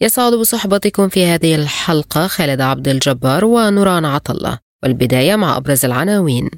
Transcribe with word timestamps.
يسعد 0.00 0.34
بصحبتكم 0.34 1.08
في 1.08 1.26
هذه 1.26 1.54
الحلقة 1.54 2.26
خالد 2.26 2.60
عبد 2.60 2.88
الجبار 2.88 3.44
ونوران 3.44 4.04
عطا 4.04 4.26
الله 4.26 4.58
والبداية 4.82 5.36
مع 5.36 5.56
أبرز 5.56 5.84
العناوين. 5.84 6.50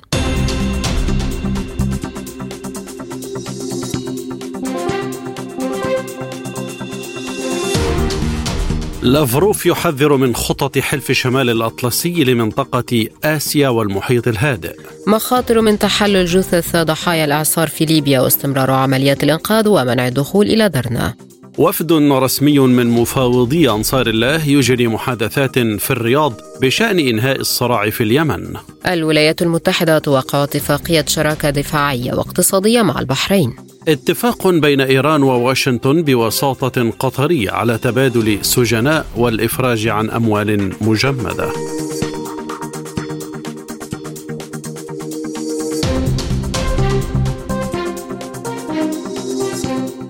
لافروف 9.02 9.66
يحذر 9.66 10.16
من 10.16 10.34
خطط 10.34 10.78
حلف 10.78 11.12
شمال 11.12 11.50
الأطلسي 11.50 12.24
لمنطقة 12.24 13.06
آسيا 13.24 13.68
والمحيط 13.68 14.28
الهادئ. 14.28 14.76
مخاطر 15.06 15.60
من 15.60 15.78
تحلل 15.78 16.26
جثث 16.26 16.76
ضحايا 16.76 17.24
الإعصار 17.24 17.68
في 17.68 17.84
ليبيا 17.84 18.20
واستمرار 18.20 18.70
عمليات 18.70 19.24
الإنقاذ 19.24 19.68
ومنع 19.68 20.08
الدخول 20.08 20.46
إلى 20.46 20.68
درنا. 20.68 21.27
وفد 21.58 21.92
رسمي 21.92 22.58
من 22.58 22.86
مفاوضي 22.86 23.70
أنصار 23.70 24.06
الله 24.06 24.48
يجري 24.48 24.88
محادثات 24.88 25.58
في 25.58 25.90
الرياض 25.90 26.32
بشأن 26.62 26.98
إنهاء 26.98 27.40
الصراع 27.40 27.90
في 27.90 28.02
اليمن. 28.02 28.56
الولايات 28.86 29.42
المتحدة 29.42 29.98
توقع 29.98 30.44
اتفاقية 30.44 31.04
شراكة 31.08 31.50
دفاعية 31.50 32.12
واقتصادية 32.12 32.82
مع 32.82 33.00
البحرين. 33.00 33.56
اتفاق 33.88 34.48
بين 34.48 34.80
إيران 34.80 35.22
وواشنطن 35.22 36.02
بوساطة 36.02 36.90
قطرية 36.90 37.50
على 37.50 37.78
تبادل 37.78 38.38
سجناء 38.42 39.06
والإفراج 39.16 39.88
عن 39.88 40.10
أموال 40.10 40.72
مجمدة. 40.80 41.52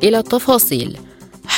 إلى 0.03 0.19
التفاصيل. 0.19 0.99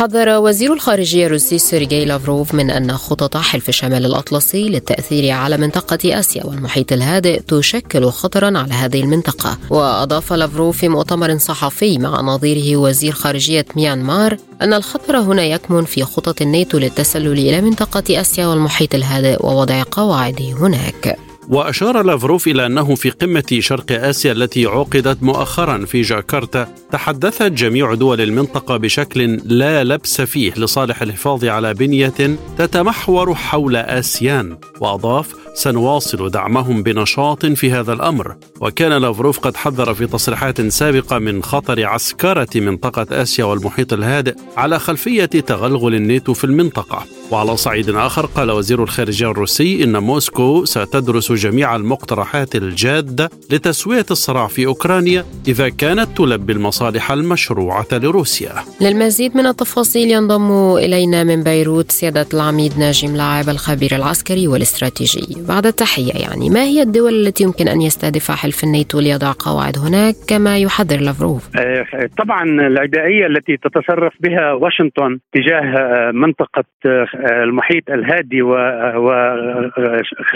حذر 0.01 0.39
وزير 0.39 0.73
الخارجية 0.73 1.27
الروسي 1.27 1.59
سيرجي 1.59 2.05
لافروف 2.05 2.55
من 2.55 2.70
أن 2.70 2.97
خطط 2.97 3.37
حلف 3.37 3.70
شمال 3.70 4.07
الأطلسي 4.07 4.69
للتأثير 4.69 5.31
على 5.31 5.57
منطقة 5.57 6.19
آسيا 6.20 6.47
والمحيط 6.47 6.92
الهادئ 6.92 7.41
تشكل 7.41 8.11
خطرا 8.11 8.59
على 8.59 8.73
هذه 8.73 9.01
المنطقة. 9.01 9.59
وأضاف 9.70 10.33
لافروف 10.33 10.77
في 10.77 10.89
مؤتمر 10.89 11.39
صحفي 11.39 11.98
مع 11.98 12.20
نظيره 12.20 12.77
وزير 12.77 13.12
خارجية 13.12 13.67
ميانمار 13.77 14.37
أن 14.62 14.75
الخطر 14.75 15.19
هنا 15.19 15.42
يكمن 15.42 15.84
في 15.84 16.05
خطط 16.05 16.42
الناتو 16.42 16.79
للتسلل 16.79 17.39
إلى 17.39 17.61
منطقة 17.61 18.20
آسيا 18.20 18.47
والمحيط 18.47 18.95
الهادئ 18.95 19.47
ووضع 19.47 19.83
قواعده 19.91 20.53
هناك. 20.53 21.30
وأشار 21.51 22.03
لافروف 22.03 22.48
إلى 22.48 22.67
أنه 22.67 22.95
في 22.95 23.11
قمة 23.11 23.59
شرق 23.59 23.93
آسيا 23.93 24.33
التي 24.33 24.67
عقدت 24.67 25.23
مؤخرا 25.23 25.84
في 25.84 26.03
جاكرتا 26.03 26.69
تحدثت 26.92 27.53
جميع 27.53 27.95
دول 27.95 28.20
المنطقة 28.20 28.77
بشكل 28.77 29.41
لا 29.45 29.84
لبس 29.84 30.20
فيه 30.20 30.53
لصالح 30.57 31.03
الحفاظ 31.03 31.45
على 31.45 31.75
بنية 31.75 32.37
تتمحور 32.59 33.34
حول 33.34 33.77
آسيان 33.77 34.57
وأضاف 34.81 35.34
سنواصل 35.55 36.30
دعمهم 36.30 36.83
بنشاط 36.83 37.47
في 37.47 37.73
هذا 37.73 37.92
الأمر 37.92 38.36
وكان 38.61 38.92
لافروف 38.92 39.39
قد 39.39 39.57
حذر 39.57 39.95
في 39.95 40.07
تصريحات 40.07 40.61
سابقة 40.61 41.19
من 41.19 41.42
خطر 41.42 41.86
عسكرة 41.86 42.48
منطقة 42.55 43.23
آسيا 43.23 43.45
والمحيط 43.45 43.92
الهادئ 43.92 44.35
على 44.57 44.79
خلفية 44.79 45.24
تغلغل 45.24 45.95
الناتو 45.95 46.35
في 46.35 46.45
المنطقة. 46.45 47.20
وعلى 47.33 47.57
صعيد 47.57 47.89
آخر 47.89 48.27
قال 48.27 48.51
وزير 48.51 48.83
الخارجية 48.83 49.30
الروسي 49.30 49.85
إن 49.85 49.96
موسكو 49.96 50.64
ستدرس 50.64 51.33
جميع 51.33 51.77
المقترحات 51.77 52.55
الجاده 52.55 53.29
لتسوية 53.52 54.05
الصراع 54.11 54.46
في 54.46 54.67
أوكرانيا 54.67 55.24
إذا 55.48 55.68
كانت 55.68 56.08
تلبي 56.17 56.52
المصالح 56.52 57.13
المشروعة 57.13 57.86
لروسيا. 57.92 58.52
للمزيد 58.80 59.36
من 59.36 59.46
التفاصيل 59.46 60.11
ينضم 60.11 60.77
إلينا 60.77 61.24
من 61.24 61.42
بيروت 61.42 61.91
سيادة 61.91 62.27
العميد 62.35 62.79
ناجم 62.79 63.17
لاعب 63.17 63.48
الخبير 63.48 63.97
العسكري 63.97 64.48
والاستراتيجي. 64.48 65.36
بعد 65.48 65.67
التحية 65.67 66.12
يعني 66.23 66.51
ما 66.51 66.62
هي 66.62 66.83
الدول 66.83 67.27
التي 67.27 67.45
يمكن 67.45 67.68
أن 67.68 67.83
يستهدفها 67.83 68.36
حلف 68.36 68.64
الناتو 68.64 69.01
ليضع 69.01 69.33
قواعد 69.39 69.79
هناك 69.79 70.14
كما 70.29 70.58
يحذر 70.58 71.01
لافروف 71.01 71.48
آه، 71.57 71.85
طبعا 72.18 72.42
العدائية 72.42 73.27
التي 73.27 73.57
تتصرف 73.57 74.12
بها 74.20 74.52
واشنطن 74.52 75.18
تجاه 75.33 75.61
آه، 75.61 76.11
منطقة 76.12 76.64
آه، 76.86 77.07
المحيط 77.33 77.91
الهادي 77.91 78.42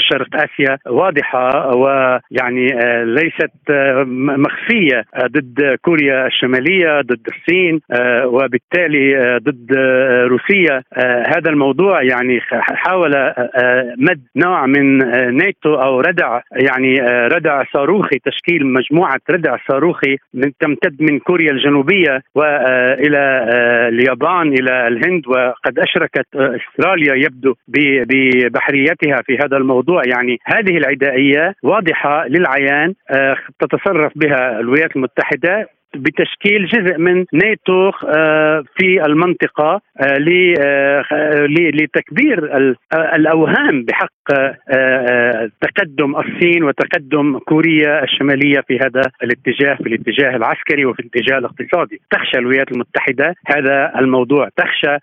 وشرق 0.06 0.28
آسيا 0.34 0.78
واضحة 0.86 1.76
ويعني 1.76 2.66
ليست 3.04 3.50
مخفية 4.06 5.04
ضد 5.26 5.76
كوريا 5.82 6.26
الشمالية 6.26 7.00
ضد 7.00 7.26
الصين 7.28 7.80
وبالتالي 8.24 9.38
ضد 9.38 9.72
روسيا 10.28 10.82
هذا 11.36 11.50
الموضوع 11.50 12.02
يعني 12.02 12.40
حاول 12.50 13.32
مد 13.98 14.20
نوع 14.36 14.66
من 14.66 14.98
ناتو 15.36 15.74
أو 15.74 16.00
ردع 16.00 16.40
يعني 16.52 17.02
آه، 17.02 17.28
ردع 17.28 17.62
صاروخي 17.72 18.18
تشكيل 18.18 18.66
مجموعة 18.66 19.20
ردع 19.30 19.56
صاروخي 19.68 20.16
تمتد 20.60 21.02
من 21.02 21.18
كوريا 21.18 21.50
الجنوبية 21.50 22.22
والى 22.34 23.46
آه، 23.52 23.88
اليابان 23.88 24.52
إلى 24.52 24.88
الهند 24.88 25.28
وقد 25.28 25.78
أشركت 25.78 26.26
آه، 26.36 26.58
أستراليا 26.74 27.14
يبدو 27.14 27.54
ببحريتها 27.68 29.22
في 29.26 29.38
هذا 29.38 29.56
الموضوع. 29.56 30.02
يعني 30.06 30.38
هذه 30.44 30.76
العدائية 30.76 31.54
واضحة 31.62 32.26
للعيان 32.28 32.94
تتصرف 33.60 34.12
بها 34.16 34.60
الولايات 34.60 34.96
المتحدة 34.96 35.68
بتشكيل 35.96 36.66
جزء 36.66 36.98
من 36.98 37.24
ناتو 37.32 37.90
آه، 38.06 38.64
في 38.76 39.02
المنطقة 39.06 39.80
آه، 40.00 41.04
آه، 41.12 41.46
لتكبير 41.74 42.56
الأوهام 42.94 43.84
بحق 43.84 44.10
تقدم 45.60 46.16
الصين 46.16 46.64
وتقدم 46.64 47.38
كوريا 47.38 48.04
الشمالية 48.04 48.60
في 48.60 48.78
هذا 48.78 49.02
الاتجاه 49.22 49.74
في 49.74 49.86
الاتجاه 49.86 50.36
العسكري 50.36 50.84
وفي 50.84 51.00
الاتجاه 51.00 51.38
الاقتصادي. 51.38 52.00
تخشى 52.10 52.38
الولايات 52.38 52.72
المتحدة 52.72 53.34
هذا 53.46 53.92
الموضوع. 53.98 54.48
تخشى 54.56 54.96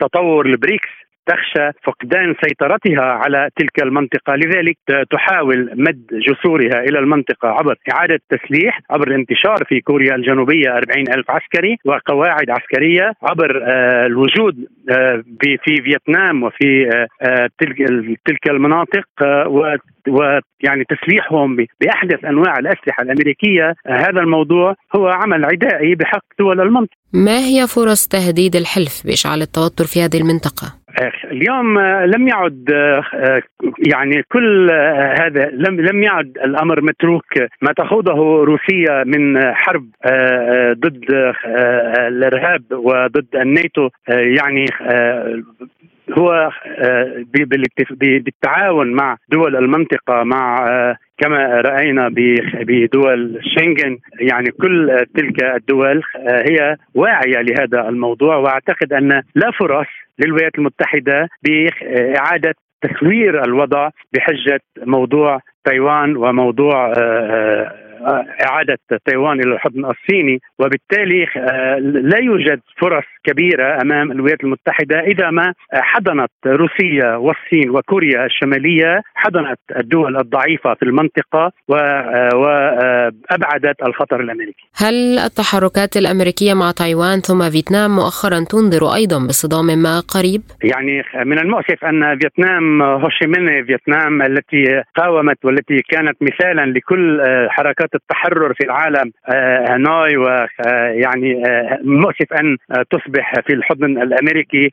تطور 0.00 0.46
البريكس. 0.46 0.88
تخشى 1.26 1.70
فقدان 1.84 2.34
سيطرتها 2.44 3.02
على 3.02 3.48
تلك 3.56 3.82
المنطقة 3.82 4.34
لذلك 4.34 4.76
تحاول 5.10 5.70
مد 5.74 6.06
جسورها 6.12 6.80
إلى 6.80 6.98
المنطقة 6.98 7.48
عبر 7.48 7.76
إعادة 7.92 8.20
تسليح 8.30 8.80
عبر 8.90 9.08
الانتشار 9.08 9.64
في 9.68 9.80
كوريا 9.80 10.14
الجنوبية 10.14 10.68
40 10.68 10.82
ألف 10.98 11.30
عسكري 11.30 11.76
وقواعد 11.84 12.50
عسكرية 12.50 13.12
عبر 13.22 13.62
آه، 13.64 14.06
الوجود 14.06 14.66
آه، 14.90 15.22
في 15.64 15.82
فيتنام 15.84 16.42
وفي 16.42 16.90
آه، 17.22 17.48
تلك 18.26 18.48
المناطق 18.50 19.04
ويعني 20.08 20.84
تسليحهم 20.84 21.56
بأحدث 21.80 22.24
أنواع 22.24 22.58
الأسلحة 22.58 23.02
الأمريكية 23.02 23.74
هذا 23.86 24.20
الموضوع 24.20 24.74
هو 24.96 25.08
عمل 25.08 25.44
عدائي 25.44 25.94
بحق 25.94 26.24
دول 26.38 26.60
المنطقة. 26.60 26.96
ما 27.12 27.38
هي 27.38 27.66
فرص 27.66 28.08
تهديد 28.08 28.56
الحلف 28.56 29.02
بإشعال 29.06 29.42
التوتر 29.42 29.84
في 29.84 30.02
هذه 30.02 30.16
المنطقة؟ 30.16 30.81
اليوم 31.24 31.80
لم 31.80 32.28
يعد 32.28 32.70
يعني 33.88 34.22
كل 34.22 34.70
هذا 35.20 35.50
لم 35.52 35.80
لم 35.80 36.02
يعد 36.02 36.38
الأمر 36.44 36.80
متروك 36.80 37.38
ما 37.62 37.72
تخوضه 37.76 38.44
روسيا 38.44 39.04
من 39.04 39.54
حرب 39.54 39.86
ضد 40.72 41.04
الإرهاب 41.98 42.62
وضد 42.72 43.26
الناتو 43.34 43.88
يعني 44.08 44.66
هو 46.10 46.50
بالتعاون 48.00 48.92
مع 48.92 49.16
دول 49.28 49.56
المنطقة 49.56 50.22
مع 50.22 50.66
كما 51.18 51.60
رأينا 51.60 52.08
بدول 52.54 53.40
شنغن 53.42 53.98
يعني 54.20 54.50
كل 54.50 55.06
تلك 55.16 55.44
الدول 55.44 56.02
هي 56.26 56.76
واعية 56.94 57.42
لهذا 57.42 57.88
الموضوع 57.88 58.36
وأعتقد 58.36 58.92
أن 58.92 59.22
لا 59.34 59.50
فرص 59.50 59.86
للولايات 60.18 60.58
المتحدة 60.58 61.28
بإعادة 61.42 62.54
تسوير 62.82 63.44
الوضع 63.44 63.90
بحجة 64.12 64.60
موضوع 64.86 65.40
تايوان 65.64 66.16
وموضوع 66.16 66.92
إعادة 68.48 68.78
تايوان 69.06 69.40
إلى 69.40 69.54
الحضن 69.54 69.84
الصيني 69.84 70.38
وبالتالي 70.58 71.26
لا 71.80 72.18
يوجد 72.18 72.60
فرص 72.80 73.04
كبيرة 73.24 73.82
أمام 73.82 74.12
الولايات 74.12 74.44
المتحدة 74.44 75.00
إذا 75.00 75.30
ما 75.30 75.54
حضنت 75.72 76.30
روسيا 76.46 77.16
والصين 77.16 77.70
وكوريا 77.70 78.26
الشمالية 78.26 79.02
حضنت 79.14 79.58
الدول 79.76 80.16
الضعيفة 80.16 80.74
في 80.74 80.82
المنطقة 80.82 81.52
وابعدت 82.34 83.82
الخطر 83.86 84.20
الأمريكي. 84.20 84.64
هل 84.76 85.18
التحركات 85.18 85.96
الأمريكية 85.96 86.54
مع 86.54 86.70
تايوان 86.70 87.20
ثم 87.20 87.50
فيتنام 87.50 87.96
مؤخرا 87.96 88.44
تنذر 88.50 88.94
أيضا 88.94 89.26
بصدام 89.26 89.66
ما 89.82 90.00
قريب؟ 90.00 90.42
يعني 90.64 91.02
من 91.24 91.38
المؤسف 91.38 91.84
أن 91.84 92.18
فيتنام 92.18 92.82
هوشيمين 92.82 93.64
فيتنام 93.66 94.22
التي 94.22 94.82
قاومت 94.96 95.44
والتي 95.44 95.76
كانت 95.90 96.16
مثالا 96.22 96.66
لكل 96.66 97.22
حركات 97.48 97.91
التحرر 97.94 98.54
في 98.54 98.64
العالم 98.64 99.12
هانوي 99.70 100.16
ويعني 100.16 101.42
مؤسف 101.84 102.32
أن 102.40 102.56
تصبح 102.90 103.34
في 103.46 103.52
الحضن 103.52 104.02
الأمريكي 104.02 104.72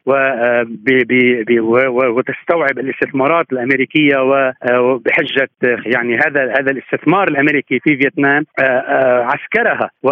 وتستوعب 1.88 2.80
الاستثمارات 2.80 3.46
الأمريكية 3.52 4.18
وبحجة 4.80 5.50
يعني 5.86 6.16
هذا 6.16 6.54
هذا 6.60 6.72
الاستثمار 6.72 7.28
الأمريكي 7.28 7.80
في 7.80 7.98
فيتنام 7.98 8.46
عسكرها 9.32 9.90
و 10.04 10.10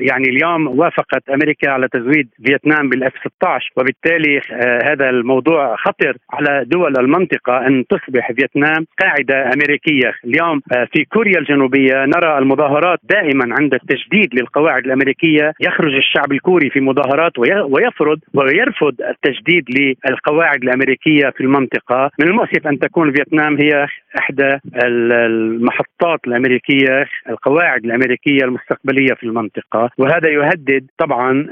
يعني 0.00 0.28
اليوم 0.28 0.78
وافقت 0.78 1.28
أمريكا 1.30 1.70
على 1.70 1.88
تزويد 1.88 2.28
فيتنام 2.46 2.88
بالأف 2.88 3.12
16 3.38 3.70
وبالتالي 3.76 4.40
هذا 4.84 5.10
الموضوع 5.10 5.76
خطر 5.76 6.16
على 6.32 6.64
دول 6.64 6.96
المنطقة 6.98 7.66
أن 7.66 7.84
تصبح 7.86 8.32
فيتنام 8.32 8.86
قاعدة 9.00 9.52
أمريكية. 9.54 10.12
اليوم 10.24 10.60
في 10.92 11.04
كوريا 11.04 11.38
الجنوبية 11.38 11.51
نرى 11.56 12.38
المظاهرات 12.38 12.98
دائما 13.10 13.54
عند 13.60 13.74
التجديد 13.74 14.34
للقواعد 14.34 14.84
الأمريكية. 14.84 15.52
يخرج 15.60 15.94
الشعب 15.94 16.32
الكوري 16.32 16.70
في 16.70 16.80
مظاهرات 16.80 17.32
ويفرض 17.38 18.18
ويرفض 18.34 18.94
التجديد 19.10 19.64
للقواعد 19.78 20.62
الأمريكية 20.62 21.30
في 21.30 21.40
المنطقة. 21.40 22.10
من 22.20 22.28
المؤسف 22.28 22.66
أن 22.66 22.78
تكون 22.78 23.12
فيتنام 23.12 23.56
هي 23.56 23.86
إحدى 24.18 24.58
المحطات 24.84 26.20
الأمريكية 26.26 27.06
القواعد 27.28 27.84
الأمريكية 27.84 28.44
المستقبلية 28.44 29.14
في 29.14 29.22
المنطقة. 29.24 29.90
وهذا 29.98 30.28
يهدد 30.28 30.86
طبعا 30.98 31.46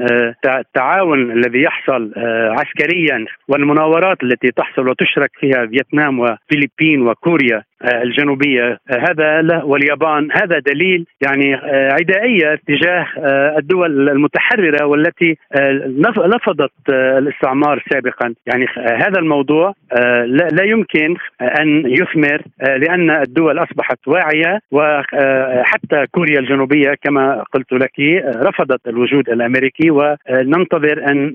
التعاون 0.47 1.31
الذي 1.33 1.63
يحصل 1.63 2.13
عسكريا 2.59 3.25
والمناورات 3.49 4.23
التي 4.23 4.49
تحصل 4.57 4.89
وتشرك 4.89 5.31
فيها 5.41 5.67
فيتنام 5.67 6.19
وفلبين 6.19 7.03
وكوريا. 7.03 7.63
الجنوبية. 7.85 8.79
هذا 9.09 9.63
واليابان. 9.65 10.29
هذا 10.33 10.59
دليل 10.59 11.07
يعني 11.21 11.55
عدائية 11.93 12.61
تجاه 12.69 13.07
الدول 13.59 14.09
المتحررة 14.09 14.87
والتي 14.87 15.37
لفظت 16.27 16.73
الاستعمار 16.91 17.85
سابقا. 17.93 18.35
يعني 18.47 18.67
هذا 18.77 19.19
الموضوع 19.19 19.75
لا 20.53 20.65
يمكن 20.65 21.17
أن 21.61 21.83
يثمر 21.87 22.43
لأن 22.61 23.11
الدول 23.11 23.59
أصبحت 23.59 24.09
واعية 24.09 24.59
وحتى 24.71 26.07
كوريا 26.11 26.39
الجنوبية 26.39 26.95
كما 27.03 27.45
قلت 27.53 27.73
لك 27.73 28.01
رفضت 28.37 28.89
الوجود 28.89 29.29
الأمريكي 29.29 29.91
وننتظر 29.91 31.11
أن 31.11 31.35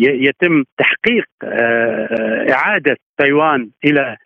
يتم 0.00 0.64
تحقيق 0.78 1.24
إعادة 2.52 2.96
تايوان 3.18 3.68
إلى 3.84 4.16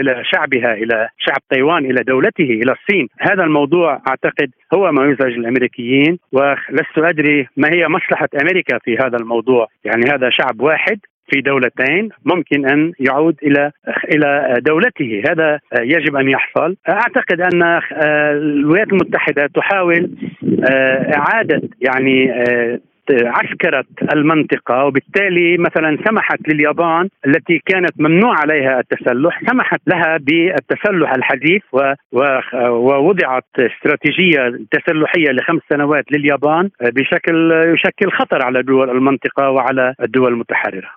إلى 0.00 0.22
شعبها 0.24 0.74
إلى 0.74 1.08
شعب 1.18 1.38
تايوان 1.50 1.84
إلى 1.84 2.02
دولته 2.02 2.44
إلى 2.44 2.72
الصين. 2.72 3.08
هذا 3.20 3.44
الموضوع 3.44 4.02
أعتقد 4.08 4.50
هو 4.74 4.92
ما 4.92 5.04
يزعج 5.04 5.32
الأمريكيين 5.32 6.18
ولست 6.32 6.98
أدري 6.98 7.48
ما 7.56 7.68
هي 7.72 7.88
مصلحة 7.88 8.28
أمريكا 8.42 8.78
في 8.78 8.96
هذا 8.96 9.16
الموضوع. 9.20 9.66
يعني 9.84 10.04
هذا 10.10 10.30
شعب 10.30 10.60
واحد 10.60 10.98
في 11.32 11.40
دولتين 11.40 12.08
ممكن 12.24 12.68
أن 12.68 12.92
يعود 13.00 13.36
إلى 13.42 13.70
إلى 14.14 14.54
دولته. 14.60 15.22
هذا 15.30 15.60
يجب 15.80 16.16
أن 16.16 16.28
يحصل. 16.28 16.76
أعتقد 16.88 17.40
أن 17.40 17.80
الولايات 18.32 18.88
المتحدة 18.88 19.46
تحاول 19.54 20.10
إعادة 21.16 21.62
يعني 21.80 22.32
عسكرة 23.10 23.84
المنطقة 24.12 24.84
وبالتالي 24.84 25.56
مثلا 25.58 25.98
سمحت 26.08 26.38
لليابان 26.48 27.08
التي 27.26 27.62
كانت 27.66 28.00
ممنوع 28.00 28.34
عليها 28.40 28.80
التسلح 28.80 29.40
سمحت 29.50 29.80
لها 29.86 30.16
بالتسلح 30.16 31.12
الحديث 31.14 31.62
ووضعت 32.70 33.44
استراتيجية 33.58 34.58
تسلحية 34.70 35.30
لخمس 35.32 35.60
سنوات 35.70 36.04
لليابان 36.12 36.70
بشكل 36.80 37.52
يشكل 37.74 38.10
خطر 38.10 38.44
على 38.44 38.62
دول 38.62 38.90
المنطقة 38.90 39.50
وعلى 39.50 39.94
الدول 40.02 40.32
المتحررة. 40.32 40.90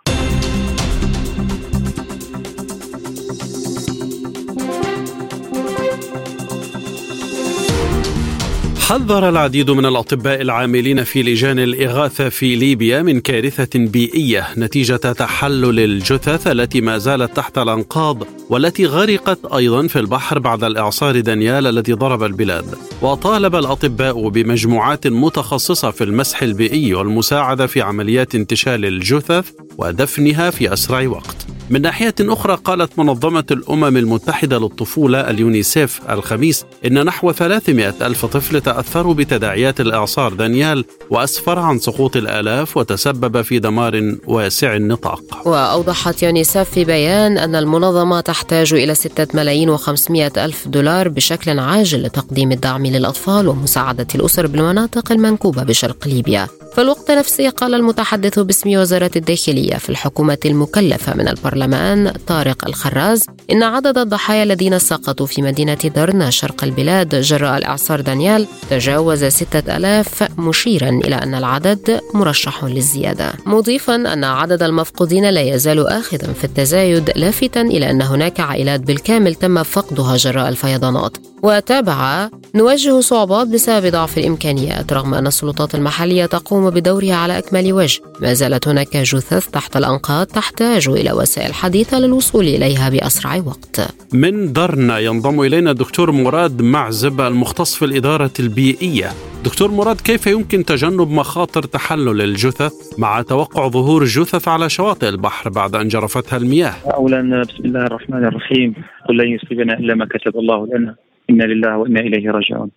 حذر 8.89 9.29
العديد 9.29 9.71
من 9.71 9.85
الأطباء 9.85 10.41
العاملين 10.41 11.03
في 11.03 11.23
لجان 11.23 11.59
الإغاثة 11.59 12.29
في 12.29 12.55
ليبيا 12.55 13.01
من 13.01 13.19
كارثة 13.19 13.79
بيئية 13.79 14.47
نتيجة 14.57 14.95
تحلل 14.95 15.79
الجثث 15.79 16.47
التي 16.47 16.81
ما 16.81 16.97
زالت 16.97 17.35
تحت 17.35 17.57
الأنقاض 17.57 18.23
والتي 18.49 18.85
غرقت 18.85 19.45
أيضا 19.45 19.87
في 19.87 19.99
البحر 19.99 20.39
بعد 20.39 20.63
الإعصار 20.63 21.19
دانيال 21.19 21.67
الذي 21.67 21.93
ضرب 21.93 22.23
البلاد. 22.23 22.65
وطالب 23.01 23.55
الأطباء 23.55 24.29
بمجموعات 24.29 25.07
متخصصة 25.07 25.91
في 25.91 26.03
المسح 26.03 26.41
البيئي 26.43 26.93
والمساعدة 26.93 27.67
في 27.67 27.81
عمليات 27.81 28.35
انتشال 28.35 28.85
الجثث 28.85 29.51
ودفنها 29.77 30.49
في 30.49 30.73
أسرع 30.73 31.07
وقت. 31.07 31.58
من 31.69 31.81
ناحية 31.81 32.15
أخرى 32.21 32.55
قالت 32.55 32.99
منظمة 32.99 33.43
الأمم 33.51 33.97
المتحدة 33.97 34.59
للطفولة 34.59 35.29
اليونيسيف 35.29 36.01
الخميس 36.09 36.65
إن 36.85 37.05
نحو 37.05 37.31
300 37.31 37.93
ألف 38.01 38.25
طفل 38.25 38.61
تأثروا 38.61 39.13
بتداعيات 39.13 39.81
الإعصار 39.81 40.33
دانيال 40.33 40.85
وأسفر 41.09 41.59
عن 41.59 41.79
سقوط 41.79 42.17
الآلاف 42.17 42.77
وتسبب 42.77 43.41
في 43.41 43.59
دمار 43.59 44.15
واسع 44.27 44.75
النطاق. 44.75 45.47
وأوضحت 45.47 46.23
يونيسيف 46.23 46.69
في 46.69 46.85
بيان 46.85 47.37
أن 47.37 47.55
المنظمة 47.55 48.19
تحتاج 48.19 48.73
إلى 48.73 48.95
6 48.95 49.27
ملايين 49.33 49.77
و500 49.77 50.37
ألف 50.37 50.67
دولار 50.67 51.09
بشكل 51.09 51.59
عاجل 51.59 52.03
لتقديم 52.03 52.51
الدعم 52.51 52.85
للأطفال 52.85 53.47
ومساعدة 53.47 54.07
الأسر 54.15 54.47
بالمناطق 54.47 55.11
المنكوبة 55.11 55.63
بشرق 55.63 56.07
ليبيا. 56.07 56.47
في 56.79 56.83
الوقت 56.83 57.11
نفسه 57.11 57.49
قال 57.49 57.73
المتحدث 57.75 58.39
باسم 58.39 58.69
وزارة 58.69 59.11
الداخلية 59.15 59.75
في 59.75 59.89
الحكومة 59.89 60.37
المكلفة 60.45 61.15
من 61.15 61.27
البرلمان 61.27 62.13
طارق 62.27 62.67
الخراز 62.67 63.23
إن 63.51 63.63
عدد 63.63 63.97
الضحايا 63.97 64.43
الذين 64.43 64.79
سقطوا 64.79 65.25
في 65.25 65.41
مدينة 65.41 65.73
درنا 65.73 66.29
شرق 66.29 66.63
البلاد 66.63 67.15
جراء 67.15 67.57
الإعصار 67.57 68.01
دانيال 68.01 68.47
تجاوز 68.69 69.25
ستة 69.25 69.77
ألاف 69.77 70.39
مشيرا 70.39 70.89
إلى 70.89 71.15
أن 71.15 71.35
العدد 71.35 72.01
مرشح 72.13 72.63
للزيادة. 72.63 73.33
مضيفا 73.45 73.95
أن 73.95 74.23
عدد 74.23 74.63
المفقودين 74.63 75.29
لا 75.29 75.41
يزال 75.41 75.87
آخذا 75.87 76.33
في 76.33 76.43
التزايد 76.43 77.11
لافتا 77.15 77.61
إلى 77.61 77.91
أن 77.91 78.01
هناك 78.01 78.39
عائلات 78.39 78.79
بالكامل 78.79 79.35
تم 79.35 79.63
فقدها 79.63 80.17
جراء 80.17 80.49
الفيضانات. 80.49 81.17
وتابع 81.43 82.29
نواجه 82.55 82.99
صعوبات 82.99 83.47
بسبب 83.47 83.91
ضعف 83.91 84.17
الإمكانيات 84.17 84.93
رغم 84.93 85.13
أن 85.13 85.27
السلطات 85.27 85.75
المحلية 85.75 86.25
تقوم 86.25 86.69
بدورها 86.69 87.15
على 87.15 87.37
أكمل 87.37 87.73
وجه. 87.73 88.01
ما 88.21 88.33
زالت 88.33 88.67
هناك 88.67 88.97
جثث 88.97 89.47
تحت 89.47 89.77
الأنقاض 89.77 90.27
تحتاج 90.27 90.87
إلى 90.89 91.11
وسائل 91.11 91.53
حديثة 91.53 91.99
للوصول 91.99 92.43
إليها 92.43 92.89
بأسرع 92.89 93.35
وقت. 93.45 93.93
من 94.13 94.53
درنا 94.53 94.99
ينضم 94.99 95.41
إلينا 95.41 95.71
الدكتور 95.71 96.11
مراد 96.11 96.61
معزب 96.61 97.21
المختص 97.21 97.75
في 97.75 97.85
الإدارة 97.85 98.31
البيئية. 98.39 99.09
دكتور 99.45 99.71
مراد 99.71 100.01
كيف 100.01 100.27
يمكن 100.27 100.65
تجنب 100.65 101.09
مخاطر 101.09 101.63
تحلل 101.63 102.21
الجثث 102.21 102.73
مع 102.97 103.21
توقع 103.21 103.67
ظهور 103.67 104.05
جثث 104.05 104.47
على 104.47 104.69
شواطئ 104.69 105.09
البحر 105.09 105.49
بعد 105.49 105.75
أن 105.75 105.87
جرفتها 105.87 106.37
المياه؟ 106.37 106.73
أولا 106.93 107.41
بسم 107.41 107.65
الله 107.65 107.85
الرحمن 107.85 108.25
الرحيم. 108.25 108.73
قل 109.09 109.17
لن 109.17 109.27
يصيبنا 109.27 109.73
إلا 109.73 109.95
ما 109.95 110.05
كتب 110.05 110.39
الله 110.39 110.67
لنا. 110.67 110.95
إنا 111.29 111.43
لله 111.43 111.77
وإنا 111.77 111.99
إليه 111.99 112.31
راجعون. 112.31 112.71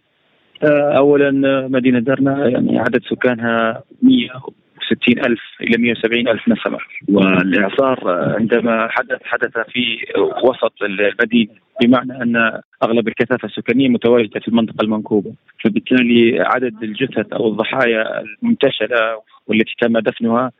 أولا 0.96 1.30
مدينة 1.68 1.98
درنا 1.98 2.48
يعني 2.48 2.78
عدد 2.78 3.02
سكانها 3.10 3.82
160 4.02 5.18
ألف 5.26 5.40
إلى 5.60 5.78
170 5.78 6.28
ألف 6.28 6.48
نسمة 6.48 6.78
والإعصار 7.08 7.98
عندما 8.38 8.88
حدث 8.88 9.22
حدث 9.24 9.58
في 9.58 9.96
وسط 10.44 10.82
المدينة 10.82 11.50
بمعنى 11.82 12.22
أن 12.22 12.60
أغلب 12.82 13.08
الكثافة 13.08 13.46
السكانية 13.48 13.88
متواجدة 13.88 14.40
في 14.40 14.48
المنطقة 14.48 14.82
المنكوبة. 14.82 15.32
فبالتالي 15.64 16.40
عدد 16.40 16.82
الجثث 16.82 17.32
أو 17.32 17.48
الضحايا 17.48 18.20
المنتشلة 18.20 19.20
والتي 19.46 19.74
تم 19.80 19.98
دفنها 19.98 20.52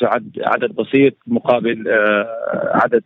تعد 0.00 0.30
عدد 0.44 0.74
بسيط 0.74 1.14
مقابل 1.26 1.84
عدد 2.74 3.02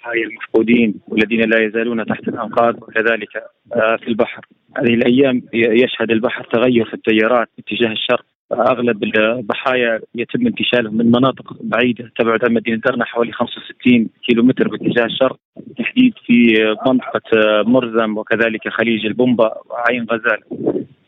الضحايا 0.00 0.26
المفقودين 0.26 0.94
والذين 1.08 1.40
لا 1.40 1.64
يزالون 1.64 2.06
تحت 2.06 2.28
الأنقاض 2.28 2.82
وكذلك 2.82 3.28
في 3.74 4.08
البحر. 4.08 4.46
هذه 4.78 4.94
الأيام 4.94 5.42
يشهد 5.52 6.10
البحر 6.10 6.44
تغير 6.44 6.84
في 6.84 6.94
التيارات 6.94 7.48
اتجاه 7.58 7.92
الشرق. 7.92 8.24
أغلب 8.52 9.04
الضحايا 9.04 10.00
يتم 10.14 10.46
انتشالهم 10.46 10.96
من 10.96 11.06
مناطق 11.06 11.56
بعيدة 11.62 12.12
تبعد 12.18 12.44
عن 12.44 12.54
مدينة 12.54 12.76
درنا 12.76 13.04
حوالي 13.04 13.32
65 13.32 14.08
كيلو 14.26 14.42
متر 14.42 14.68
باتجاه 14.68 15.04
الشرق. 15.04 15.36
بالتحديد 15.56 16.14
في 16.26 16.56
منطقة 16.86 17.62
مرزم 17.62 18.18
وكذلك 18.18 18.68
خليج 18.68 19.06
البومبا 19.06 19.54
وعين 19.70 20.06
غزال. 20.10 20.40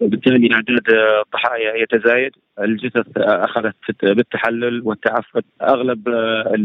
وبالتالي 0.03 0.55
اعداد 0.55 0.83
الضحايا 1.27 1.75
يتزايد. 1.75 2.33
الجثث 2.61 3.07
أخذت 3.17 3.75
بالتحلل 4.03 4.83
والتعفن. 4.85 5.43
أغلب 5.63 6.09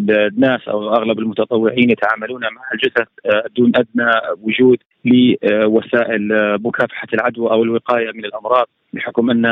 الناس 0.10 0.68
أو 0.68 0.94
أغلب 0.96 1.20
المتطوعين 1.20 1.90
يتعاملون 1.90 2.42
مع 2.42 2.62
الجثث 2.74 3.08
دون 3.58 3.72
أدنى 3.76 4.12
وجود 4.42 4.78
لوسائل 5.06 6.28
مكافحة 6.62 7.08
العدوى 7.14 7.52
أو 7.52 7.64
الوقاية 7.64 8.12
من 8.12 8.26
الأمراض 8.26 8.68
بحكم 8.94 9.30
أن 9.30 9.46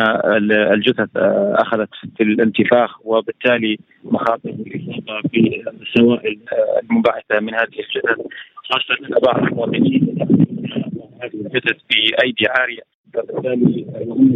الجثث 0.74 1.10
أخذت 1.54 1.89
في 2.18 2.24
الانتفاخ 2.24 3.06
وبالتالي 3.06 3.77
مخاطر 4.04 4.50
الاصابه 4.50 5.30
بالسوائل 5.80 6.39
المنبعثه 6.84 7.39
من 7.39 7.54
هذه 7.54 7.63
الجثث 7.63 8.27
خاصة 8.56 8.96
ان 9.06 9.15
بعض 9.25 9.44
المواطنين. 9.44 10.55
هذه 11.22 11.34
الجثث 11.34 11.78
في 11.90 12.24
أيدي 12.24 12.46
عارية. 12.50 12.82
فبالتالي 13.14 13.86
يهم 14.02 14.36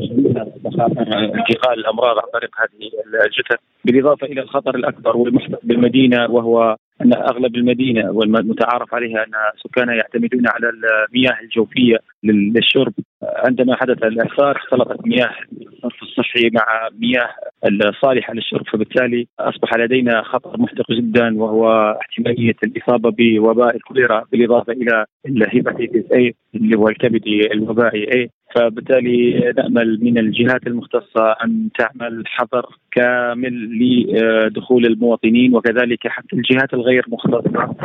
مخاطر 0.64 1.02
انتقال 1.40 1.80
الأمراض 1.80 2.18
عن 2.18 2.30
طريق 2.34 2.52
هذه 2.62 2.90
الجثث 3.26 3.60
بالإضافة 3.86 4.28
إلى 4.28 4.42
الخطر 4.42 4.76
الأكبر 4.76 5.18
والمحدق 5.18 5.60
بالمدينة 5.64 6.32
وهو 6.32 6.78
أن 7.02 7.14
أغلب 7.14 7.56
المدينة 7.56 8.12
والمتعارف 8.12 8.94
عليها 8.94 9.24
أن 9.24 9.32
سكانها 9.64 9.96
يعتمدون 9.96 10.44
على 10.48 10.70
المياه 10.70 11.38
الجوفية 11.44 11.98
للشرب. 12.24 12.94
عندما 13.24 13.76
حدث 13.76 14.04
الاعصار 14.04 14.58
اختلطت 14.58 15.08
مياه 15.08 15.30
الصرف 15.52 16.04
الصحي 16.04 16.50
مع 16.54 16.90
مياه 17.00 17.30
الصالحة 17.66 18.34
للشرب 18.34 18.68
فبالتالي 18.68 19.28
أصبح 19.40 19.76
لدينا 19.78 20.22
خطر 20.22 20.62
محدق 20.62 20.92
جدا 20.92 21.38
وهو 21.38 21.98
احتمالية 22.02 22.56
الإصابة 22.64 23.12
بوباء 23.18 23.76
الكوليرا 23.76 24.26
بالإضافة 24.32 24.74
إلى 24.74 25.06
hepatitis 25.26 26.12
A 26.12 26.36
اللي 26.56 26.78
هو 26.78 26.90
الكبدي 26.90 27.52
الوبائي 27.54 28.14
A 28.14 28.30
فبالتالي 28.56 29.40
نأمل 29.58 30.00
من 30.02 30.18
الجهات 30.18 30.68
المختصة 30.68 31.32
أن 31.44 31.70
تعمل 31.80 32.24
حظر 32.28 32.66
كامل 32.92 33.80
لدخول 33.80 34.86
المواطنين 34.86 35.56
وكذلك 35.56 36.08
حتى 36.08 36.36
الجهات 36.36 36.74
الغير 36.74 37.06
مختصة 37.08 37.76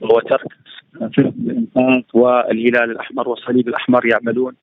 وترك 0.00 0.52
فرق 1.16 1.32
الإنقاذ 1.46 2.02
والهلال 2.14 2.90
الأحمر 2.90 3.28
والصليب 3.28 3.68
الأحمر 3.68 4.06
يعملون. 4.06 4.54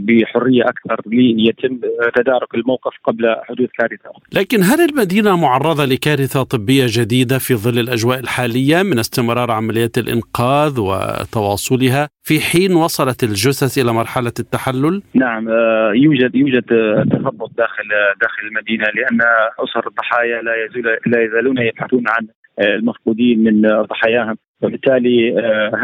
بحرية 0.00 0.62
أكثر 0.62 1.00
ليتم 1.06 1.78
تدارك 2.16 2.54
الموقف 2.54 2.92
قبل 3.04 3.36
حدوث 3.42 3.68
كارثة. 3.78 4.10
لكن 4.32 4.62
هل 4.62 4.80
المدينة 4.90 5.36
معرضة 5.36 5.84
لكارثة 5.84 6.42
طبية 6.42 6.86
جديدة 6.88 7.38
في 7.38 7.54
ظل 7.54 7.78
الأجواء 7.78 8.18
الحالية 8.18 8.82
من 8.82 8.98
استمرار 8.98 9.50
عمليات 9.50 9.98
الإنقاذ 9.98 10.80
وتواصلها 10.80 12.08
في 12.22 12.40
حين 12.40 12.74
وصلت 12.74 13.24
الجثث 13.24 13.78
إلى 13.78 13.92
مرحلة 13.92 14.32
التحلل؟ 14.40 15.02
نعم 15.14 15.48
يوجد 15.94 16.34
يوجد 16.34 16.64
تخبط 17.10 17.50
داخل 17.58 17.88
داخل 18.20 18.42
المدينة 18.48 18.84
لأن 18.84 19.20
أسر 19.58 19.88
الضحايا 19.88 20.42
لا 20.42 20.52
يزال 20.64 20.98
لا 21.06 21.24
يزالون 21.24 21.58
يبحثون 21.58 22.04
عن 22.08 22.26
المفقودين 22.60 23.44
من 23.44 23.82
ضحاياهم 23.82 24.36
وبالتالي 24.62 25.32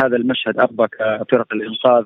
هذا 0.03 0.17
المشهد 0.17 0.59
اربك 0.59 0.97
فرق 1.31 1.47
الإنقاذ 1.53 2.05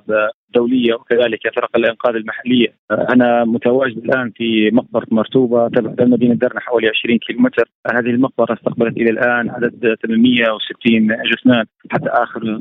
الدولية 0.55 0.95
وكذلك 0.95 1.55
فرق 1.57 1.77
الإنقاذ 1.77 2.15
المحلية. 2.15 2.69
أنا 2.91 3.45
متواجد 3.45 3.97
الآن 3.97 4.31
في 4.31 4.71
مقبرة 4.71 5.07
مرتوبة 5.11 5.69
تبعد 5.69 6.03
مدينه 6.03 6.35
درنا 6.35 6.61
حوالي 6.61 6.89
20 6.89 7.19
كيلومتر، 7.19 7.69
هذه 7.95 8.11
المقبرة 8.11 8.55
استقبلت 8.55 8.97
إلى 8.97 9.11
الآن 9.11 9.51
عدد 9.51 9.97
860 10.07 11.09
جثمان 11.33 11.65
حتى 11.91 12.09
آخر 12.09 12.61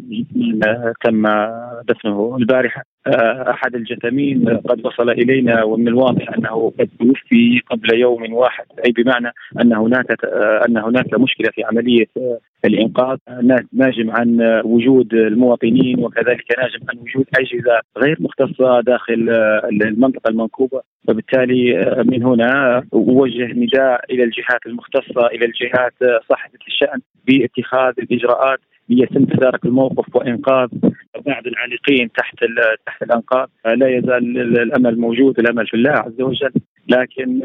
تم 1.03 1.23
دفنه 1.87 2.37
البارحة. 2.39 2.83
أحد 3.07 3.75
الجثامين 3.75 4.49
قد 4.49 4.85
وصل 4.85 5.09
إلينا 5.09 5.63
ومن 5.63 5.87
الواضح 5.87 6.33
أنه 6.37 6.73
قد 6.79 6.89
توفي 6.99 7.61
قبل 7.71 7.99
يوم 7.99 8.33
واحد 8.33 8.65
أي 8.85 8.91
بمعنى 8.91 9.31
أن 9.61 9.73
هناك 9.73 10.25
أن 10.67 10.77
هناك 10.77 11.19
مشكلة 11.19 11.49
في 11.53 11.63
عملية 11.63 12.05
الإنقاذ 12.65 13.17
ناجم 13.73 14.11
عن 14.11 14.61
وجود 14.65 15.13
المواطنين 15.13 15.99
وكذلك 15.99 16.43
ناجم 16.57 16.79
عن 16.89 16.97
وجود 16.97 17.25
أجهزة 17.39 17.81
غير 17.97 18.17
مختصه 18.19 18.81
داخل 18.81 19.29
المنطقة 19.65 20.29
المنكوبة. 20.29 20.81
وبالتالي 21.07 21.73
من 22.05 22.23
هنا 22.23 22.83
أوجه 22.93 23.45
نداء 23.53 24.05
إلى 24.09 24.23
الجهات 24.23 24.65
المختصة 24.65 25.27
إلى 25.27 25.45
الجهات 25.45 25.93
صاحبة 26.29 26.59
الشأن 26.67 26.99
باتخاذ 27.27 27.93
الإجراءات 27.99 28.59
ليتم 28.89 29.25
تدارك 29.25 29.65
الموقف 29.65 30.15
وإنقاذ 30.15 30.67
بعض 31.25 31.47
العالقين 31.47 32.11
تحت 32.11 32.35
تحت 32.85 33.03
الأنقاض. 33.03 33.49
لا 33.65 33.87
يزال 33.87 34.37
الأمل 34.61 34.99
موجود 34.99 35.39
الأمل 35.39 35.67
في 35.67 35.73
الله 35.73 35.91
عز 35.91 36.21
وجل. 36.21 36.53
لكن 36.87 37.41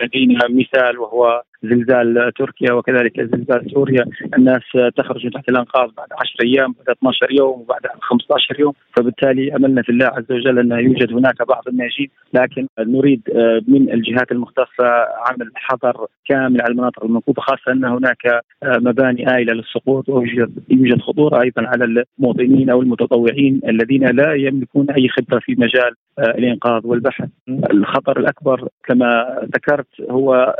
لدينا 0.00 0.38
مثال 0.50 0.98
وهو 0.98 1.42
زلزال 1.62 2.32
تركيا 2.38 2.72
وكذلك 2.72 3.20
زلزال 3.20 3.70
سوريا. 3.70 4.04
الناس 4.38 4.62
تخرج 4.96 5.30
تحت 5.30 5.48
الأنقاض 5.48 5.94
بعد 5.96 6.08
10 6.12 6.44
أيام 6.44 6.74
بعد 6.78 6.96
12 6.96 7.32
يوم 7.32 7.60
وبعد 7.60 7.80
15 8.00 8.60
يوم. 8.60 8.72
فبالتالي 8.96 9.56
أملنا 9.56 9.82
في 9.82 9.88
الله 9.88 10.06
عز 10.06 10.32
وجل 10.32 10.58
أن 10.58 10.72
يوجد 10.72 11.12
هناك 11.12 11.48
بعض 11.48 11.68
الناجين. 11.68 12.08
لكن 12.34 12.66
نريد 12.78 13.22
من 13.68 13.92
الجهات 13.92 14.32
المختصة 14.32 14.86
عمل 15.26 15.50
حظر 15.54 16.06
كامل 16.28 16.60
على 16.60 16.70
المناطق 16.70 17.04
المنكوبه 17.04 17.42
خاصة 17.42 17.72
أن 17.72 17.84
هناك 17.84 18.40
مباني 18.64 19.36
آيلة 19.36 19.52
للسقوط. 19.52 20.08
ويوجد 20.08 20.52
يوجد 20.70 21.00
خطورة 21.00 21.42
أيضا 21.42 21.62
على 21.66 22.04
المواطنين 22.18 22.70
أو 22.70 22.82
المتطوعين 22.82 23.60
الذين 23.68 24.04
لا 24.16 24.34
يملكون 24.34 24.90
أي 24.90 25.08
خبرة 25.08 25.38
في 25.38 25.54
مجال 25.58 25.94
الإنقاذ 26.18 26.86
والبحث. 26.86 27.28
الخطر 27.48 28.20
الأكبر 28.20 28.68
كما 28.84 29.40
ذكرت 29.56 30.00
هو 30.10 30.56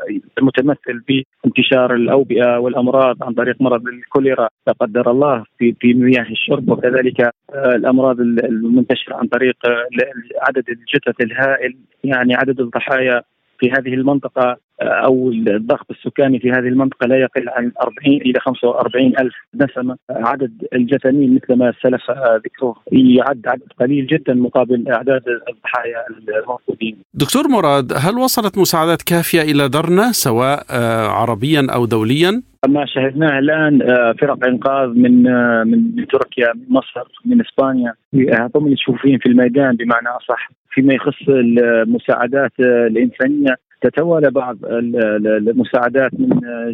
المتمثل 0.93 1.25
بانتشار 1.45 1.95
الأوبئة 1.95 2.59
والأمراض 2.59 3.23
عن 3.23 3.33
طريق 3.33 3.57
مرض 3.61 3.87
الكوليرا. 3.87 4.49
لا 4.67 4.73
قدر 4.73 5.11
الله 5.11 5.45
في 5.59 5.75
في 5.81 5.95
مياه 5.95 6.31
الشرب 6.31 6.69
وكذلك 6.69 7.31
الأمراض 7.55 8.21
المنتشرة 8.21 9.15
عن 9.15 9.27
طريق 9.27 9.57
عدد 10.49 10.65
الجثث 10.69 11.21
الهائل 11.21 11.77
يعني 12.05 12.35
عدد 12.35 12.61
الضحايا. 12.61 13.23
في 13.63 13.71
هذه 13.71 13.95
المنطقة 13.95 14.57
أو 14.83 15.31
الضغط 15.31 15.87
السكاني 15.91 16.39
في 16.39 16.51
هذه 16.51 16.69
المنطقة 16.69 17.07
لا 17.07 17.17
يقل 17.17 17.49
عن 17.49 17.73
40 17.83 17.97
إلى 18.07 18.41
45 18.41 19.07
ألف 19.19 19.35
نسمة. 19.55 19.97
عدد 20.11 20.53
الجثامين 20.73 21.35
مثل 21.35 21.59
ما 21.59 21.73
سلف 21.83 22.11
ذكره 22.45 22.75
يعد 22.93 23.43
عدد 23.47 23.69
قليل 23.81 24.07
جدا 24.07 24.35
مقابل 24.35 24.89
أعداد 24.89 25.23
الضحايا 25.29 26.05
الموجودين. 26.09 26.97
دكتور 27.15 27.49
مراد 27.49 27.93
هل 27.97 28.19
وصلت 28.19 28.59
مساعدات 28.59 29.03
كافية 29.03 29.43
إلى 29.43 29.69
درنا 29.69 30.13
سواء 30.13 30.65
عربيا 31.09 31.67
أو 31.75 31.87
دوليا؟ 31.87 32.43
ما 32.69 32.87
شاهدناه 32.87 33.39
الآن 33.39 33.79
فرق 34.21 34.47
إنقاذ 34.47 34.89
من 34.89 35.23
من 35.71 36.07
تركيا 36.07 36.53
من 36.55 36.65
مصر 36.69 37.09
من 37.25 37.41
إسبانيا. 37.41 37.95
هم 38.57 38.75
تشوفين 38.75 39.19
في 39.19 39.27
الميدان 39.27 39.77
بمعنى 39.77 40.09
أصح. 40.09 40.51
فيما 40.73 40.95
يخص 40.95 41.29
المساعدات 41.29 42.53
الإنسانية. 42.61 43.57
تتوالى 43.83 44.31
بعض 44.31 44.57
المساعدات 44.65 46.11
من 46.21 46.29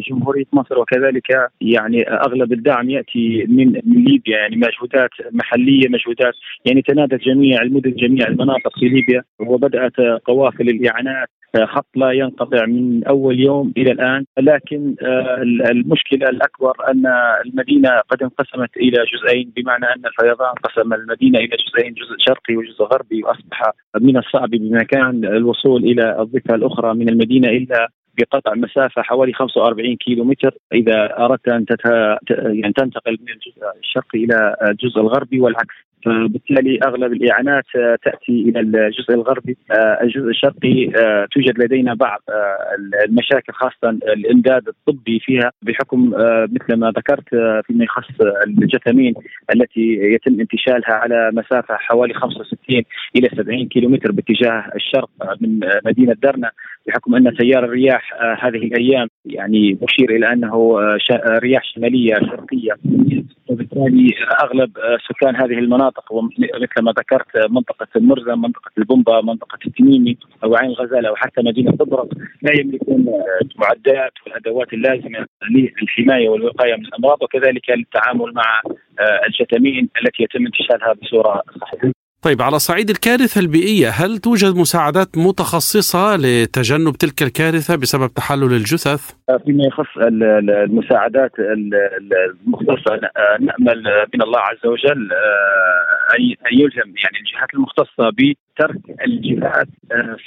جمهورية 0.09 0.45
مصر 0.53 0.79
وكذلك 0.79 1.49
يعني 1.61 2.09
أغلب 2.09 2.53
الدعم 2.53 2.89
يأتي 2.89 3.45
من 3.49 3.71
ليبيا 3.85 4.37
يعني 4.37 4.55
مجهودات 4.55 5.09
محلية 5.31 5.89
مجهودات 5.89 6.33
يعني 6.65 6.81
تنادت 6.81 7.21
جميع 7.23 7.61
المدن 7.61 7.91
جميع 7.91 8.27
المناطق 8.27 8.79
في 8.79 8.85
ليبيا 8.85 9.23
وبدأت 9.39 9.99
قوافل 10.25 10.69
الإعانات 10.69 11.27
خط 11.65 11.87
لا 11.95 12.11
ينقطع 12.11 12.65
من 12.65 13.03
أول 13.03 13.39
يوم 13.39 13.73
إلى 13.77 13.91
الآن. 13.91 14.25
لكن 14.39 14.95
المشكلة 15.71 16.29
الأكبر 16.29 16.73
أن 16.91 17.03
المدينة 17.45 17.89
قد 18.09 18.23
انقسمت 18.23 18.77
إلى 18.77 18.97
جزئين 19.13 19.53
بمعنى 19.55 19.85
أن 19.85 20.05
الفيضان 20.05 20.53
قسم 20.63 20.93
المدينة 20.93 21.39
إلى 21.39 21.57
جزئين 21.57 21.93
جزء 21.93 22.15
شرقي 22.19 22.55
وجزء 22.55 22.83
غربي 22.83 23.23
وأصبح 23.23 23.71
من 24.01 24.17
الصعب 24.17 24.49
بمكان 24.49 25.25
الوصول 25.25 25.83
إلى 25.83 26.21
الضفة 26.21 26.55
الأخرى 26.55 26.93
من 26.93 27.09
المدينة 27.09 27.49
إلا 27.49 27.87
بقطع 28.17 28.53
مسافة 28.55 29.01
حوالي 29.01 29.33
45 29.33 29.95
كيلو 29.95 30.23
متر 30.23 30.53
إذا 30.73 31.17
أردت 31.19 31.47
أن 31.47 31.65
تت... 31.65 31.85
يعني 32.29 32.73
تنتقل 32.73 33.17
من 33.21 33.33
الجزء 33.33 33.61
الشرقي 33.79 34.23
إلى 34.23 34.55
الجزء 34.69 35.01
الغربي 35.01 35.39
والعكس. 35.39 35.75
فبالتالي 36.05 36.79
أغلب 36.87 37.13
الإعانات 37.13 37.65
تأتي 38.03 38.31
إلى 38.49 38.59
الجزء 38.59 39.13
الغربي. 39.13 39.57
الجزء 40.01 40.29
الشرقي 40.29 40.91
توجد 41.31 41.63
لدينا 41.63 41.93
بعض 41.93 42.19
المشاكل 43.05 43.53
خاصة 43.53 43.89
الإمداد 43.89 44.67
الطبي 44.67 45.19
فيها 45.19 45.51
بحكم 45.61 46.09
مثل 46.51 46.79
ما 46.79 46.91
ذكرت 46.91 47.29
فيما 47.65 47.83
يخص 47.83 48.21
الجثامين 48.47 49.13
التي 49.55 49.99
يتم 50.13 50.39
انتشالها 50.39 50.93
على 50.93 51.31
مسافة 51.33 51.75
حوالي 51.75 52.13
65 52.13 52.83
إلى 53.15 53.29
70 53.37 53.67
كيلومتر 53.67 54.11
باتجاه 54.11 54.71
الشرق 54.75 55.09
من 55.41 55.59
مدينة 55.85 56.15
درنا. 56.23 56.51
بحكم 56.87 57.15
أن 57.15 57.37
تيار 57.37 57.63
الرياح 57.63 58.13
هذه 58.39 58.57
الأيام 58.57 59.07
يعني 59.25 59.77
مشير 59.81 60.15
إلى 60.15 60.33
أنه 60.33 60.79
رياح 61.25 61.63
شمالية 61.63 62.15
شرقية 62.15 62.73
وبالتالي 63.49 64.09
أغلب 64.43 64.71
سكان 65.07 65.35
هذه 65.35 65.59
المناطق 65.59 66.13
ومثل 66.13 66.81
ما 66.81 66.91
ذكرت 66.91 67.49
منطقة 67.49 67.87
المرزم، 67.95 68.41
منطقة 68.41 68.71
البومبا، 68.77 69.21
منطقة 69.21 69.57
التميمي 69.67 70.17
أو 70.43 70.55
عين 70.55 70.69
الغزالة 70.69 71.11
وحتى 71.11 71.41
مدينة 71.41 71.71
طبرق 71.71 72.07
لا 72.41 72.59
يملكون 72.59 73.05
المعدات 73.41 74.13
والأدوات 74.25 74.73
اللازمة 74.73 75.25
للحماية 75.51 76.29
والوقاية 76.29 76.75
من 76.75 76.85
الأمراض 76.85 77.23
وكذلك 77.23 77.69
للتعامل 77.69 78.33
مع 78.33 78.61
الشتامين 79.27 79.89
التي 80.01 80.23
يتم 80.23 80.45
انتشالها 80.45 80.93
بصورة 80.93 81.41
صحيحة. 81.61 81.98
طيب 82.21 82.41
على 82.41 82.59
صعيد 82.59 82.89
الكارثة 82.89 83.41
البيئية 83.41 83.89
هل 83.89 84.17
توجد 84.17 84.55
مساعدات 84.55 85.17
متخصصة 85.17 86.15
لتجنب 86.15 86.93
تلك 86.93 87.21
الكارثة 87.21 87.75
بسبب 87.75 88.13
تحلل 88.13 88.53
الجثث؟ 88.53 89.11
فيما 89.45 89.63
يخص 89.63 89.97
المساعدات 89.97 91.31
المختصة 91.39 92.99
نأمل 93.39 93.83
من 94.13 94.21
الله 94.21 94.39
عز 94.39 94.65
وجل 94.65 95.09
أن 96.19 96.53
يلهم 96.59 96.93
يعني 97.03 97.17
الجهات 97.19 97.53
المختصة 97.53 98.09
بترك 98.09 98.81
الجهات 99.05 99.67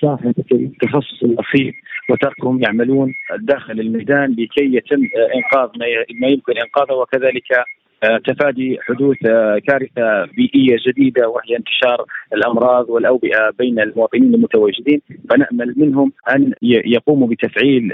صاحبة 0.03 0.35
التخصص 0.53 1.23
الأصيل 1.23 1.73
وتركهم 2.11 2.63
يعملون 2.63 3.15
داخل 3.39 3.81
الميدان 3.81 4.31
لكي 4.31 4.77
يتم 4.77 5.03
إنقاذ 5.35 5.69
ما 6.21 6.29
يمكن 6.29 6.53
إنقاذه 6.59 6.93
وكذلك 6.93 7.49
تفادي 8.03 8.79
حدوث 8.81 9.17
كارثة 9.67 10.25
بيئية 10.25 10.77
جديدة 10.87 11.29
وهي 11.29 11.57
انتشار 11.57 12.07
الأمراض 12.35 12.91
والأوبئة 12.91 13.51
بين 13.59 13.81
المواطنين 13.81 14.35
المتواجدين 14.35 15.01
فنأمل 15.31 15.75
منهم 15.77 16.13
أن 16.35 16.53
يقوموا 16.63 17.29
بتفعيل 17.29 17.93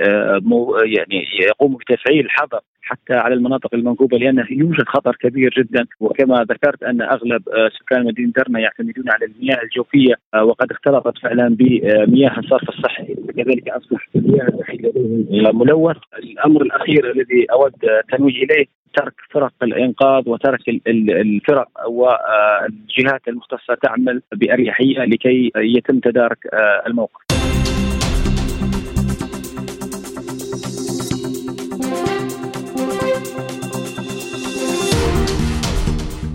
يعني 0.85 1.25
يقوموا 1.43 1.79
بتفعيل 1.79 2.25
الحظر 2.25 2.61
حتى 2.89 3.15
على 3.15 3.35
المناطق 3.35 3.75
المنكوبه 3.75 4.19
لأن 4.19 4.45
يوجد 4.51 4.85
خطر 4.87 5.17
كبير 5.21 5.55
جدا. 5.59 5.87
وكما 6.01 6.47
ذكرت 6.51 6.83
أن 6.83 7.03
أغلب 7.03 7.43
سكان 7.81 8.05
مدينة 8.05 8.33
درنا 8.37 8.61
يعتمدون 8.61 9.05
على 9.11 9.25
المياه 9.25 9.63
الجوفية 9.63 10.15
وقد 10.43 10.71
اختلطت 10.71 11.19
فعلا 11.19 11.49
بمياه 11.49 12.39
الصرف 12.39 12.69
الصحي. 12.69 13.15
كذلك 13.37 13.69
أصبح 13.69 14.09
المياه 14.17 14.49
الوحيد 14.49 14.87
لديهم 14.87 15.59
ملوث. 15.59 15.97
الأمر 16.19 16.63
الأخير 16.63 17.11
الذي 17.11 17.47
أود 17.53 17.75
التنويه 17.85 18.43
إليه 18.43 18.67
ترك 18.95 19.15
فرق 19.31 19.53
الإنقاذ 19.63 20.29
وترك 20.29 20.69
الفرق 20.89 21.69
والجهات 21.89 23.29
المختصة 23.29 23.75
تعمل 23.83 24.23
بأريحية 24.33 25.05
لكي 25.05 25.51
يتم 25.57 25.99
تدارك 25.99 26.39
الموقف. 26.87 27.21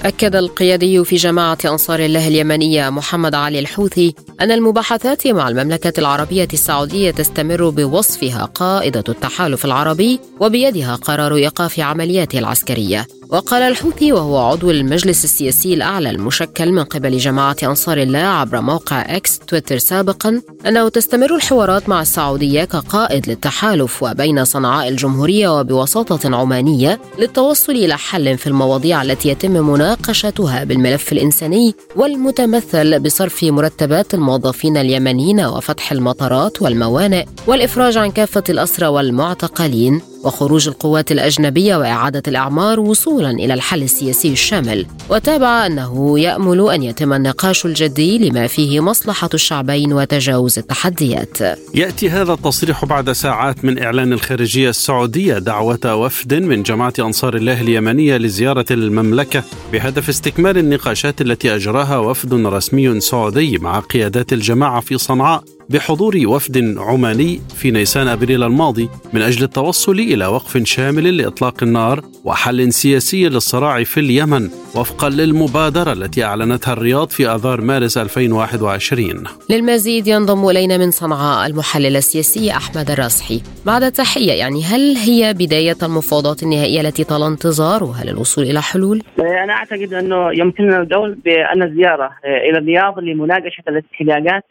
أكد 0.05 0.35
القيادي 0.35 1.05
في 1.05 1.15
جماعة 1.15 1.57
أنصار 1.65 1.99
الله 1.99 2.27
اليمنية 2.27 2.89
محمد 2.89 3.35
علي 3.35 3.59
الحوثي 3.59 4.15
أن 4.41 4.51
المباحثات 4.51 5.27
مع 5.27 5.49
المملكة 5.49 5.99
العربية 5.99 6.47
السعودية 6.53 7.11
تستمر 7.11 7.69
بوصفها 7.69 8.45
قائدة 8.45 9.03
التحالف 9.09 9.65
العربي 9.65 10.19
وبيدها 10.39 10.95
قرار 10.95 11.35
إيقاف 11.35 11.79
عملياته 11.79 12.39
العسكرية. 12.39 13.07
وقال 13.33 13.61
الحوثي 13.61 14.13
وهو 14.13 14.37
عضو 14.37 14.71
المجلس 14.71 15.23
السياسي 15.23 15.73
الأعلى 15.73 16.09
المشكل 16.09 16.71
من 16.71 16.83
قبل 16.83 17.17
جماعة 17.17 17.55
أنصار 17.63 17.97
الله 17.97 18.19
عبر 18.19 18.61
موقع 18.61 19.15
إكس 19.15 19.39
تويتر 19.39 19.77
سابقا 19.77 20.41
أنه 20.67 20.89
تستمر 20.89 21.35
الحوارات 21.35 21.89
مع 21.89 22.01
السعودية 22.01 22.63
كقائد 22.63 23.29
للتحالف 23.29 24.03
وبين 24.03 24.45
صنعاء 24.45 24.87
الجمهورية 24.87 25.59
وبوساطة 25.59 26.35
عمانية 26.35 26.99
للتوصل 27.19 27.71
إلى 27.71 27.97
حل 27.97 28.37
في 28.37 28.47
المواضيع 28.47 29.01
التي 29.01 29.29
يتم 29.29 29.51
مناقشتها 29.51 30.63
بالملف 30.63 31.11
الإنساني 31.11 31.75
والمتمثل 31.95 32.99
بصرف 32.99 33.43
مرتبات 33.43 34.13
الموظفين 34.13 34.77
اليمنيين 34.77 35.45
وفتح 35.45 35.91
المطارات 35.91 36.61
والموانئ 36.61 37.25
والإفراج 37.47 37.97
عن 37.97 38.11
كافة 38.11 38.43
الأسرى 38.49 38.87
والمعتقلين. 38.87 40.12
وخروج 40.23 40.67
القوات 40.67 41.11
الأجنبية 41.11 41.75
وإعادة 41.75 42.23
الأعمار 42.27 42.79
وصولا 42.79 43.31
إلى 43.31 43.53
الحل 43.53 43.83
السياسي 43.83 44.31
الشامل. 44.31 44.85
وتابع 45.09 45.65
أنه 45.65 46.19
يأمل 46.19 46.69
أن 46.69 46.83
يتم 46.83 47.13
النقاش 47.13 47.65
الجدي 47.65 48.29
لما 48.29 48.47
فيه 48.47 48.79
مصلحة 48.79 49.29
الشعبين 49.33 49.93
وتجاوز 49.93 50.59
التحديات. 50.59 51.37
يأتي 51.75 52.09
هذا 52.09 52.33
التصريح 52.33 52.85
بعد 52.85 53.11
ساعات 53.11 53.65
من 53.65 53.83
إعلان 53.83 54.13
الخارجية 54.13 54.69
السعودية 54.69 55.37
دعوة 55.37 55.95
وفد 55.95 56.33
من 56.33 56.63
جماعة 56.63 56.93
أنصار 56.99 57.35
الله 57.35 57.61
اليمنية 57.61 58.17
لزيارة 58.17 58.65
المملكة 58.71 59.43
بهدف 59.73 60.09
استكمال 60.09 60.57
النقاشات 60.57 61.21
التي 61.21 61.55
أجراها 61.55 61.97
وفد 61.97 62.33
رسمي 62.33 62.99
سعودي 62.99 63.57
مع 63.57 63.79
قيادات 63.79 64.33
الجماعة 64.33 64.81
في 64.81 64.97
صنعاء. 64.97 65.43
بحضور 65.69 66.13
وفد 66.25 66.75
عماني 66.77 67.39
في 67.55 67.71
نيسان 67.71 68.07
أبريل 68.07 68.43
الماضي 68.43 68.89
من 69.13 69.21
أجل 69.21 69.43
التوصل 69.43 69.99
إلى 69.99 70.25
وقف 70.25 70.63
شامل 70.63 71.17
لإطلاق 71.17 71.63
النار 71.63 72.01
وحل 72.25 72.73
سياسي 72.73 73.29
للصراع 73.29 73.83
في 73.83 73.99
اليمن 73.99 74.49
وفقا 74.75 75.09
للمبادرة 75.09 75.93
التي 75.93 76.23
أعلنتها 76.23 76.73
الرياض 76.73 77.09
في 77.09 77.27
آذار 77.27 77.61
مارس 77.61 77.97
2021. 77.97 79.23
للمزيد 79.49 80.07
ينضم 80.07 80.49
إلينا 80.49 80.77
من 80.77 80.91
صنعاء 80.91 81.47
المحلل 81.49 81.95
السياسي 81.97 82.51
أحمد 82.51 82.91
الراسحي. 82.91 83.41
بعد 83.65 83.91
تحيه 83.91 84.31
يعني 84.31 84.63
هل 84.63 84.95
هي 84.95 85.33
بداية 85.33 85.77
المفاوضات 85.83 86.43
النهائية 86.43 86.81
التي 86.81 87.03
طال 87.03 87.23
انتظارها 87.23 88.03
للوصول 88.03 88.43
إلى 88.43 88.61
حلول؟ 88.61 89.03
أنا 89.19 89.53
أعتقد 89.53 89.93
أنه 89.93 90.31
يمكننا 90.33 90.81
القول 90.81 91.15
بأن 91.25 91.63
الزيارة 91.63 92.09
إلى 92.49 92.57
الرياض 92.57 92.99
لمناقشة 92.99 93.63
الاستحقاقات 93.67 94.43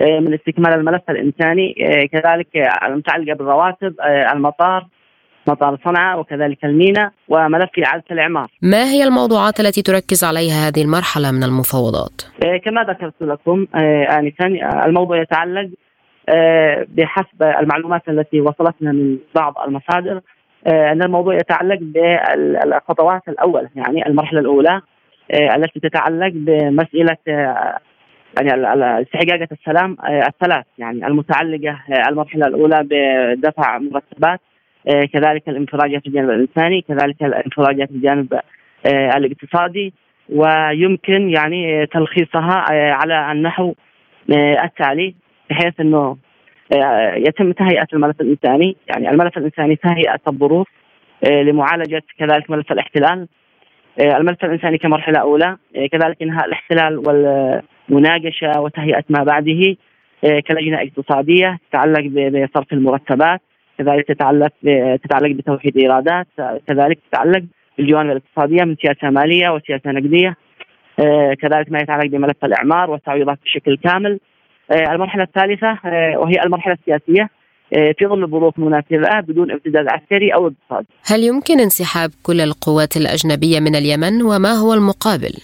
من 0.00 0.34
استكمال 0.34 0.74
الملف 0.74 1.02
الإنساني 1.10 1.74
كذلك 2.12 2.48
المتعلقة 2.82 3.34
بالرواتب 3.34 3.94
المطار 4.32 4.86
مطار 5.48 5.78
صنعاء 5.84 6.20
وكذلك 6.20 6.64
المينا 6.64 7.10
وملف 7.28 7.70
إعادة 7.86 8.04
الإعمار. 8.10 8.48
ما 8.62 8.84
هي 8.84 9.04
الموضوعات 9.04 9.60
التي 9.60 9.82
تركز 9.82 10.24
عليها 10.24 10.68
هذه 10.68 10.82
المرحلة 10.82 11.30
من 11.30 11.42
المفاوضات؟ 11.42 12.22
كما 12.64 12.82
ذكرت 12.82 13.14
لكم 13.20 13.66
انفا 14.10 14.46
الموضوع 14.86 15.20
يتعلق 15.20 15.70
بحسب 16.88 17.42
المعلومات 17.42 18.08
التي 18.08 18.40
وصلتنا 18.40 18.92
من 18.92 19.18
بعض 19.34 19.54
المصادر 19.66 20.20
أن 20.66 21.02
الموضوع 21.02 21.34
يتعلق 21.34 21.78
بالخطوات 21.80 23.22
الأول 23.28 23.68
يعني 23.76 24.06
المرحلة 24.06 24.40
الأولى 24.40 24.80
التي 25.56 25.80
تتعلق 25.80 26.32
بمسألة 26.34 27.16
يعني 28.40 29.02
استحقاقات 29.02 29.52
السلام 29.52 29.96
الثلاث 30.08 30.64
يعني 30.78 31.06
المتعلقة 31.06 31.78
المرحلة 32.08 32.46
الأولى 32.46 32.80
بدفع 32.90 33.78
مرتبات 33.78 34.40
كذلك 35.12 35.48
الانفراجات 35.48 36.02
في 36.02 36.06
الجانب 36.06 36.30
الإنساني 36.30 36.80
كذلك 36.80 37.22
الانفراجات 37.22 37.88
في 37.88 37.94
الجانب 37.94 38.40
الاقتصادي 38.86 39.92
ويمكن 40.28 41.30
يعني 41.30 41.86
تلخيصها 41.86 42.64
على 42.70 43.32
النحو 43.32 43.74
التالي 44.64 45.14
بحيث 45.50 45.80
إنه 45.80 46.16
يتم 47.16 47.52
تهيئة 47.52 47.86
الملف 47.92 48.20
الإنساني 48.20 48.76
يعني 48.88 49.10
الملف 49.10 49.38
الإنساني 49.38 49.76
تهيئة 49.76 50.20
الظروف 50.28 50.68
لمعالجة 51.28 52.02
كذلك 52.18 52.50
ملف 52.50 52.72
الاحتلال 52.72 53.28
الملف 54.00 54.44
الإنساني 54.44 54.78
كمرحلة 54.78 55.18
أولى 55.18 55.56
كذلك 55.92 56.22
إنهاء 56.22 56.46
الاحتلال 56.46 56.98
والمناقشه 57.88 58.60
وتهيئة 58.60 59.04
ما 59.10 59.24
بعده 59.24 59.76
كلجنة 60.22 60.82
اقتصادية 60.82 61.58
تتعلق 61.70 62.00
بصرف 62.00 62.72
المرتبات 62.72 63.40
كذلك 63.78 64.06
تتعلق 64.08 64.52
تتعلق 65.02 65.30
بتوحيد 65.30 65.76
إيرادات 65.76 66.26
كذلك 66.66 66.98
تتعلق 67.10 67.42
بالجوانب 67.78 68.10
الاقتصادية 68.10 68.64
من 68.64 68.76
سياسة 68.82 69.10
مالية 69.10 69.48
وسياسة 69.50 69.90
نقدية 69.90 70.36
كذلك 71.40 71.72
ما 71.72 71.78
يتعلق 71.78 72.06
بملف 72.06 72.44
الإعمار 72.44 72.90
والتعويضات 72.90 73.38
بشكل 73.44 73.76
كامل. 73.76 74.20
المرحلة 74.72 75.22
الثالثة 75.22 75.78
وهي 76.18 76.34
المرحلة 76.44 76.74
السياسية. 76.74 77.30
في 77.74 78.06
ظل 78.06 78.24
الظروف 78.24 78.58
المناسبه 78.58 79.20
بدون 79.20 79.50
ابتزاز 79.50 79.86
عسكري 79.88 80.34
أو 80.34 80.46
اقتصادي. 80.46 80.86
هل 81.06 81.24
يمكن 81.24 81.60
انسحاب 81.60 82.10
كل 82.22 82.40
القوات 82.40 82.96
الأجنبية 82.96 83.60
من 83.60 83.76
اليمن 83.76 84.22
وما 84.22 84.52
هو 84.52 84.74
المقابل؟ 84.74 85.34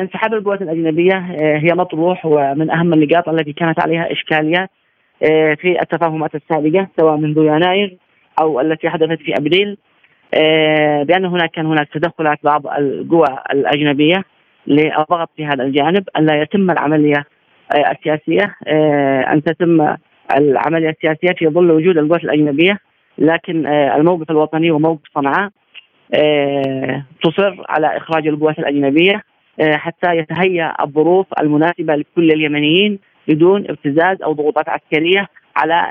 انسحاب 0.00 0.34
القوات 0.34 0.62
الأجنبية 0.62 1.18
هي 1.40 1.74
مطروح 1.74 2.26
ومن 2.26 2.70
أهم 2.70 2.92
النقاط 2.92 3.28
التي 3.28 3.52
كانت 3.52 3.80
عليها 3.80 4.12
اشكاليات 4.12 4.70
في 5.60 5.76
التفاهمات 5.82 6.34
السابقة 6.34 6.88
سواء 7.00 7.16
منذ 7.16 7.38
يناير 7.38 7.96
أو 8.40 8.60
التي 8.60 8.88
حدثت 8.88 9.18
في 9.22 9.34
أبريل 9.38 9.76
بأن 11.06 11.24
هناك 11.24 11.50
كان 11.50 11.66
هناك 11.66 11.88
تدخلات 11.92 12.38
بعض 12.44 12.66
القوى 12.66 13.26
الأجنبية 13.52 14.24
للضغط 14.66 15.30
في 15.36 15.46
هذا 15.46 15.64
الجانب 15.64 16.08
أن 16.18 16.26
لا 16.26 16.42
يتم 16.42 16.70
العملية 16.70 17.26
آه، 17.74 17.90
السياسية 17.90 18.56
آه، 18.66 19.32
أن 19.32 19.42
تتم 19.42 19.96
العملية 20.36 20.90
السياسية 20.90 21.34
في 21.38 21.48
ظل 21.48 21.70
وجود 21.70 21.98
القوات 21.98 22.24
الأجنبية 22.24 22.78
لكن 23.18 23.66
آه، 23.66 23.96
الموقف 23.96 24.30
الوطني 24.30 24.70
وموقف 24.70 25.00
صنعاء 25.14 25.50
تصر 27.22 27.64
على 27.68 27.96
إخراج 27.96 28.26
القوات 28.26 28.58
الأجنبية 28.58 29.22
حتى 29.60 30.16
يتهيأ 30.16 30.72
الظروف 30.84 31.26
المناسبة 31.40 31.94
لكل 31.94 32.30
اليمنيين 32.32 32.98
بدون 33.28 33.64
ابتزاز 33.70 34.22
أو 34.22 34.32
ضغوطات 34.32 34.68
عسكرية 34.68 35.26
على 35.56 35.82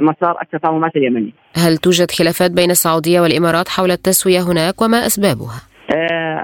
مسار 0.00 0.36
التفاهمات 0.42 0.96
اليمنيه. 0.96 1.30
هل 1.56 1.76
توجد 1.76 2.10
خلافات 2.10 2.50
بين 2.50 2.70
السعودية 2.70 3.20
والإمارات 3.20 3.68
حول 3.68 3.90
التسوية 3.90 4.40
هناك 4.40 4.82
وما 4.82 4.96
أسبابها؟ 5.06 5.60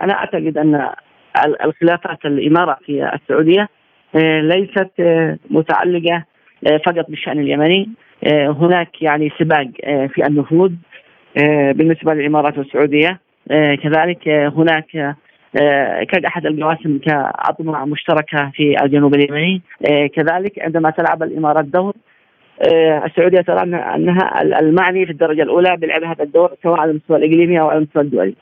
أنا 0.03 0.15
أعتقد 0.15 0.59
أن 0.59 0.91
الخلافات 1.65 2.25
الإمارة 2.25 2.79
في 2.87 3.11
السعودية 3.15 3.69
آه، 4.15 4.41
ليست 4.41 4.91
آه، 5.01 5.39
متعلقة 5.51 6.17
آه، 6.17 6.25
فقط 6.87 7.11
بالشأن 7.11 7.41
اليمني. 7.41 7.89
هناك 8.33 9.03
يعني 9.03 9.33
سباق 9.39 9.69
في 9.85 10.27
النفوذ 10.27 10.73
بالنسبة 11.73 12.15
للإمارات 12.15 12.59
والسعودية. 12.59 13.21
كذلك 13.83 14.29
هناك 14.29 15.17
كأحد 16.09 16.47
القواسم 16.47 16.99
كأطماع 16.99 17.85
مشتركة 17.85 18.51
في 18.55 18.83
الجنوب 18.83 19.15
اليمني. 19.15 19.63
كذلك 20.15 20.63
عندما 20.63 20.91
تلعب 20.91 21.23
الإمارات 21.23 21.65
دور 21.65 21.95
السعودية 23.05 23.41
ترى 23.41 23.63
أنها 23.63 24.43
المعني 24.43 25.07
في 25.07 25.13
الدرجة 25.13 25.43
الأولى 25.43 25.77
بلعب 25.77 26.05
هذا 26.05 26.25
الدور 26.25 26.51
سواء 26.63 26.81
على 26.81 26.91
المستوى 26.91 27.17
الإقليمي 27.17 27.61
أو 27.61 27.69
على 27.69 27.79
المستوى 27.79 28.03
الدولي. 28.03 28.35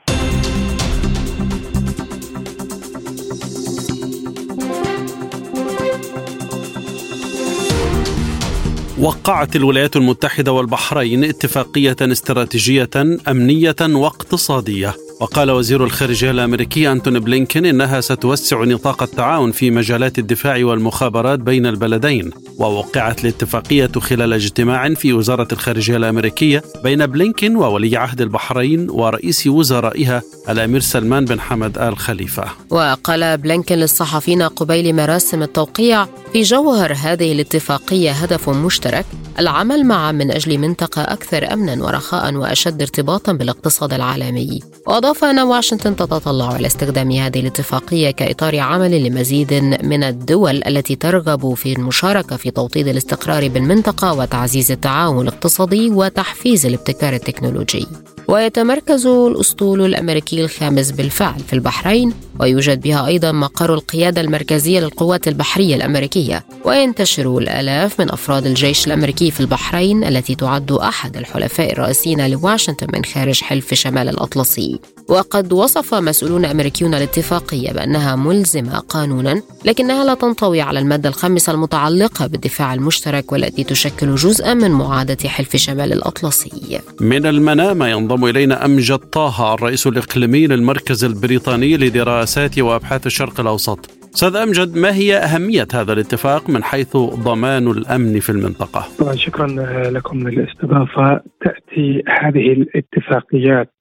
وقعت 9.05 9.55
الولايات 9.55 9.95
المتحدة 9.95 10.51
والبحرين 10.51 11.23
اتفاقية 11.23 11.95
استراتيجية 12.01 12.89
أمنية 13.27 13.75
واقتصادية. 13.81 15.04
وقال 15.19 15.51
وزير 15.51 15.83
الخارجية 15.83 16.31
الأمريكي 16.31 16.91
أنتوني 16.91 17.19
بلينكين 17.19 17.65
إنها 17.65 18.01
ستوسع 18.01 18.63
نطاق 18.63 19.03
التعاون 19.03 19.51
في 19.51 19.71
مجالات 19.71 20.19
الدفاع 20.19 20.65
والمخابرات 20.65 21.39
بين 21.39 21.65
البلدين 21.65 22.31
ووقعت 22.57 23.23
الاتفاقية 23.23 23.91
خلال 23.97 24.33
اجتماع 24.33 24.93
في 24.93 25.13
وزارة 25.13 25.47
الخارجية 25.51 25.97
الأمريكية 25.97 26.63
بين 26.83 27.05
بلينكين 27.05 27.55
وولي 27.55 27.97
عهد 27.97 28.21
البحرين 28.21 28.89
ورئيس 28.89 29.47
وزرائها 29.47 30.21
الأمير 30.49 30.79
سلمان 30.79 31.25
بن 31.25 31.39
حمد 31.39 31.77
آل 31.77 31.97
خليفة. 31.97 32.45
وقال 32.69 33.37
بلينكين 33.37 33.77
للصحفيين 33.77 34.41
قبيل 34.41 34.95
مراسم 34.95 35.43
التوقيع 35.43 36.05
في 36.33 36.41
جوهر 36.41 36.93
هذه 36.93 37.31
الاتفاقية 37.31 38.11
هدف 38.11 38.49
مشترك 38.49 39.05
العمل 39.39 39.85
معا 39.85 40.11
من 40.11 40.31
أجل 40.31 40.57
منطقة 40.57 41.01
أكثر 41.01 41.53
امنا 41.53 41.83
ورخاء 41.83 42.33
وأشد 42.33 42.81
ارتباطا 42.81 43.31
بالاقتصاد 43.31 43.93
العالمي. 43.93 44.59
واضاف 45.05 45.23
ان 45.23 45.39
واشنطن 45.39 45.95
تتطلع 45.95 46.55
إلى 46.55 46.67
استخدام 46.67 47.11
هذه 47.11 47.39
الاتفاقية 47.39 48.11
كإطار 48.11 48.59
عمل 48.59 49.03
لمزيد 49.03 49.53
من 49.83 50.03
الدول 50.03 50.61
التي 50.67 50.95
ترغب 50.95 51.53
في 51.53 51.73
المشاركة 51.73 52.35
في 52.35 52.51
توطيد 52.51 52.87
الاستقرار 52.87 53.47
بالمنطقة 53.47 54.13
وتعزيز 54.13 54.71
التعاون 54.71 55.27
الاقتصادي 55.27 55.89
وتحفيز 55.89 56.65
الابتكار 56.65 57.13
التكنولوجي. 57.13 57.87
ويتمركز 58.27 59.05
الأسطول 59.07 59.85
الأمريكي 59.85 60.41
الخامس 60.43 60.91
بالفعل 60.91 61.39
في 61.39 61.53
البحرين 61.53 62.13
ويوجد 62.39 62.81
بها 62.81 63.07
أيضا 63.07 63.31
مقر 63.31 63.73
القيادة 63.73 64.21
المركزية 64.21 64.79
للقوات 64.79 65.27
البحرية 65.27 65.75
الأمريكية 65.75 66.45
وينتشر 66.65 67.37
الآلاف 67.37 67.99
من 68.01 68.11
أفراد 68.11 68.45
الجيش 68.45 68.87
الأمريكي 68.87 69.31
في 69.31 69.39
البحرين 69.39 70.03
التي 70.03 70.35
تعد 70.35 70.71
أحد 70.71 71.17
الحلفاء 71.17 71.71
الرئيسيين 71.73 72.27
لواشنطن 72.27 72.87
من 72.93 73.05
خارج 73.05 73.41
حلف 73.41 73.73
شمال 73.73 74.09
الأطلسي 74.09 74.79
وقد 75.09 75.53
وصف 75.53 75.93
مسؤولون 75.93 76.45
أمريكيون 76.45 76.93
الاتفاقية 76.93 77.71
بأنها 77.71 78.15
ملزمة 78.15 78.79
قانونا 78.79 79.41
لكنها 79.65 80.03
لا 80.03 80.13
تنطوي 80.13 80.61
على 80.61 80.79
المادة 80.79 81.09
الخامسة 81.09 81.53
المتعلقة 81.53 82.27
بالدفاع 82.27 82.73
المشترك 82.73 83.31
والتي 83.31 83.63
تشكل 83.63 84.15
جزءا 84.15 84.53
من 84.53 84.71
معاهده 84.71 85.29
حلف 85.29 85.55
شمال 85.55 85.93
الأطلسي. 85.93 86.79
من 86.99 87.25
المنامه 87.25 87.87
ينضم 87.87 88.25
إلينا 88.25 88.65
أمجد 88.65 88.97
طه 88.99 89.53
الرئيس 89.53 89.87
الإقليمي 89.87 90.47
للمركز 90.47 91.03
البريطاني 91.03 91.77
لدراسات 92.25 92.59
وأبحاث 92.59 93.05
الشرق 93.05 93.39
الأوسط. 93.39 93.79
أستاذ 94.15 94.35
امجد 94.35 94.77
ما 94.77 94.93
هي 94.93 95.17
أهمية 95.17 95.67
هذا 95.73 95.93
الاتفاق 95.93 96.49
من 96.49 96.63
حيث 96.63 96.97
ضمان 96.97 97.67
الأمن 97.67 98.19
في 98.19 98.29
المنطقة؟ 98.29 98.81
طبعا 98.99 99.15
شكرا 99.15 99.47
لكم 99.89 100.27
للاستضافة 100.29 101.21
تأتي 101.41 102.03
هذه 102.21 102.51
الاتفاقيات 102.51 103.73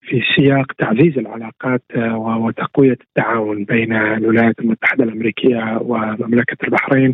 في 0.00 0.20
سياق 0.36 0.66
تعزيز 0.78 1.18
العلاقات 1.18 1.82
وتقوية 2.14 2.98
التعاون 3.08 3.64
بين 3.64 3.92
الولايات 3.92 4.58
المتحدة 4.58 5.04
الأمريكية 5.04 5.78
ومملكة 5.80 6.56
البحرين 6.64 7.12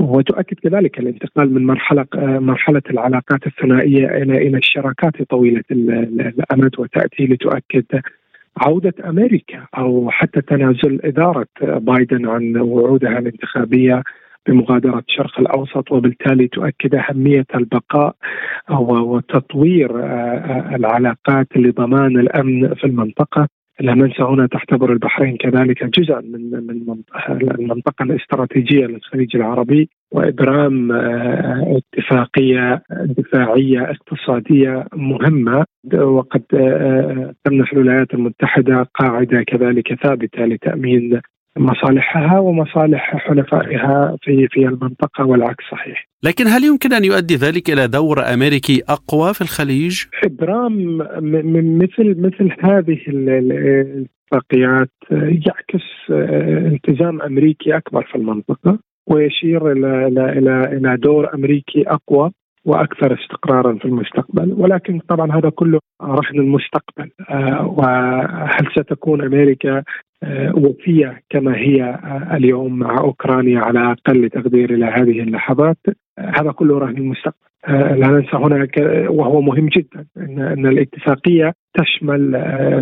وتؤكد 0.00 0.56
كذلك 0.56 0.98
الانتقال 0.98 1.54
من 1.54 1.66
مرحله 1.66 2.06
مرحلة 2.22 2.82
العلاقات 2.90 3.46
الثنائية 3.46 4.06
إلى 4.06 4.48
إلى 4.48 4.58
الشراكات 4.58 5.22
طويلة 5.22 5.64
الأمد 5.70 6.70
وتأتي 6.78 7.24
لتؤكد 7.24 7.84
عودة 8.56 8.94
أمريكا 9.04 9.66
أو 9.78 10.10
حتى 10.10 10.40
تنازل 10.40 11.00
إدارة 11.04 11.46
بايدن 11.60 12.28
عن 12.28 12.56
وعودها 12.56 13.18
الانتخابية 13.18 14.02
بمغادرة 14.46 15.02
الشرق 15.08 15.40
الأوسط 15.40 15.92
وبالتالي 15.92 16.48
تؤكد 16.48 16.94
أهمية 16.94 17.46
البقاء 17.54 18.14
وتطوير 18.80 19.90
العلاقات 20.74 21.46
لضمان 21.56 22.18
الأمن 22.18 22.74
في 22.74 22.84
المنطقة. 22.84 23.48
ننسى 23.80 24.22
هنا 24.22 24.46
تعتبر 24.46 24.92
البحرين 24.92 25.36
كذلك 25.36 25.84
جزءا 25.84 26.20
من 26.20 26.66
من 26.66 26.84
المنطقة 27.40 28.02
الاستراتيجية 28.02 28.86
للخليج 28.86 29.36
العربي 29.36 29.88
وإبرام 30.12 30.92
آه، 30.92 31.80
اتفاقية 31.94 32.82
دفاعية 32.90 33.90
اقتصادية 33.90 34.86
مهمة 34.94 35.64
وقد 35.94 36.42
آه، 36.54 37.34
تمنح 37.44 37.72
الولايات 37.72 38.14
المتحدة 38.14 38.88
قاعدة 38.94 39.42
كذلك 39.42 39.94
ثابتة 40.02 40.44
لتأمين 40.44 41.20
مصالحها 41.58 42.38
ومصالح 42.38 43.16
حلفائها 43.16 44.16
في 44.22 44.48
في 44.50 44.66
المنطقة 44.66 45.26
والعكس 45.26 45.64
صحيح. 45.70 46.08
لكن 46.22 46.46
هل 46.46 46.64
يمكن 46.64 46.92
أن 46.92 47.04
يؤدي 47.04 47.36
ذلك 47.36 47.70
إلى 47.70 47.88
دور 47.88 48.20
أمريكي 48.34 48.82
أقوى 48.88 49.34
في 49.34 49.40
الخليج؟ 49.40 50.04
إبرام 50.24 50.72
من 51.22 51.78
مثل 51.78 52.20
مثل 52.20 52.56
هذه 52.60 52.98
الاتفاقيات 53.08 54.90
يعكس 55.46 55.84
التزام 56.10 57.22
أمريكي 57.22 57.76
أكبر 57.76 58.02
في 58.02 58.14
المنطقة 58.14 58.78
ويشير 59.06 59.72
إلى 59.72 60.06
إلى 60.06 60.38
إلى 60.38 60.64
إلى 60.64 60.96
دور 60.96 61.34
أمريكي 61.34 61.84
أقوى 61.86 62.30
وأكثر 62.64 63.18
استقرارا 63.20 63.78
في 63.78 63.84
المستقبل 63.84 64.52
ولكن 64.52 64.98
طبعا 65.08 65.38
هذا 65.38 65.50
كله 65.50 65.78
رهن 66.02 66.38
المستقبل 66.38 67.10
آه، 67.30 67.66
وهل 67.66 68.66
ستكون 68.76 69.22
أمريكا 69.22 69.76
آه، 69.78 69.84
وفية 70.54 71.22
كما 71.30 71.56
هي 71.56 71.82
آه، 71.82 72.36
اليوم 72.36 72.78
مع 72.78 72.98
أوكرانيا 72.98 73.60
على 73.60 73.92
أقل 73.92 74.30
تقدير 74.30 74.74
إلى 74.74 74.84
هذه 74.84 75.20
اللحظات. 75.20 75.78
هذا 76.18 76.52
كله 76.52 76.78
رهن 76.78 76.96
المستقبل 76.96 77.36
لا 77.68 78.08
ننسى 78.08 78.36
هناك 78.36 78.78
وهو 79.08 79.40
مهم 79.40 79.68
جدا 79.68 80.06
إن 80.16 80.66
الاتفاقية 80.66 81.52
تشمل 81.74 82.32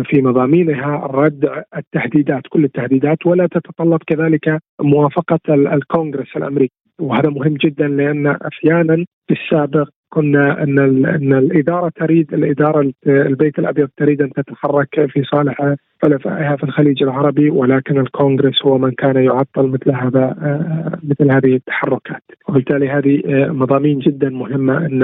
في 0.05 0.21
مضامينها 0.21 1.07
ردع 1.07 1.61
التهديدات 1.77 2.41
كل 2.49 2.63
التهديدات 2.63 3.25
ولا 3.25 3.47
تتطلب 3.47 3.99
كذلك 4.07 4.59
موافقة 4.81 5.39
الكونغرس 5.49 6.37
الأمريكي. 6.37 6.73
وهذا 6.99 7.29
مهم 7.29 7.53
جدا 7.53 7.87
لأن 7.87 8.27
أحيانا 8.27 9.05
في 9.27 9.33
السابق 9.33 9.89
كنا 10.13 10.63
إن 10.63 10.79
إن 11.05 11.33
الإدارة 11.33 11.91
تريد 11.95 12.33
الإدارة 12.33 12.91
البيت 13.07 13.59
الأبيض 13.59 13.89
تريد 13.97 14.21
أن 14.21 14.29
تتحرك 14.33 15.05
في 15.09 15.23
صالح 15.23 15.75
حلفائها 16.03 16.55
في 16.55 16.63
الخليج 16.63 17.03
العربي 17.03 17.49
ولكن 17.49 17.99
الكونغرس 17.99 18.65
هو 18.65 18.77
من 18.77 18.91
كان 18.91 19.15
يعطل 19.15 19.67
مثل 19.67 19.91
هذا 19.91 20.23
آه، 20.23 20.99
مثل 21.03 21.31
هذه 21.31 21.55
التحركات 21.55 22.23
وبالتالي 22.49 22.89
هذه 22.89 23.21
آه، 23.25 23.51
مضامين 23.51 23.99
جدا 23.99 24.29
مهمة 24.29 24.77
أن 24.77 25.03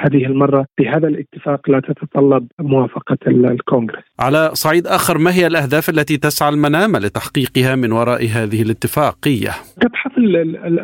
هذه 0.00 0.26
المرة 0.26 0.66
بهذا 0.78 1.08
الاتفاق 1.08 1.70
لا 1.70 1.80
تتطلب 1.80 2.46
موافقة 2.60 3.18
الكونغرس. 3.26 4.02
على 4.20 4.50
صعيد 4.52 4.86
آخر 4.86 5.18
ما 5.18 5.34
هي 5.34 5.46
الأهداف 5.46 5.88
التي 5.88 6.16
تسعى 6.16 6.48
المنامه 6.48 6.98
لتحقيقها 6.98 7.76
من 7.76 7.92
وراء 7.92 8.24
هذه 8.24 8.62
الاتفاقية؟ 8.62 9.50
تبحث 9.80 10.18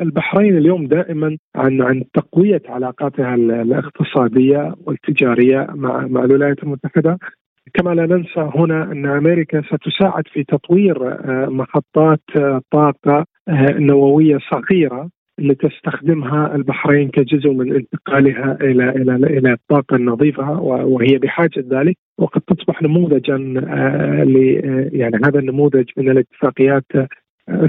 البحرين 0.02 0.58
اليوم 0.58 0.86
دائما 0.86 1.36
عن 1.56 1.82
عن 1.82 2.04
تقوية 2.14 2.62
علاقاتها 2.68 3.34
الإقتصادية 3.34 4.74
والتجارية 4.86 5.66
مع 5.74 6.06
مع 6.06 6.24
الولايات 6.24 6.62
المتحدة 6.62 7.18
كما 7.72 7.94
لا 7.94 8.07
ننسى 8.07 8.50
هنا 8.55 8.92
أن 8.92 9.07
أمريكا 9.07 9.62
ستساعد 9.62 10.29
في 10.33 10.44
تطوير 10.44 11.09
آه، 11.09 11.46
محطات 11.46 12.20
آه، 12.37 12.61
طاقة 12.70 13.27
آه، 13.48 13.72
نووية 13.72 14.38
صغيرة 14.50 15.11
لتستخدمها 15.38 16.55
البحرين 16.55 17.09
كجزء 17.09 17.50
من 17.50 17.74
انتقالها 17.74 18.59
إلى 18.61 18.90
إلى 18.90 19.14
إلى 19.14 19.53
الطاقة 19.53 19.96
النظيفة 19.96 20.61
وهي 20.61 21.18
بحاجة 21.18 21.64
ذلك. 21.70 21.96
وقد 22.18 22.40
تصبح 22.40 22.83
نموذجا 22.83 23.37
ل 23.37 24.37
يعني 24.92 25.16
هذا 25.24 25.38
النموذج 25.38 25.85
من 25.96 26.11
الاتفاقيات 26.11 26.85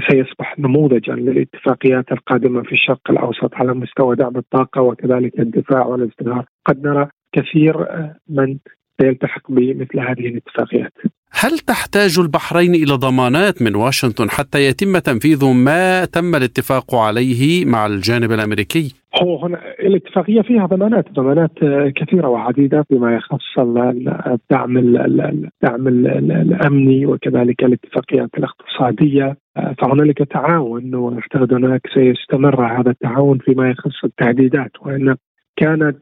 سيصبح 0.08 0.58
نموذجا 0.58 1.14
للاتفاقيات 1.14 2.12
القادمة 2.12 2.62
في 2.62 2.72
الشرق 2.72 3.10
الأوسط 3.10 3.54
على 3.54 3.74
مستوى 3.74 4.16
دعم 4.16 4.36
الطاقة 4.36 4.82
وكذلك 4.82 5.40
الدفاع 5.40 5.86
والازدهار، 5.86 6.44
قد 6.66 6.86
نرى 6.86 7.08
كثير 7.32 7.86
من 8.28 8.56
سيلتحق 9.00 9.50
بمثل 9.50 10.00
هذه 10.00 10.26
الاتفاقيات. 10.26 10.92
هل 11.32 11.58
تحتاج 11.58 12.18
البحرين 12.18 12.74
إلى 12.74 12.94
ضمانات 12.94 13.62
من 13.62 13.74
واشنطن 13.76 14.30
حتى 14.30 14.58
يتم 14.66 14.98
تنفيذ 14.98 15.44
ما 15.44 16.04
تم 16.04 16.34
الاتفاق 16.34 16.94
عليه 16.94 17.64
مع 17.64 17.86
الجانب 17.86 18.32
الأمريكي؟ 18.32 18.94
هو 19.22 19.36
هنا 19.44 19.60
الاتفاقية 19.80 20.42
فيها 20.42 20.66
ضمانات 20.66 21.12
ضمانات 21.12 21.50
كثيرة 21.96 22.28
وعديدة 22.28 22.82
فيما 22.88 23.16
يخص 23.16 23.58
الدعم 23.58 24.78
الدعم 24.78 25.88
الامني 25.88 27.06
وكذلك 27.06 27.64
الاتفاقيات 27.64 28.30
الاقتصادية 28.38 29.36
فهنالك 29.78 30.18
تعاون 30.18 30.94
واعتقد 30.94 31.52
هناك 31.52 31.80
سيستمر 31.94 32.80
هذا 32.80 32.90
التعاون 32.90 33.38
فيما 33.38 33.70
يخص 33.70 34.04
التهديدات 34.04 34.70
وإن 34.80 35.16
كانت 35.56 35.98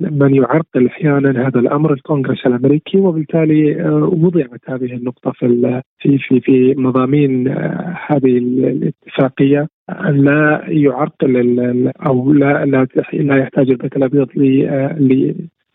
من 0.00 0.34
يعرقل 0.34 0.86
أحيانا 0.86 1.48
هذا 1.48 1.60
الأمر 1.60 1.92
الكونغرس 1.92 2.46
الأمريكي 2.46 2.98
وبالتالي 2.98 3.82
آه، 3.82 4.10
وضعت 4.22 4.60
هذه 4.68 4.92
النقطة 4.94 5.32
في 5.32 5.82
في 5.98 6.18
في 6.18 6.40
في 6.40 6.74
مضامين 6.74 7.48
آه، 7.48 7.98
هذه 8.06 8.38
الاتفاقية 8.38 9.68
أن 9.90 10.24
لا 10.24 10.64
يعرقل 10.68 11.92
أو 12.06 12.32
لا 12.32 12.64
لا 12.64 12.86
لا 13.12 13.36
يحتاج 13.36 13.70
البيت 13.70 13.96
الأبيض 13.96 14.28
ل 14.36 15.34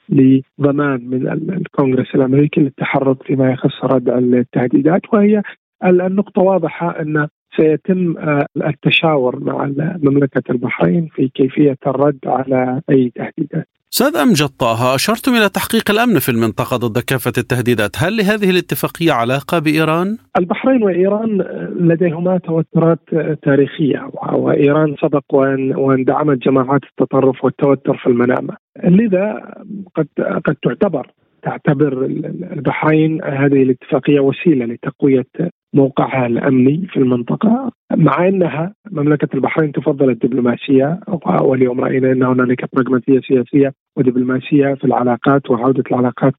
لضمان 0.10 1.10
من 1.10 1.27
الكونغرس 1.49 2.15
الأمريكي 2.15 2.62
للتحرك 2.62 3.23
فيما 3.23 3.51
يخص 3.51 3.84
ردع 3.84 4.17
التهديدات. 4.17 5.01
وهي 5.13 5.41
النقطة 5.84 6.41
واضحة 6.41 7.01
أن 7.01 7.27
سيتم 7.58 8.17
آه، 8.17 8.46
التشاور 8.58 9.39
مع 9.39 9.72
مملكة 10.04 10.43
البحرين 10.50 11.08
في 11.15 11.28
كيفية 11.28 11.78
الرد 11.88 12.20
على 12.26 12.82
أي 12.89 13.12
تهديدات. 13.15 13.67
أستاذ 13.93 14.17
أمجد 14.17 14.48
طه 14.48 14.96
أشرتم 14.96 15.32
إلى 15.32 15.50
تحقيق 15.50 15.91
الأمن 15.91 16.20
في 16.20 16.30
المنطقة 16.30 16.78
ضد 16.78 17.00
كافة 17.00 17.32
التهديدات. 17.38 17.91
هل 17.98 18.17
لهذه 18.17 18.50
الاتفاقية 18.50 19.12
علاقة 19.12 19.60
بإيران؟ 19.60 20.17
البحرين 20.39 20.84
وإيران 20.84 21.41
لديهما 21.80 22.38
توترات 22.38 23.00
تاريخية 23.43 24.10
وإيران 24.34 24.96
سبق 25.02 25.24
وأن 25.34 26.04
دعمت 26.04 26.38
جماعات 26.38 26.82
التطرف 26.84 27.43
والتوتر 27.43 27.98
في 27.98 28.08
المنامة. 28.08 28.54
لذا 28.84 29.54
قد 29.96 30.08
قد 30.46 30.56
تعتبر 30.63 31.12
تعتبر 31.43 32.06
البحرين 32.52 33.24
هذه 33.24 33.63
الاتفاقية 33.63 34.20
وسيلة 34.20 34.65
لتقوية 34.65 35.26
موقعها 35.73 36.25
الأمني 36.27 36.88
في 36.89 36.97
المنطقة. 36.97 37.71
مع 37.95 38.27
إنها 38.27 38.73
مملكة 38.91 39.27
البحرين 39.34 39.71
تفضل 39.71 40.10
الدبلوماسية 40.10 40.99
واليوم 41.41 41.82
رأينا 41.82 42.12
إن 42.12 42.23
هنالك 42.23 42.75
براغماتية 42.75 43.19
سياسية 43.19 43.73
ودبلوماسية 43.97 44.73
في 44.73 44.86
العلاقات 44.86 45.51
وعودة 45.51 45.84
العلاقات 45.91 46.34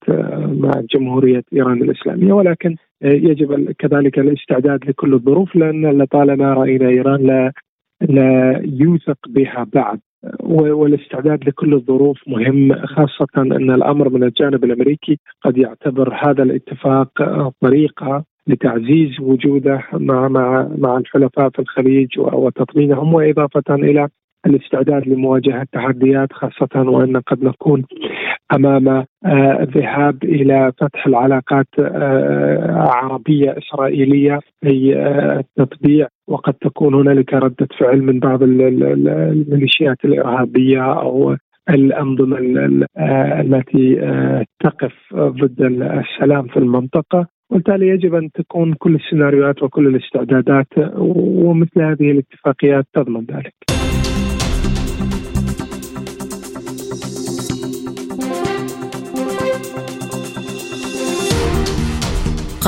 مع 0.48 0.70
جمهورية 0.94 1.42
إيران 1.52 1.82
الإسلامية. 1.82 2.32
ولكن 2.32 2.76
يجب 3.02 3.70
كذلك 3.78 4.18
الاستعداد 4.18 4.84
لكل 4.88 5.14
الظروف 5.14 5.56
لأن 5.56 5.98
لطالما 6.02 6.54
رأينا 6.54 6.88
إيران 6.88 7.26
لا 7.26 7.52
لا 8.00 8.62
يوثق 8.64 9.18
بها 9.28 9.66
بعد 9.74 10.00
والاستعداد 10.50 11.48
لكل 11.48 11.74
الظروف 11.74 12.18
مهم 12.26 12.86
خاصة 12.86 13.26
أن 13.36 13.70
الأمر 13.70 14.08
من 14.08 14.22
الجانب 14.22 14.64
الأمريكي 14.64 15.18
قد 15.42 15.58
يعتبر 15.58 16.14
هذا 16.14 16.42
الاتفاق 16.42 17.10
طريقة 17.60 18.24
لتعزيز 18.48 19.20
وجوده 19.20 19.82
مع 19.92 20.28
مع 20.28 20.68
مع 20.78 20.98
الحلفاء 20.98 21.50
في 21.50 21.58
الخليج 21.58 22.18
وتطمينهم 22.18 23.14
وإضافة 23.14 23.74
إلى 23.74 24.08
الاستعداد 24.46 25.08
لمواجهة 25.08 25.62
التحديات 25.62 26.32
خاصة 26.32 26.90
وأن 26.90 27.16
قد 27.16 27.44
نكون 27.44 27.84
أمام 28.54 28.88
آه، 28.88 29.06
الذهاب 29.61 30.24
إلى 30.24 30.72
فتح 30.78 31.06
العلاقات 31.06 31.66
آه، 31.78 32.72
عربية 32.72 33.58
إسرائيلية 33.58 34.40
في 34.61 34.96
آه، 34.96 35.38
التطبيع 35.38 36.08
وقد 36.28 36.54
تكون 36.54 36.94
هنالك 36.94 37.34
ردة 37.34 37.68
فعل 37.80 38.02
من 38.02 38.20
بعض 38.20 38.42
الميليشيات 38.42 40.04
الإرهابية 40.04 40.92
أو 41.00 41.37
الأنظمة 41.70 42.38
التي 43.40 43.96
تقف 44.61 44.92
ضد 45.14 45.61
السلام 45.61 46.46
في 46.46 46.56
المنطقة. 46.56 47.26
وبالتالي 47.50 47.88
يجب 47.88 48.14
أن 48.14 48.30
تكون 48.32 48.74
كل 48.74 48.94
السيناريوهات 48.94 49.62
وكل 49.62 49.87
الاستعدادات 49.87 50.68
ومثل 51.44 51.82
هذه 51.82 52.11
الاتفاقيات 52.11 52.87
تضمن 52.94 53.24
ذلك. 53.24 53.54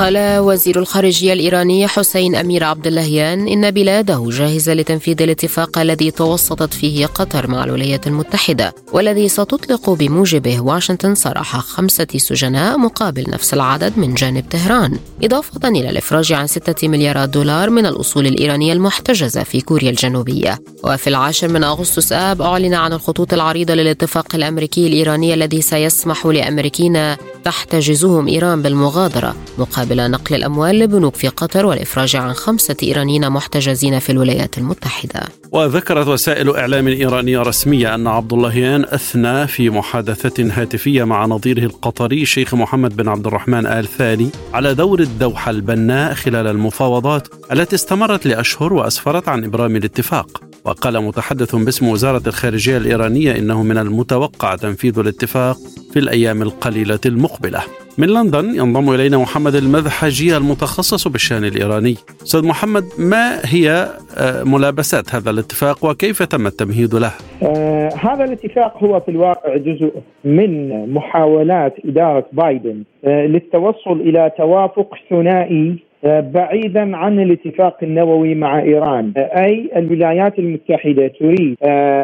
قال 0.01 0.39
وزير 0.39 0.79
الخارجية 0.79 1.33
الإيراني 1.33 1.87
حسين 1.87 2.35
أمير 2.35 2.63
عبد 2.63 2.87
اللهيان 2.87 3.47
إن 3.47 3.71
بلاده 3.71 4.29
جاهزة 4.29 4.73
لتنفيذ 4.73 5.21
الاتفاق 5.21 5.77
الذي 5.77 6.11
توسطت 6.11 6.73
فيه 6.73 7.05
قطر 7.05 7.47
مع 7.47 7.63
الولايات 7.63 8.07
المتحدة 8.07 8.73
والذي 8.93 9.29
ستطلق 9.29 9.89
بموجبه 9.89 10.61
واشنطن 10.61 11.15
سراح 11.15 11.57
خمسة 11.57 12.07
سجناء 12.17 12.77
مقابل 12.77 13.25
نفس 13.29 13.53
العدد 13.53 13.93
من 13.97 14.13
جانب 14.13 14.45
طهران 14.51 14.99
إضافة 15.23 15.69
إلى 15.69 15.89
الإفراج 15.89 16.33
عن 16.33 16.47
ستة 16.47 16.87
مليارات 16.87 17.29
دولار 17.29 17.69
من 17.69 17.85
الأصول 17.85 18.27
الإيرانية 18.27 18.73
المحتجزة 18.73 19.43
في 19.43 19.61
كوريا 19.61 19.89
الجنوبية. 19.89 20.59
وفي 20.83 21.07
العاشر 21.07 21.47
من 21.47 21.63
أغسطس 21.63 22.13
آب 22.13 22.41
أعلن 22.41 22.73
عن 22.73 22.93
الخطوط 22.93 23.33
العريضة 23.33 23.73
للاتفاق 23.73 24.35
الأمريكي 24.35 24.87
الإيراني 24.87 25.33
الذي 25.33 25.61
سيسمح 25.61 26.25
لأمريكين 26.25 27.15
تحتجزهم 27.43 28.27
إيران 28.27 28.61
بالمغادرة 28.61 29.35
مقابل 29.57 29.90
مقابل 29.91 30.11
نقل 30.11 30.35
الأموال 30.35 30.79
لبنوك 30.79 31.15
في 31.15 31.27
قطر 31.27 31.65
والإفراج 31.65 32.15
عن 32.15 32.33
خمسة 32.33 32.75
إيرانيين 32.83 33.29
محتجزين 33.29 33.99
في 33.99 34.11
الولايات 34.11 34.57
المتحدة. 34.57 35.21
وذكرت 35.51 36.07
وسائل 36.07 36.55
إعلام 36.55 36.87
إيرانية 36.87 37.41
رسمية 37.41 37.95
أن 37.95 38.07
عبد 38.07 38.33
اللهيان 38.33 38.85
أثنى 38.85 39.47
في 39.47 39.69
محادثة 39.69 40.61
هاتفية 40.61 41.03
مع 41.03 41.25
نظيره 41.25 41.63
القطري 41.63 42.21
الشيخ 42.21 42.55
محمد 42.55 42.95
بن 42.95 43.07
عبد 43.07 43.27
الرحمن 43.27 43.65
آل 43.65 43.87
ثاني 43.87 44.29
على 44.53 44.73
دور 44.73 44.99
الدوحة 44.99 45.51
البناء 45.51 46.13
خلال 46.13 46.47
المفاوضات 46.47 47.27
التي 47.51 47.75
استمرت 47.75 48.27
لأشهر 48.27 48.73
وأسفرت 48.73 49.29
عن 49.29 49.43
إبرام 49.43 49.75
الاتفاق. 49.75 50.41
وقال 50.65 51.03
متحدث 51.03 51.55
باسم 51.55 51.87
وزارة 51.87 52.23
الخارجية 52.27 52.77
الإيرانية 52.77 53.37
إنه 53.37 53.63
من 53.63 53.77
المتوقع 53.77 54.55
تنفيذ 54.55 54.99
الاتفاق 54.99 55.57
في 55.93 55.99
الأيام 55.99 56.41
القليلة 56.41 56.99
المقبلة. 57.05 57.80
من 57.97 58.07
لندن 58.07 58.55
ينضم 58.55 58.93
إلينا 58.93 59.17
محمد 59.17 59.55
المذحجي 59.55 60.37
المتخصص 60.37 61.07
بالشأن 61.07 61.43
الإيراني 61.43 61.95
أستاذ 62.23 62.45
محمد 62.45 62.83
ما 62.99 63.39
هي 63.45 63.87
آه، 64.17 64.43
ملابسات 64.43 65.15
هذا 65.15 65.29
الاتفاق 65.29 65.85
وكيف 65.85 66.23
تم 66.23 66.47
التمهيد 66.47 66.95
له؟ 66.95 67.11
آه 67.43 67.89
هذا 67.99 68.23
الاتفاق 68.23 68.83
هو 68.83 68.99
في 68.99 69.11
الواقع 69.11 69.57
جزء 69.57 69.91
من 70.25 70.93
محاولات 70.93 71.75
إدارة 71.85 72.25
بايدن 72.33 72.83
آه 73.05 73.25
للتوصل 73.25 74.01
إلى 74.01 74.31
توافق 74.37 74.95
ثنائي 75.09 75.90
بعيدا 76.03 76.97
عن 76.97 77.19
الاتفاق 77.19 77.77
النووي 77.83 78.35
مع 78.35 78.59
إيران، 78.59 79.11
أي 79.17 79.69
الولايات 79.75 80.39
المتحدة 80.39 81.07
تريد 81.07 81.55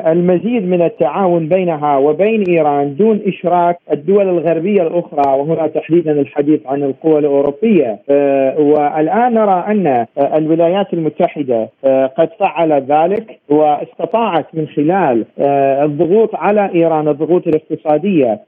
المزيد 0.08 0.68
من 0.68 0.82
التعاون 0.82 1.48
بينها 1.48 1.98
وبين 1.98 2.44
إيران 2.50 2.96
دون 2.96 3.22
إشراك 3.28 3.78
الدول 3.92 4.30
الغربية 4.30 4.82
الأخرى 4.82 5.40
وهنا 5.40 5.68
تحديدا 5.68 6.12
الحديث 6.12 6.60
عن 6.66 6.84
القوى 6.84 7.20
الأوروبية، 7.20 8.00
والآن 8.60 9.34
نرى 9.34 9.64
أن 9.68 10.06
الولايات 10.38 10.94
المتحدة 10.94 11.70
قد 12.18 12.30
فعل 12.40 12.72
ذلك 12.72 13.40
واستطاعت 13.50 14.46
من 14.54 14.68
خلال 14.68 15.26
الضغوط 15.84 16.36
على 16.36 16.70
إيران 16.76 17.08
الضغوط 17.08 17.48
الاقتصادية 17.48 18.40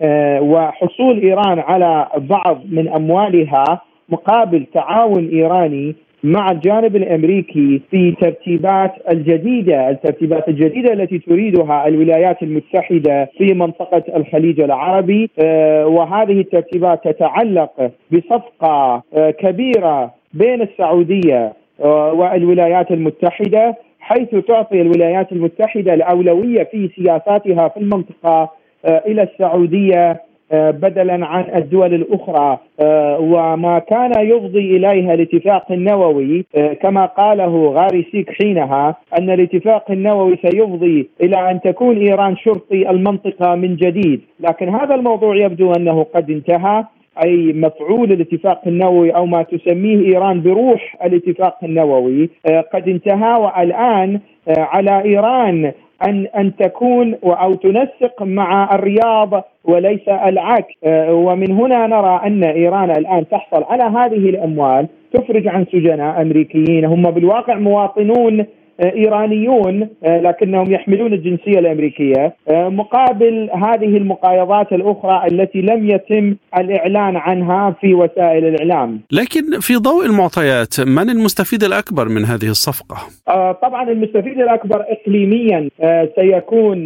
وحصول 0.42 1.20
إيران 1.20 1.60
على 1.60 2.08
بعض 2.18 2.62
من 2.72 2.88
أموالها 2.88 3.82
مقابل 4.12 4.66
تعاون 4.74 5.30
إيراني 5.30 5.96
مع 6.24 6.52
الجانب 6.52 6.96
الأمريكي 6.96 7.82
في 7.92 8.12
ترتيبات 8.12 8.94
الجديدة، 9.12 9.90
الترتيبات 9.90 10.48
الجديدة 10.48 10.94
التي 10.94 11.20
تريدها 11.20 11.88
الولايات 11.88 12.44
المتحدة 12.44 13.30
في 13.38 13.54
منطقة 13.54 14.04
الخليج 14.16 14.60
العربي. 14.60 15.30
آه، 15.40 15.88
وهذه 15.88 16.40
الترتيبات 16.40 17.08
تتعلق 17.08 17.92
بصفقة 18.12 19.04
آه، 19.14 19.32
كبيرة 19.32 20.14
بين 20.34 20.62
السعودية 20.62 21.54
آه، 21.84 22.14
والولايات 22.14 22.92
المتحدة 22.92 23.76
حيث 24.00 24.30
تعطي 24.48 24.82
الولايات 24.82 25.32
المتحدة 25.32 25.94
الأولوية 25.94 26.64
في 26.64 26.90
سياساتها 26.96 27.68
في 27.68 27.78
المنطقة 27.78 28.50
إلى 28.86 29.24
السعودية. 29.24 30.22
بدلا 30.52 31.26
عن 31.26 31.46
الدول 31.56 31.94
الأخرى 31.94 32.58
آه، 32.80 33.20
وما 33.20 33.80
كان 33.80 34.12
يفضي 34.18 34.78
إليها 34.78 35.14
الاتفاق 35.14 35.72
النووي 35.72 36.46
آه، 36.56 36.74
كما 36.74 37.06
قاله 37.06 37.72
غاري 37.72 38.08
سيك 38.12 38.30
حينها 38.30 38.96
أن 39.20 39.30
الاتفاق 39.30 39.92
النووي 39.92 40.38
سيفضي 40.42 41.10
إلى 41.22 41.52
أن 41.52 41.62
تكون 41.62 41.98
إيران 41.98 42.38
شرطي 42.38 42.90
المنطقة 42.90 43.56
من 43.56 43.76
جديد، 43.76 44.22
لكن 44.40 44.70
هذا 44.70 44.96
الموضوع 44.96 45.36
يبدو 45.36 45.72
أنه 45.72 46.04
قد 46.04 46.30
انتهى 46.30 46.84
أي 47.26 47.54
مفعول 47.54 48.12
الاتفاق 48.12 48.62
النووي 48.68 49.12
أو 49.12 49.26
ما 49.26 49.44
تسميه 49.44 50.06
إيران 50.06 50.42
بروح 50.42 50.98
الاتفاق 51.04 51.58
النووي 51.64 52.30
قد 52.74 52.90
انتهى 52.90 53.40
والآن 53.40 54.20
على 54.58 55.02
إيران 55.06 55.72
أن 56.08 56.28
أن 56.38 56.56
تكون 56.56 57.16
أو 57.24 57.54
تنسق 57.54 58.24
مع 58.24 58.76
الرياض 58.76 59.44
وليس 59.64 60.10
العكس. 60.10 60.74
آه، 60.84 61.14
ومن 61.14 61.52
هنا 61.52 61.88
نرى 61.88 62.22
أن 62.26 62.44
إيران 62.44 62.92
الآن 62.92 63.28
تحصل 63.28 63.64
على 63.64 63.84
هذه 63.84 64.30
الأموال 64.30 64.88
تفرج 65.14 65.48
عن 65.48 65.66
سجناء 65.66 66.22
أمريكيين. 66.22 66.86
هم 66.86 67.02
بالواقع 67.02 67.56
مواطنون 67.56 68.46
إيرانيون 68.80 69.90
آه، 70.04 70.20
لكنهم 70.20 70.72
يحملون 70.72 71.14
الجنسية 71.14 71.60
الأمريكية 71.60 72.36
آه، 72.48 72.70
مقابل 72.70 73.50
هذه 73.54 73.98
المقايضات 73.98 74.72
الأخرى 74.72 75.28
التي 75.32 75.62
لم 75.62 75.90
يتم 75.90 76.36
الإعلان 76.58 77.16
عنها 77.16 77.76
في 77.82 77.94
وسائل 77.94 78.46
الإعلام. 78.46 79.02
لكن 79.12 79.60
في 79.60 79.76
ضوء 79.76 80.06
المعطيات 80.06 80.80
من 80.80 81.10
المستفيد 81.10 81.64
الأكبر 81.64 82.10
من 82.10 82.26
هذه 82.26 82.50
الصفقة؟ 82.50 82.98
آه، 83.28 83.52
طبعا 83.52 83.90
المستفيد 83.90 84.40
الأكبر 84.40 84.86
اقليميا 84.90 85.70
سيكون 86.16 86.86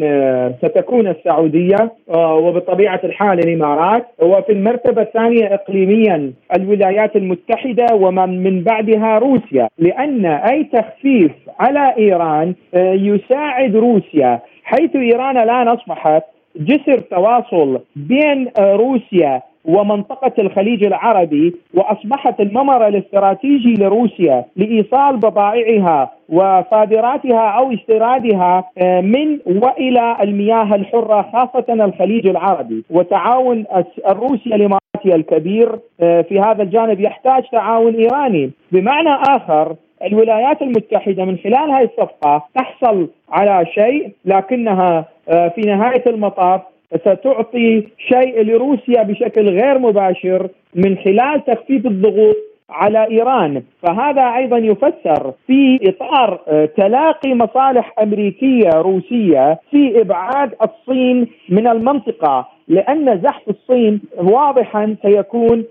ستكون 0.62 1.08
السعودية 1.08 1.92
وبطبيعة 2.18 3.00
الحال 3.04 3.40
الإمارات 3.40 4.08
وفي 4.22 4.52
المرتبة 4.52 5.02
الثانية 5.02 5.54
اقليميا 5.54 6.34
الولايات 6.56 7.16
المتحدة 7.16 7.86
ومن 7.94 8.44
من 8.44 8.64
بعدها 8.64 9.18
روسيا 9.20 9.68
لأن 9.78 10.26
أي 10.26 10.64
تخفيف 10.64 11.32
على 11.60 11.83
إيران 11.98 12.56
آه، 12.74 12.94
يساعد 12.94 13.76
روسيا 13.76 14.40
حيث 14.64 14.96
إيران 14.96 15.38
الان 15.38 15.68
اصبحت 15.68 16.24
جسر 16.56 17.00
تواصل 17.00 17.80
بين 17.96 18.48
آه، 18.58 18.76
روسيا 18.76 19.42
ومنطقة 19.66 20.32
الخليج 20.40 20.86
العربي 20.86 21.56
وأصبحت 21.74 22.40
الممر 22.40 22.88
الاستراتيجي 22.88 23.74
لروسيا 23.74 24.46
لإيصال 24.56 25.18
بضائعها 25.18 26.12
وصادراتها 26.30 27.50
أو 27.50 27.74
استيرادها 27.74 28.64
آه، 28.78 29.02
من 29.02 29.40
وإلى 29.46 30.18
المياه 30.22 30.76
الحرة 30.76 31.30
خاصة 31.34 31.86
الخليج 31.86 32.28
العربي. 32.28 32.84
وتعاون 32.90 33.66
الروسي 34.10 34.56
الإماراتي 34.56 35.16
الكبير 35.16 35.80
في 36.00 36.40
هذا 36.46 36.64
الجانب 36.64 37.00
يحتاج 37.00 37.44
تعاون 37.52 37.96
إيراني. 37.96 38.52
بمعنى 38.72 39.10
آخر 39.10 39.76
الولايات 40.06 40.62
المتحدة 40.62 41.26
من 41.26 41.38
خلال 41.38 41.72
هذه 41.72 41.84
الصفقة 41.84 42.46
تحصل 42.56 43.08
على 43.30 43.66
شيء 43.66 44.12
لكنها 44.26 45.06
آه، 45.30 45.48
في 45.48 45.62
نهاية 45.62 46.04
المطاف 46.08 46.62
ستعطي 47.02 47.88
شيء 47.98 48.42
لروسيا 48.42 49.04
بشكل 49.04 49.50
غير 49.50 49.80
مباشر 49.80 50.50
من 50.76 50.98
خلال 50.98 51.46
تخفيف 51.46 51.86
الضغوط 51.86 52.36
على 52.70 53.08
إيران، 53.12 53.64
فهذا 53.82 54.22
أيضا 54.22 54.58
يفسر 54.58 55.34
في 55.48 55.80
إطار 55.90 56.40
آه، 56.48 56.66
تلاقي 56.66 57.34
مصالح 57.34 57.94
أمريكية 58.02 58.70
روسية 58.70 59.60
في 59.72 60.02
إبعاد 60.02 60.52
الصين 60.62 61.28
من 61.50 61.68
المنطقة، 61.68 62.48
لأن 62.68 63.22
زحف 63.22 63.50
الصين 63.50 64.02
واضحا 64.18 64.96
سيكون 65.02 65.66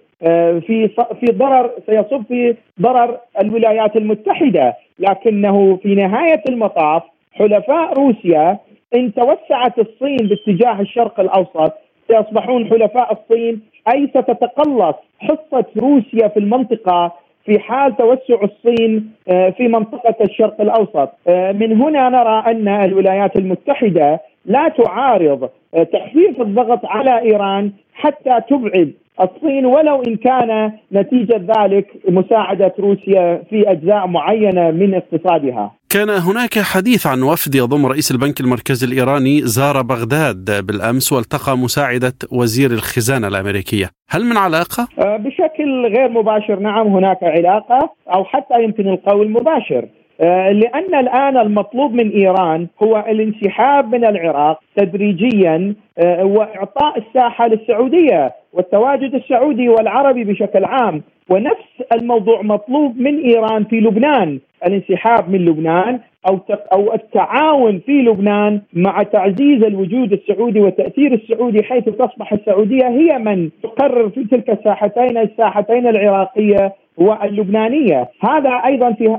في 0.60 0.90
في 1.20 1.26
ضرر 1.32 1.70
سيصب 1.86 2.22
في 2.28 2.54
ضرر 2.80 3.18
الولايات 3.40 3.96
المتحدة. 3.96 4.74
لكنه 4.98 5.76
في 5.82 5.94
نهاية 5.94 6.42
المطاف 6.48 7.02
حلفاء 7.32 7.94
روسيا 7.94 8.58
إن 8.94 9.14
توسعت 9.14 9.78
الصين 9.78 10.16
باتجاه 10.16 10.80
الشرق 10.80 11.20
الأوسط 11.20 11.72
سيصبحون 12.08 12.66
حلفاء 12.70 13.12
الصين 13.12 13.60
أي 13.94 14.06
ستتقلص 14.06 14.94
حصة 15.18 15.64
روسيا 15.78 16.28
في 16.28 16.36
المنطقة 16.36 17.12
في 17.44 17.58
حال 17.58 17.96
توسع 17.96 18.42
الصين 18.42 19.12
آه، 19.28 19.50
في 19.50 19.68
منطقة 19.68 20.14
الشرق 20.24 20.60
الأوسط. 20.60 21.08
آه، 21.28 21.52
من 21.52 21.80
هنا 21.82 22.08
نرى 22.08 22.44
أن 22.46 22.68
الولايات 22.68 23.36
المتحدة 23.36 24.20
لا 24.44 24.68
تعارض 24.68 25.48
تخفيف 25.72 26.40
الضغط 26.40 26.80
على 26.84 27.20
إيران 27.20 27.72
حتى 27.94 28.40
تبعد 28.50 28.92
الصين 29.20 29.66
ولو 29.66 30.02
إن 30.02 30.16
كان 30.16 30.72
نتيجة 30.92 31.36
ذلك 31.36 31.86
مساعدة 32.08 32.74
روسيا 32.78 33.42
في 33.50 33.70
أجزاء 33.70 34.06
معينة 34.06 34.70
من 34.70 34.94
اقتصادها. 34.94 35.72
كان 35.90 36.10
هناك 36.10 36.58
حديث 36.58 37.06
عن 37.06 37.22
وفد 37.22 37.54
يضم 37.54 37.86
رئيس 37.86 38.10
البنك 38.10 38.40
المركزي 38.40 38.86
الإيراني 38.86 39.40
زار 39.40 39.82
بغداد 39.82 40.66
بالأمس 40.66 41.12
والتقى 41.12 41.58
مساعدة 41.58 42.14
وزير 42.32 42.70
الخزانة 42.70 43.28
الأمريكية، 43.28 43.90
هل 44.10 44.24
من 44.24 44.36
علاقة؟ 44.36 44.88
آه، 44.98 45.16
بشكل 45.16 45.86
غير 45.96 46.08
مباشر 46.08 46.58
نعم 46.58 46.86
هناك 46.86 47.18
علاقة 47.22 47.90
أو 48.14 48.24
حتى 48.24 48.62
يمكن 48.64 48.88
القول 48.88 49.30
مباشر. 49.30 49.88
آه، 50.22 50.52
لأن 50.52 50.94
الآن 50.94 51.36
المطلوب 51.36 51.94
من 51.94 52.10
إيران 52.10 52.66
هو 52.82 53.04
الانسحاب 53.08 53.94
من 53.94 54.04
العراق 54.04 54.60
تدريجيا 54.76 55.74
آه، 55.98 56.24
وإعطاء 56.24 56.98
الساحة 56.98 57.48
للسعودية 57.48 58.32
والتواجد 58.52 59.14
السعودي 59.14 59.68
والعربي 59.68 60.24
بشكل 60.24 60.64
عام. 60.64 61.02
ونفس 61.30 61.82
الموضوع 61.92 62.42
مطلوب 62.42 63.00
من 63.00 63.18
إيران 63.24 63.64
في 63.64 63.80
لبنان 63.80 64.38
الانسحاب 64.66 65.30
من 65.30 65.44
لبنان 65.44 66.00
أو 66.28 66.40
أو 66.72 66.94
التعاون 66.94 67.78
في 67.86 67.92
لبنان 67.92 68.60
مع 68.72 69.02
تعزيز 69.02 69.64
الوجود 69.64 70.12
السعودي 70.12 70.60
والتاثير 70.60 71.14
السعودي 71.14 71.62
حيث 71.62 71.84
تصبح 71.84 72.32
السعودية 72.32 72.88
هي 72.88 73.18
من 73.18 73.50
تقرر 73.62 74.08
في 74.08 74.24
تلك 74.24 74.50
الساحتين 74.50 75.18
الساحتين 75.18 75.86
العراقية 75.86 76.72
واللبنانية، 76.96 78.08
هذا 78.20 78.50
أيضا 78.50 78.92
في, 78.92 79.18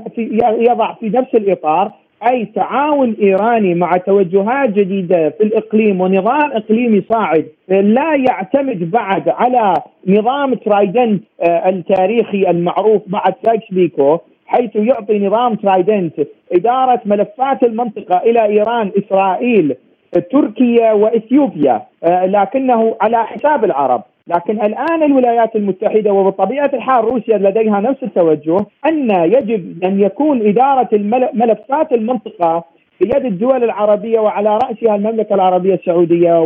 يضع 0.58 0.94
في 0.94 1.08
نفس 1.08 1.34
الإطار 1.34 1.92
أي 2.30 2.44
تعاون 2.44 3.16
إيراني 3.22 3.74
مع 3.74 3.96
توجهات 3.96 4.70
جديدة 4.70 5.30
في 5.30 5.44
الإقليم 5.44 6.00
ونظام 6.00 6.52
إقليمي 6.52 7.02
صاعد. 7.12 7.46
لا 7.68 8.14
يعتمد 8.14 8.90
بعد 8.90 9.28
على 9.28 9.74
نظام 10.06 10.54
Trident 10.54 11.22
آه، 11.40 11.68
التاريخي 11.68 12.50
المعروف 12.50 13.02
بعد 13.06 13.34
سايكس 13.44 13.66
بيكو 13.70 14.18
حيث 14.46 14.76
يعطي 14.76 15.18
نظام 15.18 15.54
Trident 15.54 16.14
إدارة 16.52 17.00
ملفات 17.04 17.62
المنطقة 17.62 18.18
إلى 18.18 18.44
إيران 18.44 18.92
إسرائيل 18.98 19.76
تركيا 20.32 20.92
وإثيوبيا 20.92 21.82
آه، 22.04 22.26
لكنه 22.26 22.96
على 23.00 23.24
حساب 23.24 23.64
العرب. 23.64 24.02
لكن 24.28 24.60
الآن 24.62 25.02
الولايات 25.02 25.56
المتحدة 25.56 26.12
وبطبيعة 26.12 26.70
الحال 26.74 27.04
روسيا 27.04 27.38
لديها 27.38 27.80
نفس 27.80 28.02
التوجه 28.02 28.66
أن 28.86 29.10
يجب 29.10 29.84
أن 29.84 30.00
يكون 30.00 30.48
إدارة 30.48 30.88
ملفات 31.34 31.92
المنطقة 31.92 32.64
بيد 33.00 33.24
الدول 33.24 33.64
العربية 33.64 34.20
وعلى 34.20 34.58
رأسها 34.58 34.94
المملكة 34.96 35.34
العربية 35.34 35.74
السعودية 35.74 36.40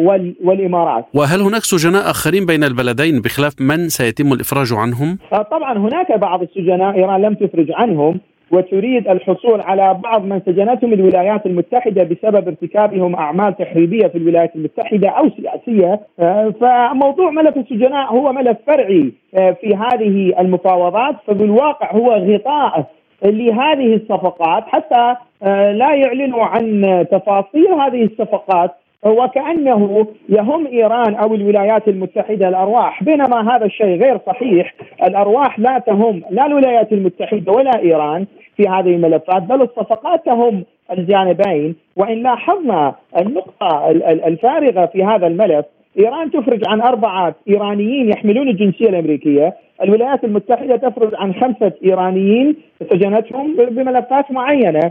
والإمارات. 0.44 1.04
وهل 1.14 1.40
هناك 1.40 1.62
سجناء 1.62 2.10
آخرين 2.10 2.46
بين 2.46 2.64
البلدين 2.64 3.20
بخلاف 3.20 3.60
من 3.60 3.88
سيتم 3.88 4.32
الإفراج 4.32 4.72
عنهم؟ 4.72 5.18
آه، 5.32 5.42
طبعا 5.42 5.78
هناك 5.78 6.12
بعض 6.12 6.42
السجناء 6.42 6.94
إيران 6.94 7.22
لم 7.22 7.34
تفرج 7.34 7.66
عنهم 7.70 8.20
وتريد 8.50 9.08
الحصول 9.08 9.60
على 9.60 9.94
بعض 9.94 10.24
من 10.24 10.40
سجنتهم 10.46 10.92
الولايات 10.92 11.46
المتحدة 11.46 12.02
بسبب 12.02 12.48
ارتكابهم 12.48 13.14
أعمال 13.14 13.56
تخريبيه 13.56 14.06
في 14.06 14.18
الولايات 14.18 14.56
المتحدة 14.56 15.08
أو 15.08 15.30
سياسية. 15.30 16.00
آه، 16.20 16.54
فموضوع 16.60 17.30
ملف 17.30 17.56
السجناء 17.56 18.12
هو 18.12 18.32
ملف 18.32 18.56
فرعي 18.66 19.12
آه، 19.34 19.50
في 19.50 19.74
هذه 19.74 20.40
المفاوضات. 20.40 21.16
فبالواقع 21.26 21.92
هو 21.92 22.12
غطاء 22.14 22.86
لهذه 23.24 23.94
الصفقات 23.94 24.64
حتى 24.66 25.14
آه، 25.42 25.72
لا 25.72 25.94
يعلنوا 25.94 26.44
عن 26.44 27.06
تفاصيل 27.10 27.66
هذه 27.66 28.04
الصفقات. 28.04 28.70
وكأنه 29.04 30.06
يهم 30.28 30.66
إيران 30.66 31.14
أو 31.14 31.34
الولايات 31.34 31.88
المتحدة 31.88 32.48
الأرواح 32.48 33.04
بينما 33.04 33.56
هذا 33.56 33.64
الشيء 33.64 34.02
غير 34.02 34.20
صحيح. 34.26 34.74
الأرواح 35.02 35.58
لا 35.58 35.78
تهم 35.78 36.22
لا 36.30 36.46
الولايات 36.46 36.92
المتحدة 36.92 37.52
ولا 37.52 37.78
إيران 37.78 38.26
في 38.56 38.68
هذه 38.68 38.94
الملفات 38.94 39.42
بل 39.42 39.62
الصفقات 39.62 40.26
تهم 40.26 40.64
الجانبين. 40.92 41.76
وإن 41.96 42.22
لاحظنا 42.22 42.94
النقطة 43.18 43.90
الفارغة 44.26 44.86
في 44.86 45.04
هذا 45.04 45.26
الملف 45.26 45.64
إيران 45.98 46.30
تفرج 46.30 46.62
عن 46.68 46.80
أربعة 46.80 47.34
إيرانيين 47.48 48.08
يحملون 48.08 48.48
الجنسية 48.48 48.88
الأمريكية، 48.88 49.56
الولايات 49.82 50.24
المتحدة 50.24 50.76
تفرج 50.76 51.14
عن 51.14 51.34
خمسة 51.34 51.72
إيرانيين 51.84 52.56
سجنتهم 52.90 53.56
بملفات 53.56 54.32
معينة، 54.32 54.90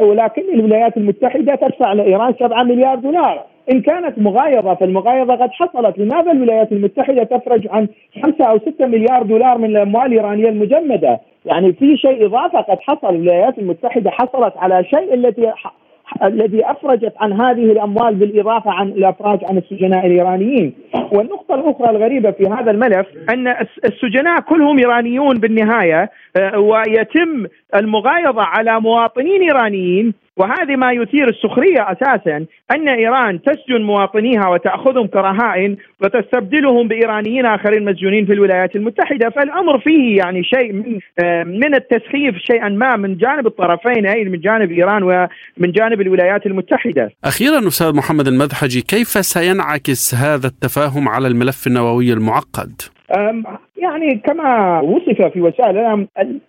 ولكن 0.00 0.42
الولايات 0.54 0.96
المتحدة 0.96 1.54
تدفع 1.54 1.92
لإيران 1.92 2.34
7 2.40 2.62
مليار 2.62 2.94
دولار. 2.94 3.44
إن 3.72 3.80
كانت 3.80 4.18
مغايضة 4.18 4.74
فالمغايضة 4.74 5.34
قد 5.34 5.50
حصلت، 5.50 5.98
لماذا 5.98 6.32
الولايات 6.32 6.72
المتحدة 6.72 7.24
تفرج 7.24 7.68
عن 7.70 7.88
5 8.22 8.44
أو 8.44 8.58
6 8.58 8.86
مليار 8.86 9.22
دولار 9.22 9.58
من 9.58 9.64
الأموال 9.64 10.06
الإيرانية 10.06 10.48
المجمدة؟ 10.48 11.20
يعني 11.44 11.72
في 11.72 11.96
شيء 11.96 12.26
إضافة 12.26 12.60
قد 12.60 12.78
حصل. 12.80 13.14
الولايات 13.14 13.58
المتحدة 13.58 14.10
حصلت 14.10 14.56
على 14.56 14.84
شيء 14.84 15.14
التي 15.14 15.52
الذي 16.22 16.70
افرجت 16.70 17.12
عن 17.20 17.32
هذه 17.32 17.72
الأموال 17.72 18.14
بالإضافة 18.14 18.70
عن 18.70 18.88
الأفراج 18.88 19.38
عن 19.50 19.58
السجناء 19.58 20.06
الإيرانيين. 20.06 20.74
والنقطة 21.12 21.54
الأخرى 21.54 21.90
الغريبة 21.90 22.30
في 22.30 22.46
هذا 22.46 22.70
الملف 22.70 23.06
أن 23.30 23.48
السجناء 23.84 24.40
كلهم 24.40 24.78
إيرانيون 24.78 25.38
بالنهاية 25.38 26.10
آه، 26.36 26.58
ويتم 26.58 27.46
المغايضة 27.74 28.42
على 28.42 28.80
مواطنين 28.80 29.42
إيرانيين 29.42 30.14
وهذه 30.38 30.76
ما 30.76 30.92
يثير 30.92 31.28
السخرية 31.28 31.92
أساسا 31.92 32.46
أن 32.70 32.88
إيران 32.88 33.42
تسجن 33.42 33.82
مواطنيها 33.82 34.48
وتأخذهم 34.48 35.06
كرهائن 35.06 35.76
وتستبدلهم 36.02 36.88
بإيرانيين 36.88 37.46
آخرين 37.46 37.84
مسجونين 37.84 38.26
في 38.26 38.32
الولايات 38.32 38.76
المتحدة 38.76 39.30
فالأمر 39.30 39.78
فيه 39.78 40.16
يعني 40.16 40.44
شيء 40.44 40.72
من 40.72 40.98
آه، 41.18 41.44
من 41.44 41.74
التسخيف 41.74 42.36
شيئا 42.38 42.68
ما 42.68 42.96
من 42.96 43.16
جانب 43.16 43.46
الطرفين 43.46 44.06
أي 44.06 44.24
من 44.24 44.40
جانب 44.40 44.72
إيران 44.72 45.02
ومن 45.02 45.72
جانب 45.72 46.00
الولايات 46.00 46.46
المتحدة. 46.46 47.10
أخيرا 47.24 47.68
أستاذ 47.68 47.96
محمد 47.96 48.28
المذحجي 48.28 48.80
كيف 48.80 49.08
سينعكس 49.08 50.14
هذا 50.14 50.46
التفاهم 50.46 51.08
على 51.08 51.28
الملف 51.28 51.66
النووي 51.66 52.12
المعقد؟ 52.12 52.97
يعني 53.76 54.14
كما 54.24 54.80
وصف 54.80 55.22
في 55.22 55.40
وسائل 55.40 55.78
الإعلام 55.78 56.08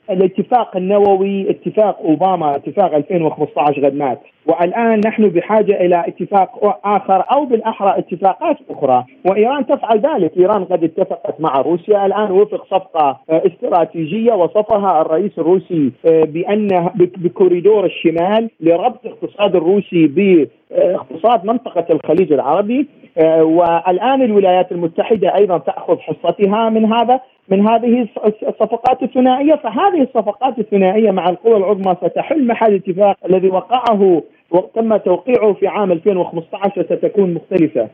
الاتفاق 0.09 0.77
النووي 0.77 1.49
اتفاق 1.49 1.99
أوباما 1.99 2.55
اتفاق 2.55 2.95
2015 2.95 3.85
قد 3.85 3.95
مات. 3.95 4.19
والآن 4.45 5.01
نحن 5.05 5.29
بحاجة 5.29 5.81
إلى 5.81 6.03
اتفاق 6.07 6.79
آخر 6.85 7.23
أو 7.31 7.45
بالأحرى 7.45 7.99
اتفاقات 7.99 8.57
أخرى. 8.69 9.05
وإيران 9.25 9.65
تفعل 9.65 9.99
ذلك. 9.99 10.37
إيران 10.37 10.65
قد 10.65 10.83
اتفقت 10.83 11.41
مع 11.41 11.61
روسيا. 11.61 12.05
الآن 12.05 12.31
وفق 12.31 12.65
صفقة 12.65 13.19
آه، 13.29 13.41
استراتيجية 13.47 14.33
وصفها 14.33 15.01
الرئيس 15.01 15.31
الروسي 15.37 15.91
آه، 16.05 16.23
بأن 16.23 16.89
بكوريدور 16.95 17.85
الشمال 17.85 18.49
لربط 18.59 19.05
الاقتصاد 19.05 19.55
الروسي 19.55 20.07
باقتصاد 20.07 21.45
منطقة 21.45 21.85
الخليج 21.89 22.33
العربي. 22.33 22.79
آه، 22.79 22.98
والآن 23.41 24.21
الولايات 24.21 24.71
المتحدة 24.71 25.35
أيضا 25.35 25.57
تأخذ 25.57 25.97
حصتها 25.99 26.69
من 26.69 26.93
هذا 26.93 27.19
من 27.49 27.67
هذه 27.67 28.07
الصفقات 28.25 29.03
الثنائية 29.03 29.55
فهذه 29.55 30.01
الصفقات 30.01 30.59
الثنائية 30.59 31.11
مع 31.11 31.29
القوى 31.29 31.57
العظمى 31.57 31.95
ستحل 32.03 32.47
محل 32.47 32.71
الاتفاق 32.73 33.17
الذي 33.25 33.47
وقعه 33.47 34.23
وتم 34.51 34.97
توقيعه 34.97 35.53
في 35.53 35.67
عام 35.67 35.91
2015 35.91 36.83
ستكون 36.83 37.33
مختلفة. 37.33 37.89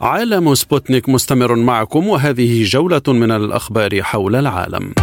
عالم 0.00 0.54
سبوتنيك 0.54 1.08
مستمر 1.08 1.56
معكم 1.56 2.08
وهذه 2.08 2.62
جولة 2.64 3.02
من 3.08 3.30
الأخبار 3.30 4.02
حول 4.02 4.36
العالم. 4.36 4.94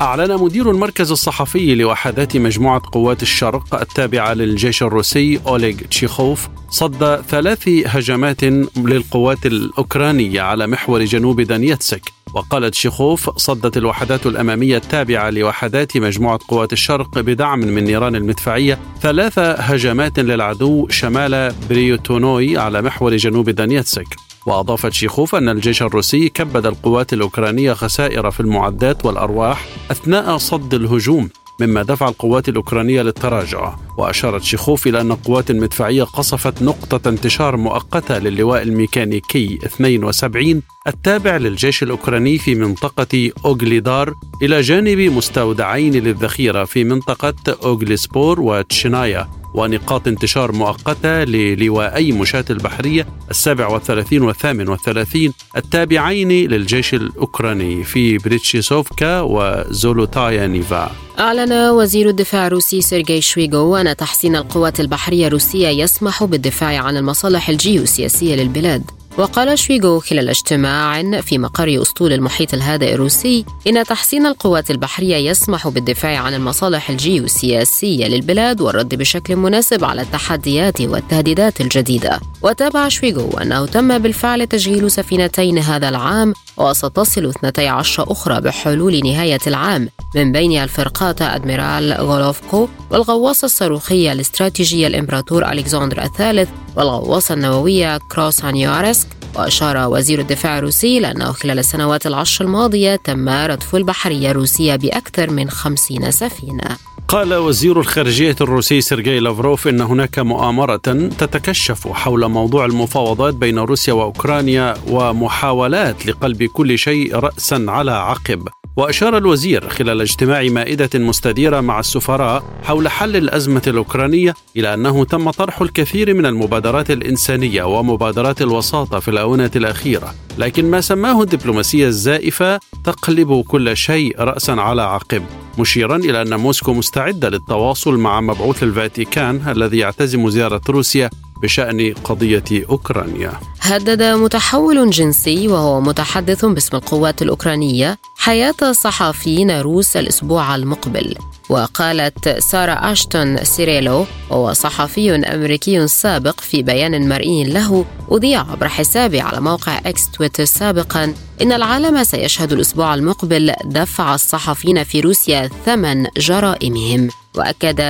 أعلن 0.00 0.34
مدير 0.34 0.70
المركز 0.70 1.10
الصحفي 1.10 1.74
لوحدات 1.74 2.36
مجموعة 2.36 2.82
قوات 2.92 3.22
الشرق 3.22 3.80
التابعة 3.80 4.34
للجيش 4.34 4.82
الروسي 4.82 5.40
أوليغ 5.46 5.74
تشيخوف 5.90 6.48
صد 6.70 7.22
ثلاث 7.28 7.68
هجمات 7.86 8.44
للقوات 8.76 9.46
الأوكرانية 9.46 10.40
على 10.40 10.66
محور 10.66 11.04
جنوب 11.04 11.40
دانيتسك. 11.40 12.02
وقال 12.34 12.74
تشيخوف 12.74 13.30
صدت 13.30 13.76
الوحدات 13.76 14.26
الأمامية 14.26 14.76
التابعة 14.76 15.30
لوحدات 15.30 15.96
مجموعة 15.96 16.38
قوات 16.48 16.72
الشرق 16.72 17.18
بدعم 17.18 17.58
من 17.58 17.84
نيران 17.84 18.16
المدفعية 18.16 18.78
ثلاث 19.00 19.38
هجمات 19.38 20.18
للعدو 20.18 20.88
شمال 20.88 21.54
بريوتونوي 21.68 22.58
على 22.58 22.82
محور 22.82 23.16
جنوب 23.16 23.50
دانيتسك. 23.50 24.29
وأضاف 24.46 24.92
تشيخوف 24.92 25.34
أن 25.34 25.48
الجيش 25.48 25.82
الروسي 25.82 26.28
كبد 26.28 26.66
القوات 26.66 27.12
الأوكرانية 27.12 27.72
خسائر 27.72 28.30
في 28.30 28.40
المعدات 28.40 29.06
والأرواح 29.06 29.66
أثناء 29.90 30.36
صد 30.36 30.74
الهجوم 30.74 31.28
مما 31.60 31.82
دفع 31.82 32.08
القوات 32.08 32.48
الأوكرانية 32.48 33.02
للتراجع. 33.02 33.76
وأشار 33.98 34.42
تشيخوف 34.42 34.86
إلى 34.86 35.00
أن 35.00 35.10
القوات 35.12 35.50
المدفعية 35.50 36.02
قصفت 36.02 36.62
نقطة 36.62 37.08
انتشار 37.08 37.56
مؤقتة 37.56 38.18
للواء 38.18 38.62
الميكانيكي 38.62 39.58
72 39.64 40.62
التابع 40.86 41.36
للجيش 41.36 41.82
الأوكراني 41.82 42.38
في 42.38 42.54
منطقة 42.54 43.30
أوغليدار 43.44 44.14
إلى 44.42 44.60
جانب 44.60 44.98
مستودعين 44.98 45.92
للذخيرة 45.94 46.64
في 46.64 46.84
منطقة 46.84 47.34
أوغليسبور 47.64 48.40
وتشينايا. 48.40 49.39
ونقاط 49.54 50.08
انتشار 50.08 50.52
مؤقتة 50.52 51.24
للواءي 51.24 52.12
مشاة 52.12 52.44
البحرية 52.50 53.06
السابع 53.30 53.66
والثلاثين 53.68 54.22
والثامن 54.22 54.68
والثلاثين 54.68 55.32
التابعين 55.56 56.28
للجيش 56.28 56.94
الأوكراني 56.94 57.84
في 57.84 58.18
بريتشيسوفكا 58.18 59.20
وزولوتايا 59.20 60.46
نيفا. 60.46 60.90
أعلن 61.18 61.52
وزير 61.52 62.08
الدفاع 62.08 62.46
الروسي 62.46 62.80
سيرجي 62.80 63.20
شويغو 63.20 63.76
أن 63.76 63.96
تحسين 63.96 64.36
القوات 64.36 64.80
البحرية 64.80 65.26
الروسية 65.26 65.68
يسمح 65.68 66.24
بالدفاع 66.24 66.78
عن 66.78 66.96
المصالح 66.96 67.48
الجيوسياسية 67.48 68.34
للبلاد. 68.34 68.99
وقال 69.18 69.58
شويغو 69.58 70.00
خلال 70.00 70.28
اجتماع 70.28 71.02
في 71.20 71.38
مقر 71.38 71.82
أسطول 71.82 72.12
المحيط 72.12 72.54
الهادئ 72.54 72.94
الروسي 72.94 73.44
إن 73.66 73.84
تحسين 73.84 74.26
القوات 74.26 74.70
البحرية 74.70 75.16
يسمح 75.16 75.68
بالدفاع 75.68 76.18
عن 76.18 76.34
المصالح 76.34 76.90
الجيوسياسية 76.90 78.06
للبلاد 78.06 78.60
والرد 78.60 78.94
بشكل 78.94 79.36
مناسب 79.36 79.84
على 79.84 80.02
التحديات 80.02 80.80
والتهديدات 80.80 81.60
الجديدة. 81.60 82.20
وتابع 82.42 82.88
شويغو 82.88 83.38
أنه 83.38 83.66
تم 83.66 83.98
بالفعل 83.98 84.46
تشغيل 84.46 84.90
سفينتين 84.90 85.58
هذا 85.58 85.88
العام 85.88 86.34
وستصل 86.56 87.26
12 87.26 88.12
أخرى 88.12 88.40
بحلول 88.40 89.00
نهاية 89.04 89.40
العام 89.46 89.88
من 90.14 90.32
بين 90.32 90.62
الفرقاطات 90.62 91.22
أدميرال 91.22 91.92
غولوفكو 91.92 92.68
والغواصة 92.90 93.44
الصاروخية 93.46 94.12
الاستراتيجية 94.12 94.86
الإمبراطور 94.86 95.52
ألكسندر 95.52 96.02
الثالث 96.02 96.48
والغواصة 96.76 97.34
النووية 97.34 97.98
كراسنويارسك 97.98 99.08
وأشار 99.34 99.88
وزير 99.88 100.20
الدفاع 100.20 100.58
الروسي 100.58 101.00
لأنه 101.00 101.32
خلال 101.32 101.58
السنوات 101.58 102.06
العشر 102.06 102.44
الماضية 102.44 102.96
تم 102.96 103.28
رفد 103.28 103.74
البحرية 103.74 104.30
الروسية 104.30 104.76
بأكثر 104.76 105.30
من 105.30 105.50
خمسين 105.50 106.10
سفينة. 106.10 106.89
قال 107.10 107.34
وزير 107.34 107.80
الخارجية 107.80 108.36
الروسي 108.40 108.80
سيرجي 108.80 109.18
لافروف 109.20 109.68
إن 109.68 109.80
هناك 109.80 110.18
مؤامرة 110.18 110.76
تتكشف 111.18 111.88
حول 111.88 112.28
موضوع 112.28 112.64
المفاوضات 112.64 113.34
بين 113.34 113.58
روسيا 113.58 113.92
وأوكرانيا 113.92 114.74
ومحاولات 114.88 116.06
لقلب 116.06 116.42
كل 116.42 116.78
شيء 116.78 117.16
رأسا 117.16 117.64
على 117.68 117.90
عقب. 117.90 118.48
وأشار 118.76 119.16
الوزير 119.16 119.68
خلال 119.68 120.00
اجتماع 120.00 120.42
مائدة 120.42 120.90
مستديرة 120.94 121.60
مع 121.60 121.80
السفراء 121.80 122.42
حول 122.62 122.88
حل 122.88 123.16
الأزمة 123.16 123.62
الأوكرانية 123.66 124.34
إلى 124.56 124.74
أنه 124.74 125.04
تم 125.04 125.30
طرح 125.30 125.60
الكثير 125.60 126.14
من 126.14 126.26
المبادرات 126.26 126.90
الإنسانية 126.90 127.62
ومبادرات 127.62 128.42
الوساطة 128.42 128.98
في 128.98 129.08
الآونة 129.08 129.50
الأخيرة. 129.56 130.14
لكن 130.38 130.70
ما 130.70 130.80
سماه 130.80 131.22
الدبلوماسية 131.22 131.86
الزائفة 131.86 132.60
تقلب 132.84 133.44
كل 133.48 133.76
شيء 133.76 134.20
رأسا 134.20 134.52
على 134.52 134.82
عقب. 134.82 135.22
مشيرا 135.60 135.96
إلى 135.96 136.22
أن 136.22 136.34
موسكو 136.34 136.72
مستعدة 136.72 137.28
للتواصل 137.28 137.96
مع 137.96 138.20
مبعوث 138.20 138.62
الفاتيكان 138.62 139.48
الذي 139.48 139.78
يعتزم 139.78 140.30
زيارة 140.30 140.60
روسيا 140.68 141.10
بشأن 141.42 141.94
قضية 142.04 142.44
أوكرانيا. 142.70 143.32
هدد 143.60 144.02
متحول 144.02 144.90
جنسي 144.90 145.48
وهو 145.48 145.80
متحدث 145.80 146.44
باسم 146.44 146.76
القوات 146.76 147.22
الأوكرانية 147.22 147.98
حياة 148.16 148.72
صحفيين 148.72 149.60
روس 149.60 149.96
الأسبوع 149.96 150.54
المقبل. 150.54 151.14
وقالت 151.50 152.28
سارة 152.28 152.72
أشتون 152.72 153.44
سيريلو 153.44 154.06
وهو 154.30 154.52
صحفي 154.52 155.14
أمريكي 155.14 155.86
سابق 155.86 156.40
في 156.40 156.62
بيان 156.62 157.08
مرئي 157.08 157.44
له 157.44 157.84
أذيع 158.12 158.40
عبر 158.40 158.68
حسابه 158.68 159.22
على 159.22 159.40
موقع 159.40 159.78
إكس 159.78 160.10
تويتر 160.10 160.44
سابقا 160.44 161.14
إن 161.42 161.52
العالم 161.52 162.04
سيشهد 162.04 162.52
الأسبوع 162.52 162.94
المقبل 162.94 163.52
دفع 163.64 164.14
الصحفيين 164.14 164.84
في 164.84 165.00
روسيا 165.00 165.50
ثمن 165.66 166.06
جرائمهم. 166.16 167.08
وأكد 167.36 167.80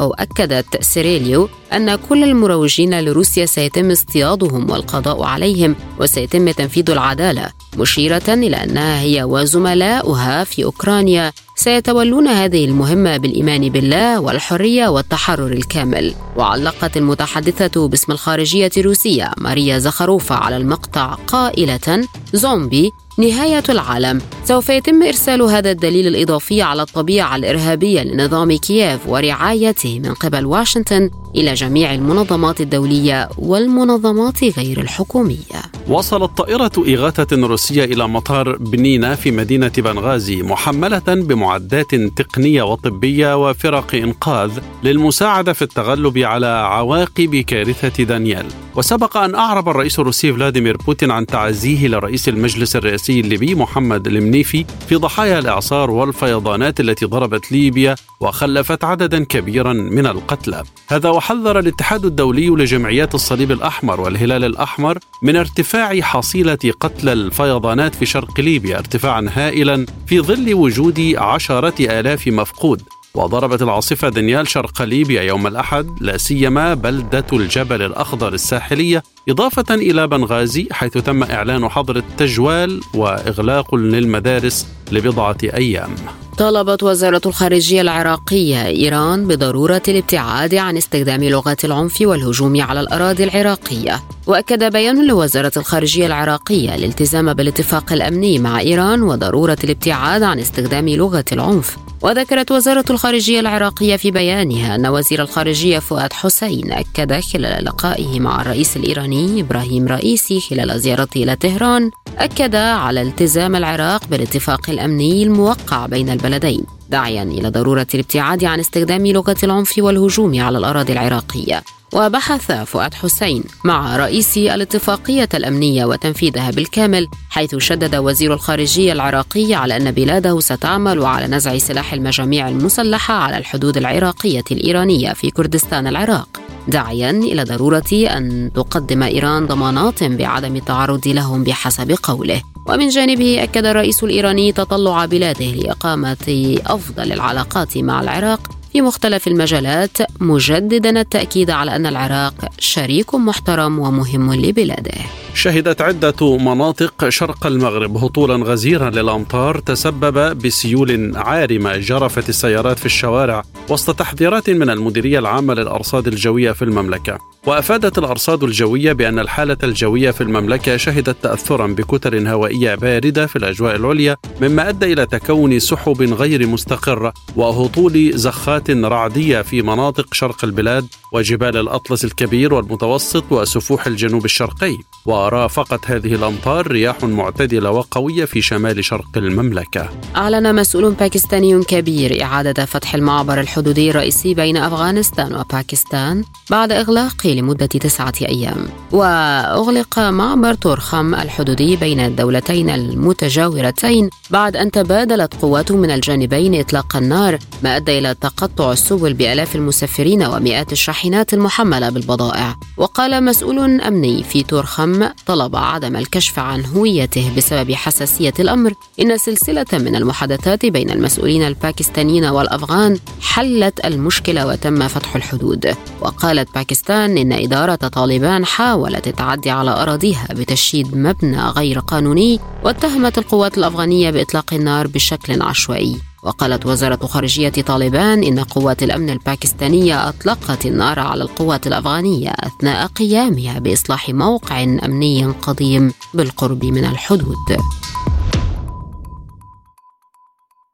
أو 0.00 0.14
أكدت 0.14 0.82
سيريليو 0.82 1.48
أن 1.72 1.94
كل 1.94 2.24
المروجين 2.24 3.00
لروسيا 3.00 3.46
سيتم 3.46 3.90
اصطيادهم 3.90 4.70
والقضاء 4.70 5.22
عليهم 5.22 5.76
وسيتم 6.00 6.50
تنفيذ 6.50 6.90
العدالة 6.90 7.48
مشيرة 7.76 8.22
إلى 8.28 8.56
أنها 8.56 9.00
هي 9.00 9.24
وزملاؤها 9.24 10.44
في 10.44 10.64
أوكرانيا. 10.64 11.32
سيتولون 11.56 12.28
هذه 12.28 12.64
المهمة 12.64 13.16
بالإيمان 13.16 13.68
بالله 13.68 14.20
والحرية 14.20 14.88
والتحرر 14.88 15.52
الكامل. 15.52 16.14
وعلقت 16.36 16.96
المتحدثة 16.96 17.88
باسم 17.88 18.12
الخارجية 18.12 18.70
الروسية 18.76 19.30
ماريا 19.38 19.78
زاخاروفا 19.78 20.34
على 20.34 20.56
المقطع 20.56 21.14
قائلة 21.26 22.08
زومبي 22.32 22.90
نهاية 23.18 23.64
العالم. 23.68 24.20
سوف 24.44 24.68
يتم 24.68 25.02
إرسال 25.02 25.42
هذا 25.42 25.70
الدليل 25.70 26.06
الإضافي 26.06 26.62
على 26.62 26.82
الطبيعة 26.82 27.36
الإرهابية 27.36 28.02
لنظام 28.02 28.56
كييف 28.56 29.00
ورعايته 29.08 30.00
من 30.00 30.14
قبل 30.14 30.46
واشنطن 30.46 31.10
إلى 31.36 31.54
جميع 31.54 31.94
المنظمات 31.94 32.60
الدولية 32.60 33.28
والمنظمات 33.38 34.44
غير 34.58 34.80
الحكومية. 34.80 35.62
وصلت 35.88 36.30
طائرة 36.38 36.72
إغاثة 36.78 37.46
روسية 37.46 37.84
إلى 37.84 38.08
مطار 38.08 38.56
بنينا 38.56 39.14
في 39.14 39.30
مدينة 39.30 39.72
بنغازي 39.78 40.42
محملة 40.42 41.02
بمعدات 41.08 41.94
تقنية 41.94 42.62
وطبية 42.62 43.48
وفرق 43.48 43.94
إنقاذ 43.94 44.50
للمساعدة 44.84 45.52
في 45.52 45.62
التغلب 45.62 46.18
على 46.18 46.46
عواقب 46.46 47.36
كارثة 47.36 48.04
دانيال 48.04 48.46
وسبق 48.76 49.16
أن 49.16 49.34
أعرب 49.34 49.68
الرئيس 49.68 49.98
الروسي 49.98 50.32
فلاديمير 50.32 50.76
بوتين 50.76 51.10
عن 51.10 51.26
تعزيه 51.26 51.88
لرئيس 51.88 52.28
المجلس 52.28 52.76
الرئاسي 52.76 53.20
الليبي 53.20 53.54
محمد 53.54 54.06
المنيفي 54.06 54.64
في 54.88 54.96
ضحايا 54.96 55.38
الإعصار 55.38 55.90
والفيضانات 55.90 56.80
التي 56.80 57.04
ضربت 57.06 57.52
ليبيا 57.52 57.94
وخلفت 58.20 58.84
عددا 58.84 59.24
كبيرا 59.24 59.72
من 59.72 60.06
القتلى. 60.06 60.62
هذا 60.88 61.08
وحذر 61.24 61.58
الاتحاد 61.58 62.04
الدولي 62.04 62.48
لجمعيات 62.48 63.14
الصليب 63.14 63.52
الأحمر 63.52 64.00
والهلال 64.00 64.44
الأحمر 64.44 64.98
من 65.22 65.36
ارتفاع 65.36 66.00
حصيلة 66.00 66.58
قتلى 66.80 67.12
الفيضانات 67.12 67.94
في 67.94 68.06
شرق 68.06 68.40
ليبيا 68.40 68.78
ارتفاعا 68.78 69.30
هائلا 69.32 69.86
في 70.06 70.20
ظل 70.20 70.54
وجود 70.54 71.14
عشرة 71.16 71.74
آلاف 72.00 72.28
مفقود. 72.28 72.82
وضربت 73.14 73.62
العاصفة 73.62 74.08
دانيال 74.08 74.48
شرق 74.48 74.82
ليبيا 74.82 75.22
يوم 75.22 75.46
الأحد 75.46 75.86
لا 76.00 76.16
سيما 76.16 76.74
بلدة 76.74 77.26
الجبل 77.32 77.82
الأخضر 77.82 78.34
الساحلية 78.34 79.02
إضافة 79.28 79.74
إلى 79.74 80.06
بنغازي 80.06 80.68
حيث 80.72 80.92
تم 80.92 81.22
إعلان 81.22 81.68
حظر 81.68 81.96
التجوال 81.96 82.80
وإغلاق 82.94 83.74
للمدارس 83.74 84.66
لبضعة 84.92 85.38
أيام. 85.44 85.94
طالبت 86.38 86.82
وزارة 86.82 87.20
الخارجية 87.26 87.80
العراقية 87.80 88.66
إيران 88.66 89.26
بضرورة 89.26 89.82
الابتعاد 89.88 90.54
عن 90.54 90.76
استخدام 90.76 91.24
لغة 91.24 91.56
العنف 91.64 92.00
والهجوم 92.00 92.60
على 92.60 92.80
الأراضي 92.80 93.24
العراقية. 93.24 94.02
وأكد 94.26 94.72
بيان 94.72 95.06
لوزارة 95.06 95.52
الخارجية 95.56 96.06
العراقية 96.06 96.74
الالتزام 96.74 97.32
بالاتفاق 97.32 97.92
الأمني 97.92 98.38
مع 98.38 98.60
إيران 98.60 99.02
وضرورة 99.02 99.56
الابتعاد 99.64 100.22
عن 100.22 100.38
استخدام 100.38 100.88
لغة 100.88 101.24
العنف. 101.32 101.76
وذكرت 102.02 102.52
وزارة 102.52 102.84
الخارجية 102.90 103.40
العراقية 103.40 103.96
في 103.96 104.10
بيانها 104.10 104.74
أن 104.74 104.86
وزير 104.86 105.22
الخارجية 105.22 105.78
فؤاد 105.78 106.12
حسين 106.12 106.72
أكد 106.72 107.20
خلال 107.20 107.64
لقائه 107.64 108.20
مع 108.20 108.40
الرئيس 108.40 108.76
الإيراني 108.76 109.40
إبراهيم 109.40 109.86
رئيسي 109.86 110.40
خلال 110.40 110.80
زيارته 110.80 111.22
إلى 111.22 111.36
طهران 111.36 111.90
أكد 112.18 112.54
على 112.56 113.02
التزام 113.02 113.56
العراق 113.56 114.06
بالاتفاق 114.06 114.70
الأمني 114.70 115.22
الموقع 115.22 115.86
بين 115.86 116.10
البلدين 116.10 116.64
داعيا 116.90 117.22
إلى 117.22 117.48
ضرورة 117.48 117.86
الابتعاد 117.94 118.44
عن 118.44 118.60
استخدام 118.60 119.06
لغة 119.06 119.36
العنف 119.42 119.74
والهجوم 119.78 120.40
على 120.40 120.58
الأراضي 120.58 120.92
العراقية. 120.92 121.62
وبحث 121.94 122.52
فؤاد 122.52 122.94
حسين 122.94 123.44
مع 123.64 123.96
رئيس 123.96 124.36
الاتفاقية 124.38 125.28
الأمنية 125.34 125.84
وتنفيذها 125.84 126.50
بالكامل 126.50 127.08
حيث 127.30 127.56
شدد 127.56 127.96
وزير 127.96 128.34
الخارجية 128.34 128.92
العراقي 128.92 129.54
على 129.54 129.76
أن 129.76 129.90
بلاده 129.90 130.40
ستعمل 130.40 131.04
على 131.04 131.26
نزع 131.26 131.58
سلاح 131.58 131.92
المجاميع 131.92 132.48
المسلحة 132.48 133.14
على 133.14 133.38
الحدود 133.38 133.76
العراقية 133.76 134.44
الإيرانية 134.50 135.12
في 135.12 135.30
كردستان 135.30 135.86
العراق 135.86 136.40
داعيا 136.68 137.10
إلى 137.10 137.44
ضرورة 137.44 137.92
أن 137.92 138.50
تقدم 138.54 139.02
إيران 139.02 139.46
ضمانات 139.46 140.04
بعدم 140.04 140.56
التعرض 140.56 141.08
لهم 141.08 141.44
بحسب 141.44 141.96
قوله. 142.02 142.42
ومن 142.66 142.88
جانبه 142.88 143.42
أكد 143.42 143.66
الرئيس 143.66 144.04
الإيراني 144.04 144.52
تطلع 144.52 145.04
بلاده 145.04 145.46
لإقامة 145.46 146.56
أفضل 146.66 147.12
العلاقات 147.12 147.78
مع 147.78 148.00
العراق 148.00 148.40
في 148.74 148.82
مختلف 148.82 149.28
المجالات 149.28 149.98
مجددا 150.20 151.00
التأكيد 151.00 151.50
على 151.50 151.76
أن 151.76 151.86
العراق 151.86 152.34
شريك 152.58 153.14
محترم 153.14 153.78
ومهم 153.78 154.34
لبلاده. 154.34 155.23
شهدت 155.34 155.80
عدة 155.82 156.38
مناطق 156.38 157.08
شرق 157.08 157.46
المغرب 157.46 157.96
هطولا 157.96 158.34
غزيرا 158.34 158.90
للأمطار 158.90 159.58
تسبب 159.58 160.38
بسيول 160.38 161.16
عارمة 161.16 161.76
جرفت 161.76 162.28
السيارات 162.28 162.78
في 162.78 162.86
الشوارع 162.86 163.42
وسط 163.70 163.98
تحذيرات 163.98 164.50
من 164.50 164.70
المديرية 164.70 165.18
العامة 165.18 165.54
للأرصاد 165.54 166.06
الجوية 166.06 166.52
في 166.52 166.62
المملكة. 166.62 167.18
وأفادت 167.46 167.98
الأرصاد 167.98 168.42
الجوية 168.42 168.92
بأن 168.92 169.18
الحالة 169.18 169.56
الجوية 169.62 170.10
في 170.10 170.20
المملكة 170.20 170.76
شهدت 170.76 171.16
تاثرا 171.22 171.66
بكتل 171.66 172.26
هوائية 172.26 172.74
باردة 172.74 173.26
في 173.26 173.36
الأجواء 173.36 173.76
العليا 173.76 174.16
مما 174.40 174.68
أدى 174.68 174.92
إلى 174.92 175.06
تكون 175.06 175.58
سحب 175.58 176.02
غير 176.02 176.46
مستقره 176.46 177.12
وهطول 177.36 178.10
زخات 178.14 178.70
رعدية 178.70 179.42
في 179.42 179.62
مناطق 179.62 180.14
شرق 180.14 180.44
البلاد 180.44 180.86
وجبال 181.14 181.56
الأطلس 181.56 182.04
الكبير 182.04 182.54
والمتوسط 182.54 183.32
وسفوح 183.32 183.86
الجنوب 183.86 184.24
الشرقي. 184.24 184.76
ورافقت 185.06 185.90
هذه 185.90 186.14
الأمطار 186.14 186.66
رياح 186.66 187.04
معتدلة 187.04 187.70
وقوية 187.70 188.24
في 188.24 188.42
شمال 188.42 188.84
شرق 188.84 189.08
المملكة. 189.16 189.88
أعلن 190.16 190.54
مسؤول 190.54 190.92
باكستاني 190.92 191.64
كبير 191.64 192.22
إعادة 192.22 192.64
فتح 192.64 192.94
المعبر 192.94 193.40
الحدودي 193.40 193.90
الرئيسي 193.90 194.34
بين 194.34 194.56
أفغانستان 194.56 195.34
وباكستان 195.34 196.24
بعد 196.50 196.72
اغلاقه 196.72 197.30
لمدة 197.30 197.66
تسعة 197.66 198.12
أيام. 198.22 198.68
وأغلق 198.92 199.98
معبر 199.98 200.54
تورخم 200.54 201.14
الحدودي 201.14 201.76
بين 201.76 202.00
الدولتين 202.00 202.70
المتجاورتين 202.70 204.10
بعد 204.30 204.56
أن 204.56 204.70
تبادلت 204.70 205.34
قوات 205.42 205.72
من 205.72 205.90
الجانبين 205.90 206.60
إطلاق 206.60 206.96
النار 206.96 207.38
ما 207.62 207.76
أدى 207.76 207.98
إلى 207.98 208.14
تقطع 208.14 208.72
السبل 208.72 209.14
بآلاف 209.14 209.56
المسافرين 209.56 210.22
ومئات 210.22 210.72
الشاحنات 211.04 211.34
المحملة 211.34 211.90
بالبضائع. 211.90 212.56
وقال 212.76 213.24
مسؤول 213.24 213.80
أمني 213.80 214.22
في 214.22 214.42
تورخم 214.42 215.08
طلب 215.26 215.56
عدم 215.56 215.96
الكشف 215.96 216.38
عن 216.38 216.64
هويته 216.64 217.32
بسبب 217.36 217.72
حساسية 217.72 218.32
الأمر. 218.38 218.72
إن 219.00 219.16
سلسلة 219.16 219.66
من 219.72 219.96
المحادثات 219.96 220.66
بين 220.66 220.90
المسؤولين 220.90 221.42
الباكستانيين 221.42 222.24
والأفغان 222.24 222.98
حلت 223.20 223.84
المشكلة 223.84 224.46
وتم 224.46 224.88
فتح 224.88 225.16
الحدود. 225.16 225.74
وقالت 226.00 226.54
باكستان 226.54 227.18
إن 227.18 227.32
إدارة 227.32 227.74
طالبان 227.74 228.44
حاولت 228.44 229.08
التعدي 229.08 229.50
على 229.50 229.70
أراضيها 229.70 230.26
بتشييد 230.30 230.96
مبنى 230.96 231.42
غير 231.42 231.78
قانوني 231.78 232.40
واتهمت 232.64 233.18
القوات 233.18 233.58
الأفغانية 233.58 234.10
بإطلاق 234.10 234.54
النار 234.54 234.86
بشكل 234.86 235.42
عشوائي. 235.42 235.96
وقالت 236.24 236.66
وزارة 236.66 237.06
خارجية 237.06 237.48
طالبان 237.48 238.24
إن 238.24 238.40
قوات 238.40 238.82
الأمن 238.82 239.10
الباكستانية 239.10 240.08
أطلقت 240.08 240.66
النار 240.66 241.00
على 241.00 241.22
القوات 241.22 241.66
الأفغانية 241.66 242.30
أثناء 242.40 242.86
قيامها 242.86 243.58
بإصلاح 243.58 244.08
موقع 244.08 244.62
أمني 244.62 245.24
قديم 245.26 245.92
بالقرب 246.14 246.64
من 246.64 246.84
الحدود. 246.84 247.58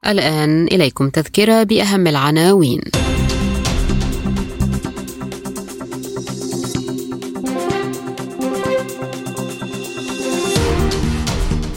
الآن 0.07 0.66
إليكم 0.66 1.11
تذكرة 1.11 1.62
بأهم 1.62 2.07
العناوين. 2.07 2.80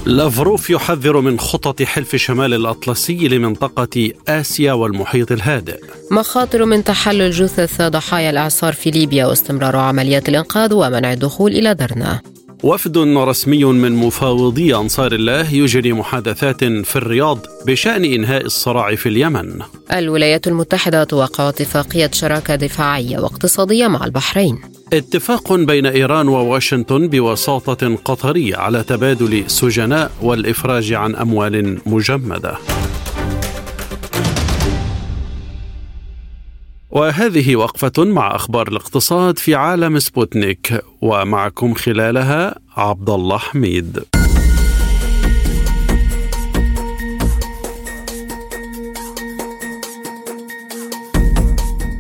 لافروف 0.06 0.70
يحذر 0.70 1.22
من 1.22 1.40
خطط 1.40 1.84
حلف 1.84 2.16
شمال 2.16 2.54
الأطلسي 2.54 3.28
لمنطقة 3.28 4.12
آسيا 4.28 4.74
والمحيط 4.74 5.32
الهادئ. 5.32 5.80
مخاطر 6.12 6.66
من 6.66 6.84
تحلل 6.84 7.32
جثث 7.32 7.82
ضحايا 7.82 8.30
الإعصار 8.30 8.74
في 8.74 8.92
ليبيا 8.92 9.26
واستمرار 9.26 9.76
عمليات 9.76 10.30
الإنقاذ 10.30 10.74
ومنع 10.74 11.14
الدخول 11.14 11.52
إلى 11.52 11.74
درنا. 11.74 12.22
وفد 12.64 12.98
رسمي 12.98 13.66
من 13.66 13.92
مفاوضي 13.92 14.76
أنصار 14.76 15.12
الله 15.12 15.54
يجري 15.54 15.94
محادثات 15.94 16.64
في 16.64 16.96
الرياض 16.96 17.40
بشأن 17.68 18.06
إنهاء 18.06 18.46
الصراع 18.46 18.96
في 18.96 19.10
اليمن. 19.10 19.60
الولايات 19.92 20.48
المتحدة 20.48 21.04
توقع 21.04 21.50
اتفاقية 21.50 22.12
شراكة 22.14 22.56
دفاعية 22.56 23.20
واقتصادية 23.20 23.88
مع 23.88 24.06
البحرين. 24.06 24.62
اتفاق 24.94 25.54
بين 25.54 25.86
إيران 25.86 26.28
وواشنطن 26.28 27.08
بوساطه 27.08 27.96
قطرية 27.96 28.56
على 28.56 28.84
تبادل 28.84 29.44
سجناء 29.48 30.12
والإفراج 30.22 30.94
عن 30.94 31.16
أموال 31.16 31.80
مجمدة. 31.86 32.58
وهذه 36.92 37.56
وقفة 37.56 38.04
مع 38.04 38.36
أخبار 38.36 38.68
الاقتصاد 38.68 39.40
في 39.40 39.56
عالم 39.56 40.00
سبوتنيك 40.00 40.82
ومعكم 41.02 41.74
خلالها 41.74 42.56
عبد 42.78 43.10
الله 43.10 43.38
حميد. 43.38 44.04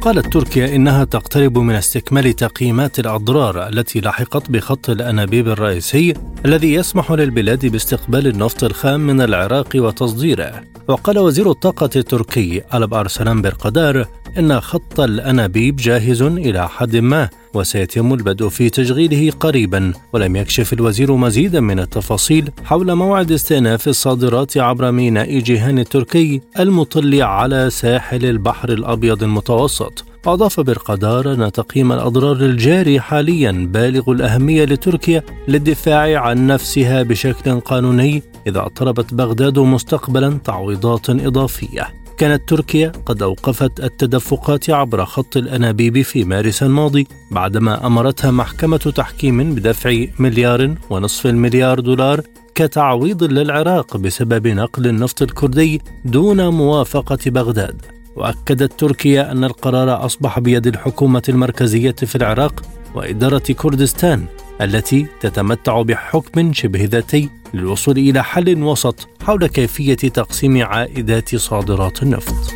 قالت 0.04 0.34
تركيا 0.34 0.76
إنها 0.76 1.04
تقترب 1.04 1.58
من 1.58 1.76
استكمال 1.76 2.34
تقييمات 2.34 3.00
الأضرار 3.00 3.68
التي 3.68 4.02
لحقت 4.02 4.52
بخط 4.52 4.90
الأنابيب 4.90 5.48
الرئيسي 5.48 6.14
الذي 6.46 6.74
يسمح 6.74 7.12
للبلاد 7.12 7.66
باستقبال 7.66 8.28
النفط 8.28 8.64
الخام 8.64 9.00
من 9.00 9.22
العراق 9.22 9.70
وتصديره. 9.76 10.64
وقال 10.88 11.20
وزير 11.20 11.52
الطاقة 11.52 11.90
التركي 11.96 12.62
ألب 12.74 12.94
أرسلان 12.94 13.42
برقدار 13.42 14.08
إن 14.38 14.62
خط 14.62 15.00
الأنابيب 15.00 15.76
جاهز 15.76 16.22
إلى 16.22 16.70
حد 16.70 16.96
ما 16.96 17.30
وسيتم 17.54 18.14
البدء 18.14 18.50
في 18.50 18.70
تشغيله 18.70 19.32
قريبا 19.32 19.94
ولم 20.14 20.36
يكشف 20.36 20.74
الوزير 20.74 21.16
مزيدا 21.16 21.60
من 21.60 21.80
التفاصيل 21.80 22.50
حول 22.66 22.96
موعد 22.96 23.32
استئناف 23.32 23.88
الصادرات 23.88 24.58
عبر 24.58 24.92
ميناء 24.92 25.40
جيهان 25.40 25.80
التركي 25.80 26.42
المطل 26.60 27.22
على 27.22 27.70
ساحل 27.70 28.26
البحر 28.26 28.70
الأبيض 28.70 29.24
المتوسط. 29.24 30.06
أضاف 30.26 30.60
برقدار 30.60 31.34
أن 31.34 31.52
تقييم 31.52 31.92
الأضرار 31.92 32.36
الجاري 32.36 33.00
حاليا 33.00 33.70
بالغ 33.74 34.12
الأهمية 34.12 34.66
لتركيا 34.66 35.24
للدفاع 35.48 36.20
عن 36.20 36.48
نفسها 36.48 37.04
بشكل 37.04 37.60
قانوني 37.60 38.24
إذا 38.48 38.68
طلبت 38.76 39.14
بغداد 39.14 39.60
مستقبلا 39.60 40.40
تعويضات 40.44 41.10
إضافية. 41.10 42.03
كانت 42.24 42.50
تركيا 42.50 42.92
قد 43.06 43.22
أوقفت 43.22 43.80
التدفقات 43.80 44.70
عبر 44.70 45.06
خط 45.06 45.38
الأنابيب 45.38 46.02
في 46.02 46.24
مارس 46.24 46.64
الماضي 46.64 47.08
بعدما 47.32 47.88
أمرتها 47.88 48.32
محكمة 48.32 48.78
تحكيم 48.78 49.56
بدفع 49.56 50.06
مليار 50.20 50.76
ونصف 50.90 51.28
المليار 51.28 51.80
دولار 51.80 52.22
كتعويض 52.56 53.24
للعراق 53.24 53.98
بسبب 53.98 54.48
نقل 54.48 54.88
النفط 54.88 55.22
الكردي 55.22 55.82
دون 56.06 56.48
موافقة 56.48 57.18
بغداد. 57.26 57.82
وأكدت 58.16 58.80
تركيا 58.80 59.32
أن 59.32 59.44
القرار 59.44 60.06
أصبح 60.06 60.40
بيد 60.40 60.68
الحكومة 60.68 61.24
المركزية 61.30 61.96
في 61.96 62.16
العراق 62.16 62.62
وإدارة 62.96 63.38
كردستان 63.38 64.26
التي 64.62 65.08
تتمتع 65.22 65.82
بحكم 65.82 66.54
شبه 66.54 66.84
ذاتي 66.84 67.30
للوصول 67.54 67.98
إلى 67.98 68.24
حل 68.24 68.64
وسط 68.64 69.08
حول 69.24 69.48
كيفية 69.48 69.96
تقسيم 69.96 70.64
عائدات 70.64 71.36
صادرات 71.36 72.04
النفط. 72.04 72.54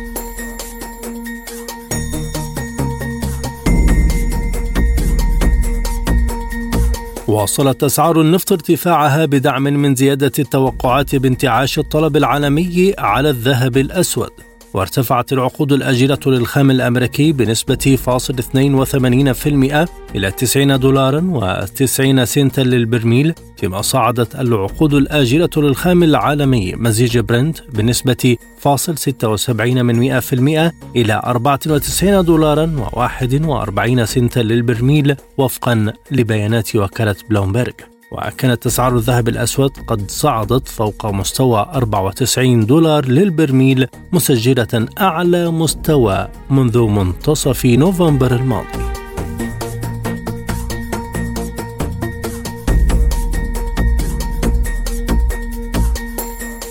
واصلت 7.28 7.84
أسعار 7.84 8.20
النفط 8.20 8.52
ارتفاعها 8.52 9.24
بدعم 9.24 9.62
من 9.62 9.94
زيادة 9.94 10.32
التوقعات 10.38 11.16
بانتعاش 11.16 11.78
الطلب 11.78 12.16
العالمي 12.16 12.94
على 12.98 13.30
الذهب 13.30 13.76
الأسود 13.76 14.47
وارتفعت 14.74 15.32
العقود 15.32 15.72
الآجلة 15.72 16.18
للخام 16.26 16.70
الأمريكي 16.70 17.32
بنسبة 17.32 17.98
فاصل 18.04 18.34
82% 18.34 19.88
إلى 20.14 20.30
90 20.30 20.80
دولارا 20.80 21.20
و90 21.20 22.24
سنتا 22.24 22.60
للبرميل 22.60 23.34
فيما 23.56 23.82
صعدت 23.82 24.34
العقود 24.34 24.94
الآجلة 24.94 25.50
للخام 25.56 26.02
العالمي 26.02 26.72
مزيج 26.76 27.18
برنت 27.18 27.58
بنسبة 27.72 28.36
فاصل 28.58 28.98
76 28.98 29.84
من 29.84 30.20
100% 30.20 30.72
إلى 30.96 31.20
94 31.24 32.24
دولارا 32.24 32.90
و41 32.92 34.04
سنتا 34.04 34.40
للبرميل 34.40 35.16
وفقا 35.38 35.92
لبيانات 36.10 36.76
وكالة 36.76 37.16
بلومبرج 37.30 37.74
وكانت 38.10 38.66
أسعار 38.66 38.96
الذهب 38.96 39.28
الأسود 39.28 39.70
قد 39.86 40.10
صعدت 40.10 40.68
فوق 40.68 41.06
مستوى 41.06 41.70
94 41.74 42.66
دولار 42.66 43.04
للبرميل 43.06 43.86
مسجلة 44.12 44.86
أعلى 45.00 45.50
مستوى 45.50 46.28
منذ 46.50 46.78
منتصف 46.78 47.66
نوفمبر 47.66 48.34
الماضي. 48.34 49.07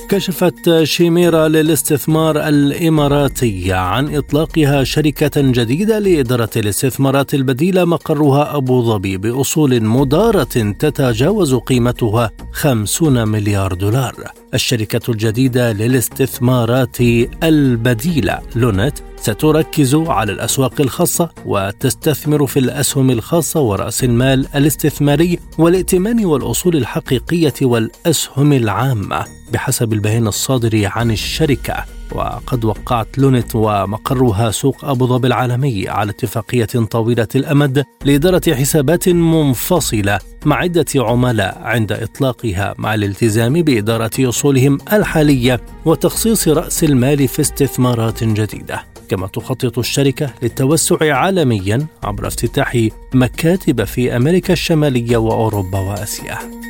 كشفت 0.09 0.83
شيميرا 0.83 1.47
للاستثمار 1.47 2.47
الإماراتية 2.47 3.75
عن 3.75 4.15
إطلاقها 4.15 4.83
شركة 4.83 5.41
جديدة 5.41 5.99
لإدارة 5.99 6.49
الاستثمارات 6.55 7.33
البديلة 7.33 7.85
مقرها 7.85 8.57
أبو 8.57 8.81
ظبي 8.81 9.17
بأصول 9.17 9.83
مدارة 9.83 10.73
تتجاوز 10.79 11.55
قيمتها 11.55 12.31
50 12.51 13.27
مليار 13.27 13.73
دولار. 13.73 14.15
الشركة 14.57 15.11
الجديدة 15.11 15.71
للاستثمارات 15.71 16.97
البديلة 17.43 18.39
لونت 18.55 18.97
ستركز 19.17 19.95
على 19.95 20.31
الأسواق 20.31 20.81
الخاصة 20.81 21.29
وتستثمر 21.45 22.47
في 22.47 22.59
الأسهم 22.59 23.09
الخاصة 23.09 23.59
ورأس 23.59 24.03
المال 24.03 24.47
الاستثماري 24.55 25.39
والائتمان 25.57 26.25
والأصول 26.25 26.75
الحقيقية 26.75 27.53
والأسهم 27.61 28.53
العامة 28.53 29.25
بحسب 29.53 29.93
البيان 29.93 30.27
الصادر 30.27 30.85
عن 30.85 31.11
الشركة. 31.11 31.96
وقد 32.11 32.65
وقعت 32.65 33.17
لونت 33.17 33.55
ومقرها 33.55 34.51
سوق 34.51 34.85
أبو 34.85 35.07
ظبي 35.07 35.27
العالمي 35.27 35.89
على 35.89 36.11
اتفاقية 36.11 36.65
طويلة 36.65 37.27
الأمد 37.35 37.85
لإدارة 38.05 38.53
حسابات 38.53 39.09
منفصلة 39.09 40.19
مع 40.45 40.55
عدة 40.55 40.85
عملاء 40.95 41.57
عند 41.61 41.91
إطلاقها 41.91 42.73
مع 42.77 42.93
الالتزام 42.93 43.53
بإدارة 43.53 44.11
أصولهم 44.19 44.77
الحالية 44.93 45.61
وتخصيص 45.85 46.47
رأس 46.47 46.83
المال 46.83 47.27
في 47.27 47.41
استثمارات 47.41 48.23
جديدة. 48.23 48.83
كما 49.09 49.27
تخطط 49.27 49.79
الشركة 49.79 50.33
للتوسع 50.41 51.15
عالميا 51.15 51.87
عبر 52.03 52.27
افتتاح 52.27 52.87
مكاتب 53.13 53.83
في 53.83 54.15
أمريكا 54.15 54.53
الشمالية 54.53 55.17
وأوروبا 55.17 55.79
وآسيا. 55.79 56.66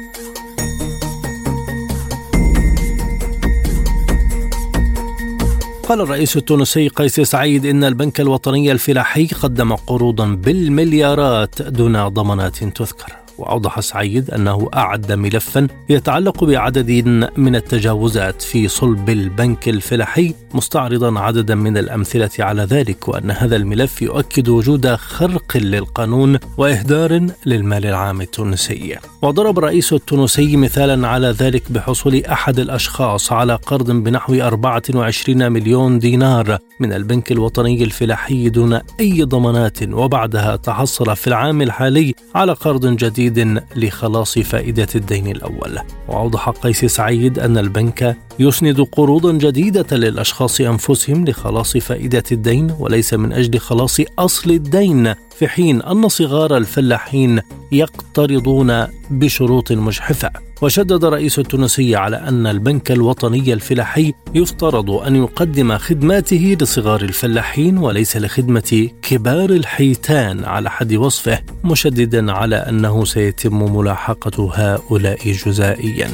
قال 5.87 6.01
الرئيس 6.01 6.37
التونسي 6.37 6.87
قيس 6.87 7.19
سعيد 7.19 7.65
إن 7.65 7.83
البنك 7.83 8.21
الوطني 8.21 8.71
الفلاحي 8.71 9.27
قدم 9.27 9.75
قروضا 9.75 10.25
بالمليارات 10.25 11.61
دون 11.61 12.07
ضمانات 12.07 12.63
تذكر. 12.63 13.26
وأوضح 13.37 13.79
سعيد 13.79 14.31
أنه 14.31 14.69
أعد 14.75 15.11
ملفا 15.11 15.67
يتعلق 15.89 16.43
بعدد 16.43 16.91
من 17.37 17.55
التجاوزات 17.55 18.41
في 18.41 18.67
صلب 18.67 19.09
البنك 19.09 19.69
الفلاحي 19.69 20.33
مستعرضا 20.53 21.19
عددا 21.19 21.55
من 21.55 21.77
الأمثلة 21.77 22.29
على 22.39 22.61
ذلك 22.63 23.07
وأن 23.07 23.31
هذا 23.31 23.55
الملف 23.55 24.01
يؤكد 24.01 24.49
وجود 24.49 24.95
خرق 24.95 25.57
للقانون 25.57 26.39
وإهدار 26.57 27.27
للمال 27.45 27.85
العام 27.85 28.21
التونسي. 28.21 28.97
وضرب 29.21 29.57
الرئيس 29.57 29.93
التونسي 29.93 30.57
مثالا 30.57 31.07
على 31.07 31.27
ذلك 31.27 31.71
بحصول 31.71 32.25
أحد 32.25 32.59
الأشخاص 32.59 33.31
على 33.31 33.55
قرض 33.55 33.91
بنحو 33.91 34.33
24 34.33 35.51
مليون 35.51 35.99
دينار 35.99 36.57
من 36.79 36.93
البنك 36.93 37.31
الوطني 37.31 37.83
الفلاحي 37.83 38.49
دون 38.49 38.79
أي 38.99 39.23
ضمانات 39.23 39.83
وبعدها 39.83 40.55
تحصل 40.55 41.15
في 41.15 41.27
العام 41.27 41.61
الحالي 41.61 42.15
على 42.35 42.53
قرض 42.53 42.85
جديد 42.85 43.26
جديد 43.27 43.61
لخلاص 43.75 44.39
فائدة 44.39 44.87
الدين 44.95 45.27
الأول. 45.27 45.79
وأوضح 46.07 46.49
قيس 46.49 46.85
سعيد 46.85 47.39
أن 47.39 47.57
البنك 47.57 48.17
يسند 48.39 48.81
قروضا 48.81 49.31
جديدة 49.31 49.97
للأشخاص 49.97 50.61
أنفسهم 50.61 51.25
لخلاص 51.25 51.77
فائدة 51.77 52.23
الدين 52.31 52.75
وليس 52.79 53.13
من 53.13 53.33
أجل 53.33 53.59
خلاص 53.59 53.97
أصل 54.19 54.51
الدين. 54.51 55.13
في 55.39 55.47
حين 55.47 55.81
أن 55.81 56.07
صغار 56.07 56.57
الفلاحين 56.57 57.41
يقترضون 57.71 58.87
بشروط 59.09 59.71
مجحفة. 59.71 60.31
وشدد 60.61 61.03
الرئيس 61.03 61.39
التونسي 61.39 61.95
على 61.95 62.17
أن 62.17 62.47
البنك 62.47 62.91
الوطني 62.91 63.53
الفلاحي 63.53 64.13
يفترض 64.35 64.91
أن 64.91 65.15
يقدم 65.15 65.77
خدماته 65.77 66.57
لصغار 66.61 67.01
الفلاحين 67.01 67.77
وليس 67.77 68.17
لخدمة 68.17 68.89
كبار 69.01 69.49
الحيتان 69.49 70.45
على 70.45 70.69
حد 70.69 70.93
وصفه 70.93 71.39
مشددا 71.63 72.31
على 72.31 72.55
أنه 72.55 73.05
سيتم 73.05 73.75
ملاحقة 73.75 74.51
هؤلاء 74.53 75.31
جزائيا. 75.45 76.09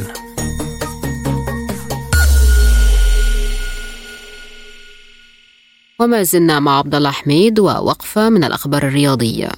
وما 6.00 6.24
زلنا 6.24 6.60
مع 6.60 6.78
عبد 6.78 6.96
الله 6.96 7.12
حميد 7.12 7.60
ووقفة 7.60 8.30
من 8.30 8.44
الأخبار 8.44 8.88
الرياضية. 8.88 9.50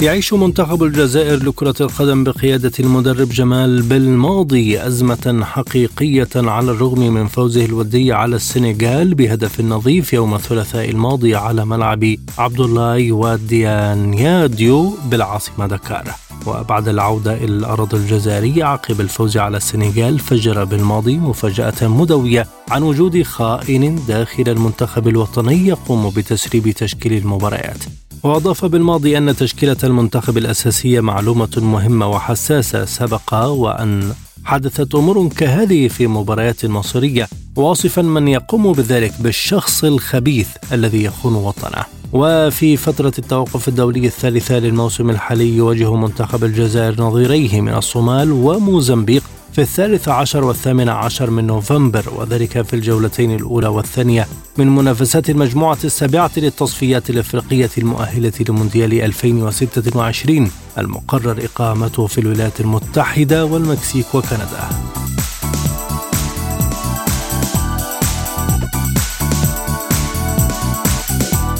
يعيش 0.00 0.32
منتخب 0.32 0.82
الجزائر 0.82 1.44
لكرة 1.44 1.74
القدم 1.80 2.24
بقيادة 2.24 2.72
المدرب 2.80 3.28
جمال 3.28 3.82
بالماضي 3.82 4.86
أزمة 4.86 5.44
حقيقية 5.44 6.28
على 6.36 6.70
الرغم 6.70 6.98
من 6.98 7.26
فوزه 7.26 7.64
الودي 7.64 8.12
على 8.12 8.36
السنغال 8.36 9.14
بهدف 9.14 9.60
نظيف 9.60 10.12
يوم 10.12 10.34
الثلاثاء 10.34 10.90
الماضي 10.90 11.34
على 11.34 11.64
ملعب 11.64 12.14
عبد 12.38 12.60
الله 12.60 13.12
وديانياديو 13.12 14.94
بالعاصمة 15.10 15.66
دكار 15.66 16.14
وبعد 16.46 16.88
العودة 16.88 17.34
إلى 17.34 17.44
الأراضي 17.44 17.96
الجزائرية 17.96 18.64
عقب 18.64 19.00
الفوز 19.00 19.36
على 19.36 19.56
السنغال 19.56 20.18
فجر 20.18 20.64
بالماضي 20.64 21.16
مفاجأة 21.16 21.88
مدوية 21.88 22.46
عن 22.70 22.82
وجود 22.82 23.22
خائن 23.22 24.02
داخل 24.08 24.44
المنتخب 24.48 25.08
الوطني 25.08 25.66
يقوم 25.66 26.10
بتسريب 26.10 26.70
تشكيل 26.70 27.12
المباريات. 27.12 27.84
وأضاف 28.22 28.64
بالماضي 28.64 29.18
أن 29.18 29.36
تشكيلة 29.36 29.76
المنتخب 29.84 30.38
الأساسية 30.38 31.00
معلومة 31.00 31.50
مهمة 31.56 32.06
وحساسة 32.10 32.84
سبق 32.84 33.34
وأن 33.34 34.12
حدثت 34.44 34.94
أمور 34.94 35.28
كهذه 35.28 35.88
في 35.88 36.06
مباريات 36.06 36.66
مصيرية 36.66 37.28
واصفا 37.56 38.02
من 38.02 38.28
يقوم 38.28 38.72
بذلك 38.72 39.12
بالشخص 39.20 39.84
الخبيث 39.84 40.48
الذي 40.72 41.04
يخون 41.04 41.34
وطنه. 41.34 42.01
وفي 42.12 42.76
فترة 42.76 43.12
التوقف 43.18 43.68
الدولي 43.68 44.06
الثالثة 44.06 44.58
للموسم 44.58 45.10
الحالي 45.10 45.56
يواجه 45.56 45.94
منتخب 45.94 46.44
الجزائر 46.44 47.02
نظيريه 47.02 47.60
من 47.60 47.74
الصومال 47.74 48.32
وموزمبيق 48.32 49.22
في 49.52 49.60
الثالث 49.60 50.08
عشر 50.08 50.44
والثامن 50.44 50.88
عشر 50.88 51.30
من 51.30 51.46
نوفمبر 51.46 52.04
وذلك 52.16 52.62
في 52.62 52.74
الجولتين 52.76 53.34
الأولى 53.34 53.68
والثانية 53.68 54.26
من 54.58 54.74
منافسات 54.74 55.30
المجموعة 55.30 55.78
السابعة 55.84 56.30
للتصفيات 56.36 57.10
الإفريقية 57.10 57.70
المؤهلة 57.78 58.32
لمونديال 58.48 59.02
2026 59.02 60.50
المقرر 60.78 61.44
إقامته 61.44 62.06
في 62.06 62.18
الولايات 62.18 62.60
المتحدة 62.60 63.44
والمكسيك 63.44 64.14
وكندا. 64.14 64.68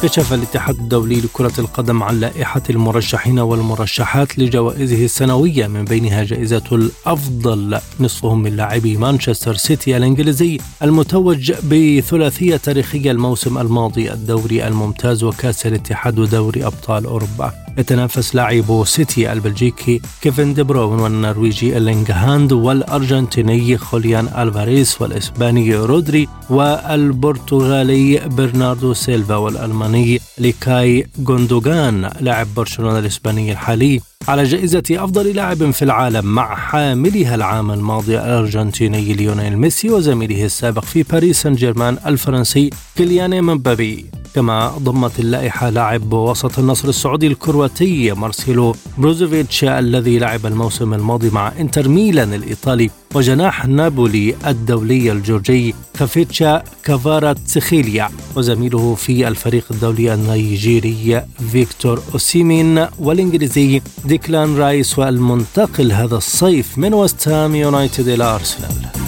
كشف 0.02 0.32
الاتحاد 0.32 0.78
الدولي 0.78 1.20
لكرة 1.20 1.52
القدم 1.58 2.02
عن 2.02 2.20
لائحة 2.20 2.62
المرشحين 2.70 3.38
والمرشحات 3.38 4.38
لجوائزه 4.38 5.04
السنوية 5.04 5.66
من 5.66 5.84
بينها 5.84 6.24
جائزة 6.24 6.62
الأفضل 6.72 7.78
نصفهم 8.00 8.42
من 8.42 8.56
لاعبي 8.56 8.96
مانشستر 8.96 9.54
سيتي 9.54 9.96
الإنجليزي 9.96 10.58
المتوج 10.82 11.52
بثلاثية 11.52 12.56
تاريخية 12.56 13.10
الموسم 13.10 13.58
الماضي 13.58 14.12
الدوري 14.12 14.66
الممتاز 14.66 15.24
وكأس 15.24 15.66
الاتحاد 15.66 16.18
ودوري 16.18 16.66
أبطال 16.66 17.04
أوروبا. 17.04 17.52
يتنافس 17.78 18.34
لاعبو 18.34 18.84
سيتي 18.84 19.32
البلجيكي 19.32 20.00
كيفن 20.22 20.54
دي 20.54 20.62
برون 20.62 21.00
والنرويجي 21.00 21.76
إرلينغ 21.76 22.10
هالاند 22.10 22.52
والأرجنتيني 22.52 23.78
خوليان 23.78 24.28
ألفاريس 24.38 25.02
والإسباني 25.02 25.76
رودري 25.76 26.28
والبرتغالي 26.50 28.28
برناردو 28.28 28.94
سيلفا 28.94 29.36
والألماني 29.36 30.20
إلكاي 30.38 31.06
غوندوغان 31.28 32.10
لاعب 32.20 32.46
برشلونة 32.56 32.98
الإسباني 32.98 33.52
الحالي. 33.52 34.00
على 34.28 34.44
جائزة 34.44 34.82
أفضل 34.90 35.26
لاعب 35.36 35.70
في 35.70 35.82
العالم 35.82 36.26
مع 36.34 36.54
حاملها 36.54 37.34
العام 37.34 37.70
الماضي 37.70 38.18
الأرجنتيني 38.18 39.14
ليونيل 39.14 39.58
ميسي 39.58 39.90
وزميله 39.90 40.44
السابق 40.44 40.84
في 40.84 41.02
باريس 41.02 41.42
سان 41.42 41.54
جيرمان 41.54 41.98
الفرنسي 42.06 42.70
كيليان 42.96 43.44
مبابي. 43.44 44.06
كما 44.34 44.68
ضمت 44.68 45.20
اللائحة 45.20 45.70
لاعب 45.70 46.12
وسط 46.12 46.58
النصر 46.58 46.88
السعودي 46.88 47.26
الكرواتي 47.26 48.12
مارسيلو 48.12 48.76
بروزوفيتش 48.98 49.64
الذي 49.64 50.18
لعب 50.18 50.46
الموسم 50.46 50.94
الماضي 50.94 51.30
مع 51.30 51.52
إنتر 51.60 51.88
ميلان 51.88 52.34
الإيطالي. 52.34 52.90
وجناح 53.14 53.66
نابولي 53.66 54.34
الدولي 54.46 55.12
الجورجي 55.12 55.74
خفيتشا 55.96 56.62
كفاراتسخيليا 56.84 58.08
وزميله 58.36 58.94
في 58.94 59.28
الفريق 59.28 59.64
الدولي 59.70 60.14
النيجيري 60.14 61.22
فيكتور 61.52 62.02
أوسيمين 62.12 62.86
والإنجليزي 62.98 63.82
ديكلان 64.04 64.56
رايس 64.56 64.98
والمنتقل 64.98 65.92
هذا 65.92 66.16
الصيف 66.16 66.78
من 66.78 66.94
وست 66.94 67.28
هام 67.28 67.54
يونايتد 67.54 68.08
إلى 68.08 68.24
أرسنال. 68.24 69.01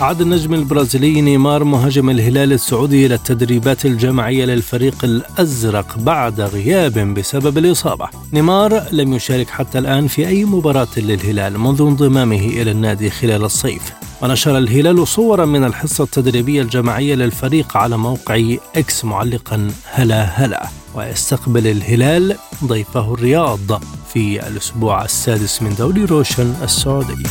عاد 0.00 0.20
النجم 0.20 0.54
البرازيلي 0.54 1.20
نيمار 1.20 1.64
مهاجم 1.64 2.10
الهلال 2.10 2.52
السعودي 2.52 3.06
إلى 3.06 3.14
التدريبات 3.14 3.86
الجماعية 3.86 4.44
للفريق 4.44 5.04
الأزرق 5.04 5.98
بعد 5.98 6.40
غياب 6.40 6.98
بسبب 7.14 7.58
الإصابة. 7.58 8.08
نيمار 8.32 8.82
لم 8.92 9.14
يشارك 9.14 9.50
حتى 9.50 9.78
الآن 9.78 10.06
في 10.06 10.28
أي 10.28 10.44
مباراة 10.44 10.88
للهلال 10.96 11.58
منذ 11.58 11.80
انضمامه 11.80 12.40
إلى 12.40 12.70
النادي 12.70 13.10
خلال 13.10 13.44
الصيف. 13.44 13.92
ونشر 14.22 14.58
الهلال 14.58 15.08
صورا 15.08 15.44
من 15.44 15.64
الحصة 15.64 16.04
التدريبية 16.04 16.62
الجماعية 16.62 17.14
للفريق 17.14 17.76
على 17.76 17.96
موقع 17.96 18.54
إكس 18.76 19.04
معلقا 19.04 19.70
هلا 19.84 20.22
هلا. 20.22 20.68
ويستقبل 20.94 21.66
الهلال 21.66 22.36
ضيفه 22.64 23.14
الرياض 23.14 23.82
في 24.12 24.48
الأسبوع 24.48 25.04
السادس 25.04 25.62
من 25.62 25.74
دوري 25.74 26.04
روشن 26.04 26.54
السعودي. 26.62 27.22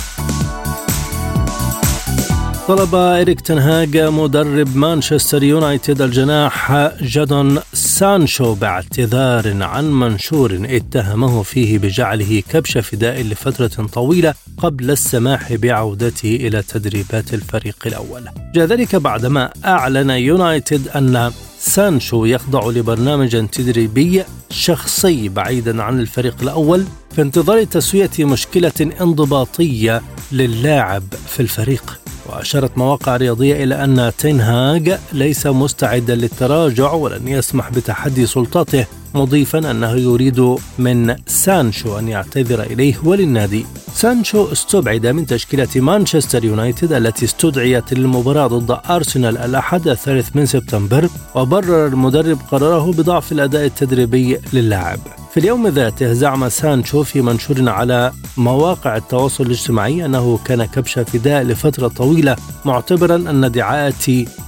طلب 2.67 2.95
إريك 2.95 3.41
تنهاج 3.41 3.97
مدرب 3.97 4.75
مانشستر 4.75 5.43
يونايتد 5.43 6.01
الجناح 6.01 6.71
جادون 7.01 7.59
سانشو 7.73 8.53
باعتذار 8.53 9.63
عن 9.63 9.91
منشور 9.91 10.59
اتهمه 10.69 11.43
فيه 11.43 11.79
بجعله 11.79 12.43
كبش 12.49 12.77
فداء 12.77 13.21
لفترة 13.21 13.87
طويلة 13.87 14.33
قبل 14.57 14.91
السماح 14.91 15.53
بعودته 15.53 16.35
إلى 16.35 16.61
تدريبات 16.61 17.33
الفريق 17.33 17.75
الأول. 17.85 18.21
جاء 18.55 18.65
ذلك 18.65 18.95
بعدما 18.95 19.49
أعلن 19.65 20.09
يونايتد 20.09 20.87
أن 20.87 21.31
سانشو 21.59 22.25
يخضع 22.25 22.69
لبرنامج 22.69 23.47
تدريبي 23.47 24.23
شخصي 24.49 25.29
بعيدا 25.29 25.83
عن 25.83 25.99
الفريق 25.99 26.35
الأول 26.41 26.83
في 27.15 27.21
انتظار 27.21 27.63
تسوية 27.63 28.09
مشكلة 28.19 28.91
انضباطية 29.01 30.01
للاعب 30.31 31.03
في 31.27 31.39
الفريق. 31.39 31.99
وأشارت 32.25 32.77
مواقع 32.77 33.17
رياضية 33.17 33.63
إلى 33.63 33.83
أن 33.83 34.11
تنهاج 34.17 34.99
ليس 35.13 35.47
مستعدا 35.47 36.15
للتراجع 36.15 36.91
ولن 36.91 37.27
يسمح 37.27 37.69
بتحدي 37.69 38.25
سلطاته 38.25 38.85
مضيفا 39.17 39.71
أنه 39.71 39.91
يريد 39.91 40.55
من 40.79 41.15
سانشو 41.27 41.99
أن 41.99 42.07
يعتذر 42.07 42.63
إليه 42.63 42.95
وللنادي. 43.03 43.65
سانشو 43.93 44.51
استبعد 44.51 45.07
من 45.07 45.25
تشكيلة 45.25 45.67
مانشستر 45.75 46.45
يونايتد 46.45 46.93
التي 46.93 47.25
استدعيت 47.25 47.93
للمباراة 47.93 48.47
ضد 48.47 48.77
أرسنال 48.89 49.37
الأحد 49.37 49.87
الثالث 49.87 50.35
من 50.35 50.45
سبتمبر 50.45 51.09
وبرر 51.35 51.87
المدرب 51.87 52.37
قراره 52.51 52.91
بضعف 52.91 53.31
الأداء 53.31 53.65
التدريبي 53.65 54.39
للاعب. 54.53 54.99
في 55.33 55.39
اليوم 55.39 55.67
ذاته 55.67 56.13
زعم 56.13 56.49
سانشو 56.49 57.03
في 57.03 57.21
منشور 57.21 57.69
على 57.69 58.11
مواقع 58.37 58.97
التواصل 58.97 59.43
الاجتماعي 59.43 60.05
أنه 60.05 60.39
كان 60.45 60.65
كبش 60.65 60.99
فداء 60.99 61.43
لفترة 61.43 61.87
طويلة 61.87 62.35
معتبرا 62.65 63.15
أن 63.15 63.43
ادعاءات 63.43 64.05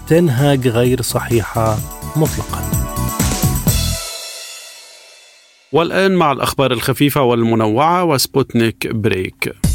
تنهاج 0.08 0.68
غير 0.68 1.02
صحيحة 1.02 1.78
مطلقا. 2.16 2.89
والآن 5.72 6.16
مع 6.16 6.32
الأخبار 6.32 6.72
الخفيفة 6.72 7.22
والمنوعة 7.22 8.04
وسبوتنيك 8.04 8.88
بريك. 8.88 9.69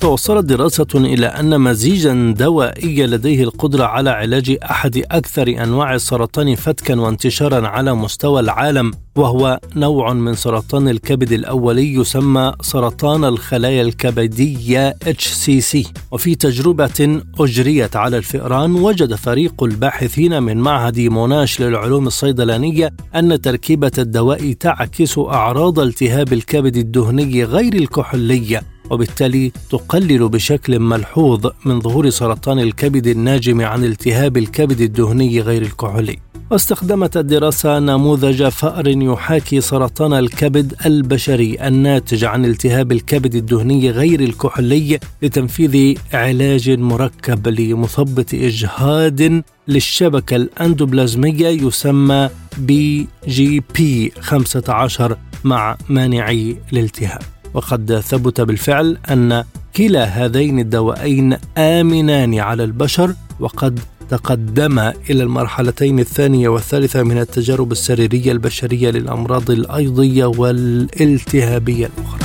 توصلت 0.00 0.44
دراسة 0.44 0.86
إلى 0.94 1.26
أن 1.26 1.60
مزيجا 1.60 2.34
دوائي 2.38 3.06
لديه 3.06 3.42
القدرة 3.44 3.84
على 3.84 4.10
علاج 4.10 4.58
أحد 4.64 5.02
أكثر 5.10 5.48
أنواع 5.48 5.94
السرطان 5.94 6.54
فتكا 6.54 7.00
وانتشارا 7.00 7.68
على 7.68 7.94
مستوى 7.94 8.40
العالم 8.40 8.92
وهو 9.16 9.60
نوع 9.76 10.12
من 10.12 10.34
سرطان 10.34 10.88
الكبد 10.88 11.32
الأولي 11.32 11.94
يسمى 11.94 12.52
سرطان 12.62 13.24
الخلايا 13.24 13.82
الكبدية 13.82 14.94
HCC 15.04 15.86
وفي 16.10 16.34
تجربة 16.34 17.20
أجريت 17.40 17.96
على 17.96 18.16
الفئران 18.16 18.74
وجد 18.74 19.14
فريق 19.14 19.64
الباحثين 19.64 20.42
من 20.42 20.56
معهد 20.56 21.00
موناش 21.00 21.60
للعلوم 21.60 22.06
الصيدلانية 22.06 22.90
أن 23.14 23.40
تركيبة 23.40 23.92
الدواء 23.98 24.52
تعكس 24.52 25.18
أعراض 25.18 25.78
التهاب 25.78 26.32
الكبد 26.32 26.76
الدهني 26.76 27.44
غير 27.44 27.74
الكحولي 27.74 28.60
وبالتالي 28.90 29.52
تقلل 29.70 30.28
بشكل 30.28 30.78
ملحوظ 30.78 31.46
من 31.64 31.80
ظهور 31.80 32.10
سرطان 32.10 32.58
الكبد 32.58 33.06
الناجم 33.06 33.60
عن 33.60 33.84
التهاب 33.84 34.36
الكبد 34.36 34.80
الدهني 34.80 35.40
غير 35.40 35.62
الكحولي 35.62 36.18
واستخدمت 36.50 37.16
الدراسة 37.16 37.78
نموذج 37.78 38.48
فأر 38.48 38.88
يحاكي 38.88 39.60
سرطان 39.60 40.12
الكبد 40.12 40.74
البشري 40.86 41.56
الناتج 41.68 42.24
عن 42.24 42.44
التهاب 42.44 42.92
الكبد 42.92 43.34
الدهني 43.34 43.90
غير 43.90 44.20
الكحولي 44.20 44.98
لتنفيذ 45.22 45.98
علاج 46.12 46.70
مركب 46.70 47.48
لمثبط 47.48 48.34
إجهاد 48.34 49.42
للشبكة 49.68 50.36
الأندوبلازمية 50.36 51.48
يسمى 51.48 52.30
BGP 52.58 54.12
15 54.20 55.16
مع 55.44 55.76
مانعي 55.88 56.56
الالتهاب. 56.72 57.39
وقد 57.54 58.00
ثبت 58.00 58.40
بالفعل 58.40 58.98
أن 59.10 59.44
كلا 59.76 60.04
هذين 60.04 60.58
الدوائين 60.58 61.36
آمنان 61.58 62.38
على 62.38 62.64
البشر 62.64 63.14
وقد 63.40 63.80
تقدم 64.10 64.78
إلى 64.78 65.22
المرحلتين 65.22 65.98
الثانية 65.98 66.48
والثالثة 66.48 67.02
من 67.02 67.18
التجارب 67.18 67.72
السريرية 67.72 68.32
البشرية 68.32 68.90
للأمراض 68.90 69.50
الأيضية 69.50 70.24
والالتهابية 70.24 71.90
الأخرى. 71.98 72.20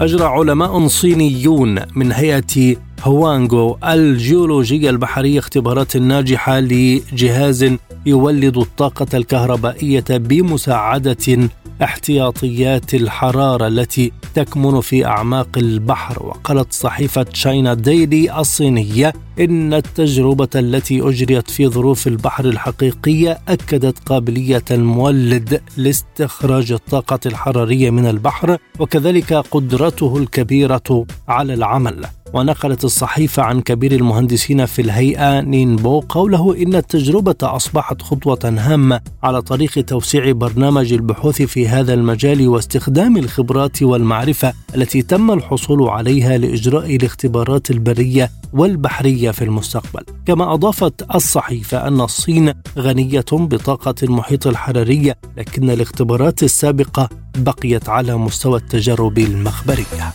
أجرى 0.00 0.24
علماء 0.24 0.86
صينيون 0.88 1.78
من 1.94 2.12
هيئة 2.12 2.76
هوانغو 3.02 3.78
الجيولوجية 3.84 4.90
البحرية 4.90 5.38
اختبارات 5.38 5.96
ناجحة 5.96 6.60
لجهاز 6.60 7.74
يولد 8.06 8.56
الطاقة 8.56 9.06
الكهربائية 9.14 10.04
بمساعدة 10.10 11.48
احتياطيات 11.82 12.94
الحرارة 12.94 13.66
التي 13.66 14.12
تكمن 14.34 14.80
في 14.80 15.06
أعماق 15.06 15.48
البحر 15.56 16.26
وقالت 16.26 16.72
صحيفة 16.72 17.22
تشاينا 17.22 17.74
ديلي 17.74 18.40
الصينية 18.40 19.12
إن 19.40 19.74
التجربة 19.74 20.48
التي 20.54 21.08
أجريت 21.08 21.50
في 21.50 21.68
ظروف 21.68 22.06
البحر 22.06 22.44
الحقيقية 22.44 23.38
أكدت 23.48 23.98
قابلية 23.98 24.64
المولد 24.70 25.60
لاستخراج 25.76 26.72
الطاقة 26.72 27.20
الحرارية 27.26 27.90
من 27.90 28.06
البحر 28.06 28.58
وكذلك 28.78 29.32
قدرته 29.32 30.16
الكبيرة 30.16 31.06
على 31.28 31.54
العمل. 31.54 32.06
ونقلت 32.34 32.84
الصحيفة 32.84 33.42
عن 33.42 33.60
كبير 33.60 33.92
المهندسين 33.92 34.66
في 34.66 34.82
الهيئة 34.82 35.40
نينبو 35.40 36.00
قوله 36.00 36.62
إن 36.62 36.74
التجربة 36.74 37.34
أصبحت 37.42 38.02
خطوة 38.02 38.38
هامة 38.44 39.00
على 39.22 39.42
طريق 39.42 39.70
توسيع 39.72 40.32
برنامج 40.32 40.92
البحوث 40.92 41.42
في 41.42 41.68
هذا 41.68 41.94
المجال 41.94 42.48
واستخدام 42.48 43.16
الخبرات 43.16 43.82
والمعرفة 43.82 44.52
التي 44.74 45.02
تم 45.02 45.30
الحصول 45.30 45.88
عليها 45.88 46.38
لإجراء 46.38 46.96
الاختبارات 46.96 47.70
البرية 47.70 48.30
والبحرية. 48.52 49.25
في 49.30 49.44
المستقبل. 49.44 50.02
كما 50.26 50.54
أضافت 50.54 51.14
الصحيفة 51.14 51.88
أن 51.88 52.00
الصين 52.00 52.52
غنية 52.78 53.24
بطاقة 53.32 53.94
المحيط 54.02 54.46
الحرارية 54.46 55.16
لكن 55.36 55.70
الاختبارات 55.70 56.42
السابقة 56.42 57.08
بقيت 57.38 57.88
على 57.88 58.16
مستوى 58.16 58.58
التجارب 58.58 59.18
المخبرية. 59.18 60.12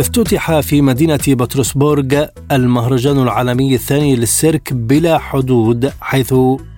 افتتح 0.00 0.60
في 0.60 0.82
مدينة 0.82 1.20
بطرسبورغ 1.28 2.26
المهرجان 2.52 3.18
العالمي 3.18 3.74
الثاني 3.74 4.16
للسيرك 4.16 4.72
بلا 4.72 5.18
حدود 5.18 5.92
حيث 6.00 6.34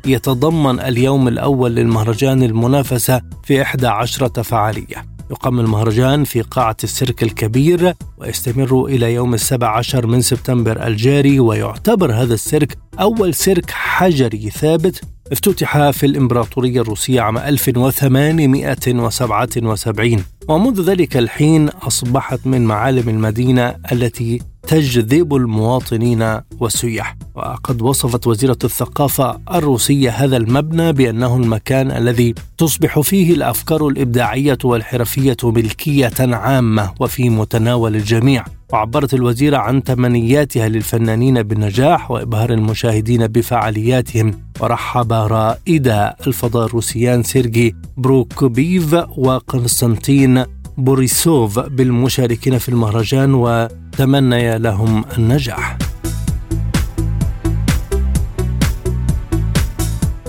يتضمن 0.07 0.81
اليوم 0.81 1.29
الأول 1.29 1.75
للمهرجان 1.75 2.43
المنافسة 2.43 3.23
في 3.45 3.63
11 3.63 4.43
فعالية. 4.43 5.18
يقام 5.31 5.61
المهرجان 5.61 6.25
في 6.25 6.43
قاعة 6.43 6.77
السيرك 6.85 7.23
الكبير 7.23 7.95
ويستمر 8.19 8.85
إلى 8.85 9.15
يوم 9.15 9.35
السابع 9.35 9.77
عشر 9.77 10.07
من 10.07 10.21
سبتمبر 10.21 10.87
الجاري 10.87 11.41
ويعتبر 11.41 12.13
هذا 12.13 12.35
السيرك 12.35 12.79
أول 13.01 13.35
سيرك 13.35 13.71
حجري 13.71 14.51
ثابت 14.51 15.01
افتتح 15.33 15.91
في 15.91 16.07
الإمبراطورية 16.07 16.81
الروسية 16.81 17.21
عام 17.21 17.39
1877 17.39 20.25
ومنذ 20.49 20.83
ذلك 20.83 21.17
الحين 21.17 21.69
أصبحت 21.69 22.47
من 22.47 22.65
معالم 22.65 23.09
المدينة 23.09 23.77
التي 23.93 24.41
تجذب 24.69 25.35
المواطنين 25.35 26.41
والسياح 26.61 27.17
وقد 27.35 27.83
وصفت 27.83 28.27
وزيرة 28.27 28.59
الثقافة 28.65 29.41
الروسية 29.55 30.11
هذا 30.11 30.37
المبنى 30.37 30.93
بأنه 30.93 31.37
المكان 31.37 31.91
الذي 31.91 32.35
تصبح 32.59 33.01
فيه 33.01 33.35
الأفكار 33.35 33.89
الإبداعية 33.89 34.59
والحرفية 34.65 35.37
ملكية 35.43 36.13
عامة 36.21 36.91
وفي 37.01 37.31
متناول 37.31 37.97
الجميع. 37.97 38.45
وعبرت 38.73 39.15
الوزيرة 39.15 39.57
عن 39.57 39.85
تمنياتها 39.85 40.69
للفنانين 40.69 41.43
بالنجاح 41.43 42.11
وإبهار 42.11 42.53
المشاهدين 42.53 43.27
بفعالياتهم. 43.27 44.35
ورحب 44.61 45.13
رائدا 45.13 45.89
الفضاء 46.27 46.67
الروسيان 46.67 47.23
سيرجي 47.23 47.75
بروكوبيف 47.97 48.95
وكونستانتين 49.17 50.45
بوريسوف 50.79 51.59
بالمشاركين 51.59 52.59
في 52.59 52.69
المهرجان 52.69 53.35
وتمنيا 53.35 54.59
لهم 54.59 55.05
النجاح. 55.19 55.79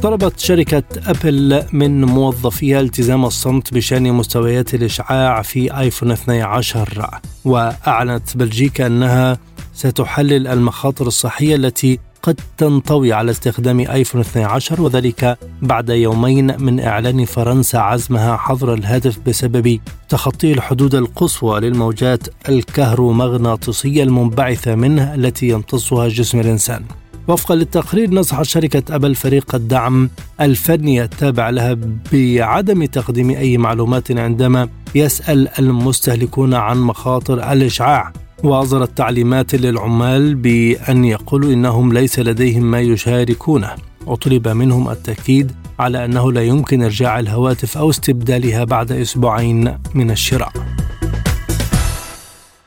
طلبت 0.01 0.39
شركة 0.39 0.83
أبل 1.07 1.63
من 1.73 2.05
موظفيها 2.05 2.79
التزام 2.79 3.25
الصمت 3.25 3.73
بشأن 3.73 4.13
مستويات 4.13 4.73
الإشعاع 4.73 5.41
في 5.41 5.79
آيفون 5.79 6.11
12 6.11 7.19
وأعلنت 7.45 8.37
بلجيكا 8.37 8.87
أنها 8.87 9.37
ستحلل 9.73 10.47
المخاطر 10.47 11.07
الصحية 11.07 11.55
التي 11.55 11.99
قد 12.23 12.39
تنطوي 12.57 13.13
على 13.13 13.31
استخدام 13.31 13.79
آيفون 13.79 14.21
12 14.21 14.81
وذلك 14.81 15.37
بعد 15.61 15.89
يومين 15.89 16.61
من 16.61 16.79
إعلان 16.79 17.25
فرنسا 17.25 17.77
عزمها 17.77 18.37
حظر 18.37 18.73
الهاتف 18.73 19.19
بسبب 19.27 19.79
تخطي 20.09 20.53
الحدود 20.53 20.95
القصوى 20.95 21.59
للموجات 21.59 22.27
الكهرومغناطيسية 22.49 24.03
المنبعثة 24.03 24.75
منه 24.75 25.15
التي 25.15 25.47
يمتصها 25.47 26.07
جسم 26.07 26.39
الإنسان. 26.39 26.83
وفقا 27.27 27.55
للتقرير 27.55 28.13
نصحت 28.13 28.45
شركة 28.45 28.95
أبل 28.95 29.15
فريق 29.15 29.55
الدعم 29.55 30.09
الفني 30.41 31.03
التابع 31.03 31.49
لها 31.49 31.77
بعدم 32.13 32.85
تقديم 32.85 33.29
أي 33.29 33.57
معلومات 33.57 34.11
عندما 34.11 34.69
يسأل 34.95 35.47
المستهلكون 35.59 36.53
عن 36.53 36.77
مخاطر 36.77 37.51
الإشعاع 37.51 38.13
وأصدرت 38.43 38.97
تعليمات 38.97 39.55
للعمال 39.55 40.35
بأن 40.35 41.05
يقولوا 41.05 41.53
إنهم 41.53 41.93
ليس 41.93 42.19
لديهم 42.19 42.63
ما 42.63 42.79
يشاركونه. 42.79 43.71
وطلب 44.05 44.47
منهم 44.47 44.89
التأكيد 44.89 45.51
على 45.79 46.05
أنه 46.05 46.31
لا 46.31 46.43
يمكن 46.43 46.83
إرجاع 46.83 47.19
الهواتف 47.19 47.77
أو 47.77 47.89
استبدالها 47.89 48.63
بعد 48.63 48.91
أسبوعين 48.91 49.77
من 49.93 50.11
الشراء. 50.11 50.51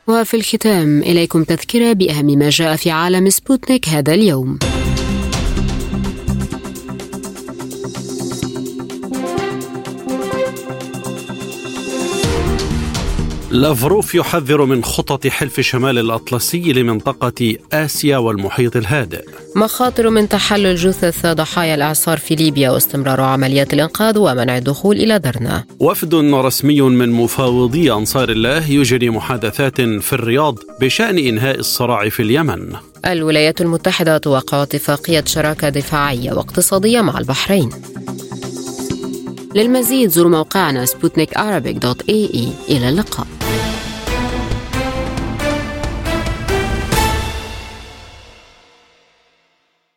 وفي 0.09 0.35
الختام 0.35 1.03
إليكم 1.03 1.45
تذكرة 1.45 1.93
بأهم 1.93 2.27
ما 2.27 2.51
جاء 2.51 2.77
في 2.77 2.91
عالم 2.91 3.31
سبوتنيك 3.31 3.89
هذا 3.89 4.15
اليوم. 4.15 4.59
لافروف 13.53 14.15
يحذر 14.15 14.65
من 14.65 14.85
خطط 14.85 15.27
حلف 15.27 15.61
شمال 15.61 15.99
الأطلسي 15.99 16.73
لمنطقة 16.73 17.57
آسيا 17.73 18.17
والمحيط 18.17 18.77
الهادئ. 18.77 19.25
مخاطر 19.57 20.11
من 20.11 20.29
تحلل 20.29 20.77
جثث 20.77 21.27
ضحايا 21.27 21.75
الإعصار 21.75 22.19
في 22.19 22.35
ليبيا 22.35 22.71
واستمرار 22.71 23.21
عمليات 23.21 23.75
الإنقاذ 23.75 24.19
ومنع 24.19 24.57
الدخول 24.57 24.97
إلى 24.97 25.19
درنا. 25.19 25.65
وفد 25.81 26.15
رسمي 26.15 26.81
من 26.81 27.11
مفاوضي 27.11 27.93
أنصار 27.93 28.31
الله 28.31 28.71
يجري 28.71 29.11
محادثات 29.11 29.81
في 29.81 30.13
الرياض 30.13 30.59
بشأن 30.81 31.19
إنهاء 31.19 31.59
الصراع 31.59 32.09
في 32.09 32.23
اليمن. 32.23 32.73
الولايات 33.07 33.61
المتحدة 33.61 34.19
توقع 34.19 34.63
اتفاقية 34.63 35.25
شراكة 35.27 35.69
دفاعية 35.69 36.33
واقتصادية 36.33 37.01
مع 37.01 37.19
البحرين. 37.19 37.71
للمزيد 39.55 40.11
زوروا 40.11 40.31
موقعنا 40.31 40.85
سبوتنيك 40.85 41.35
إلى 42.69 42.89
اللقاء. 42.89 43.27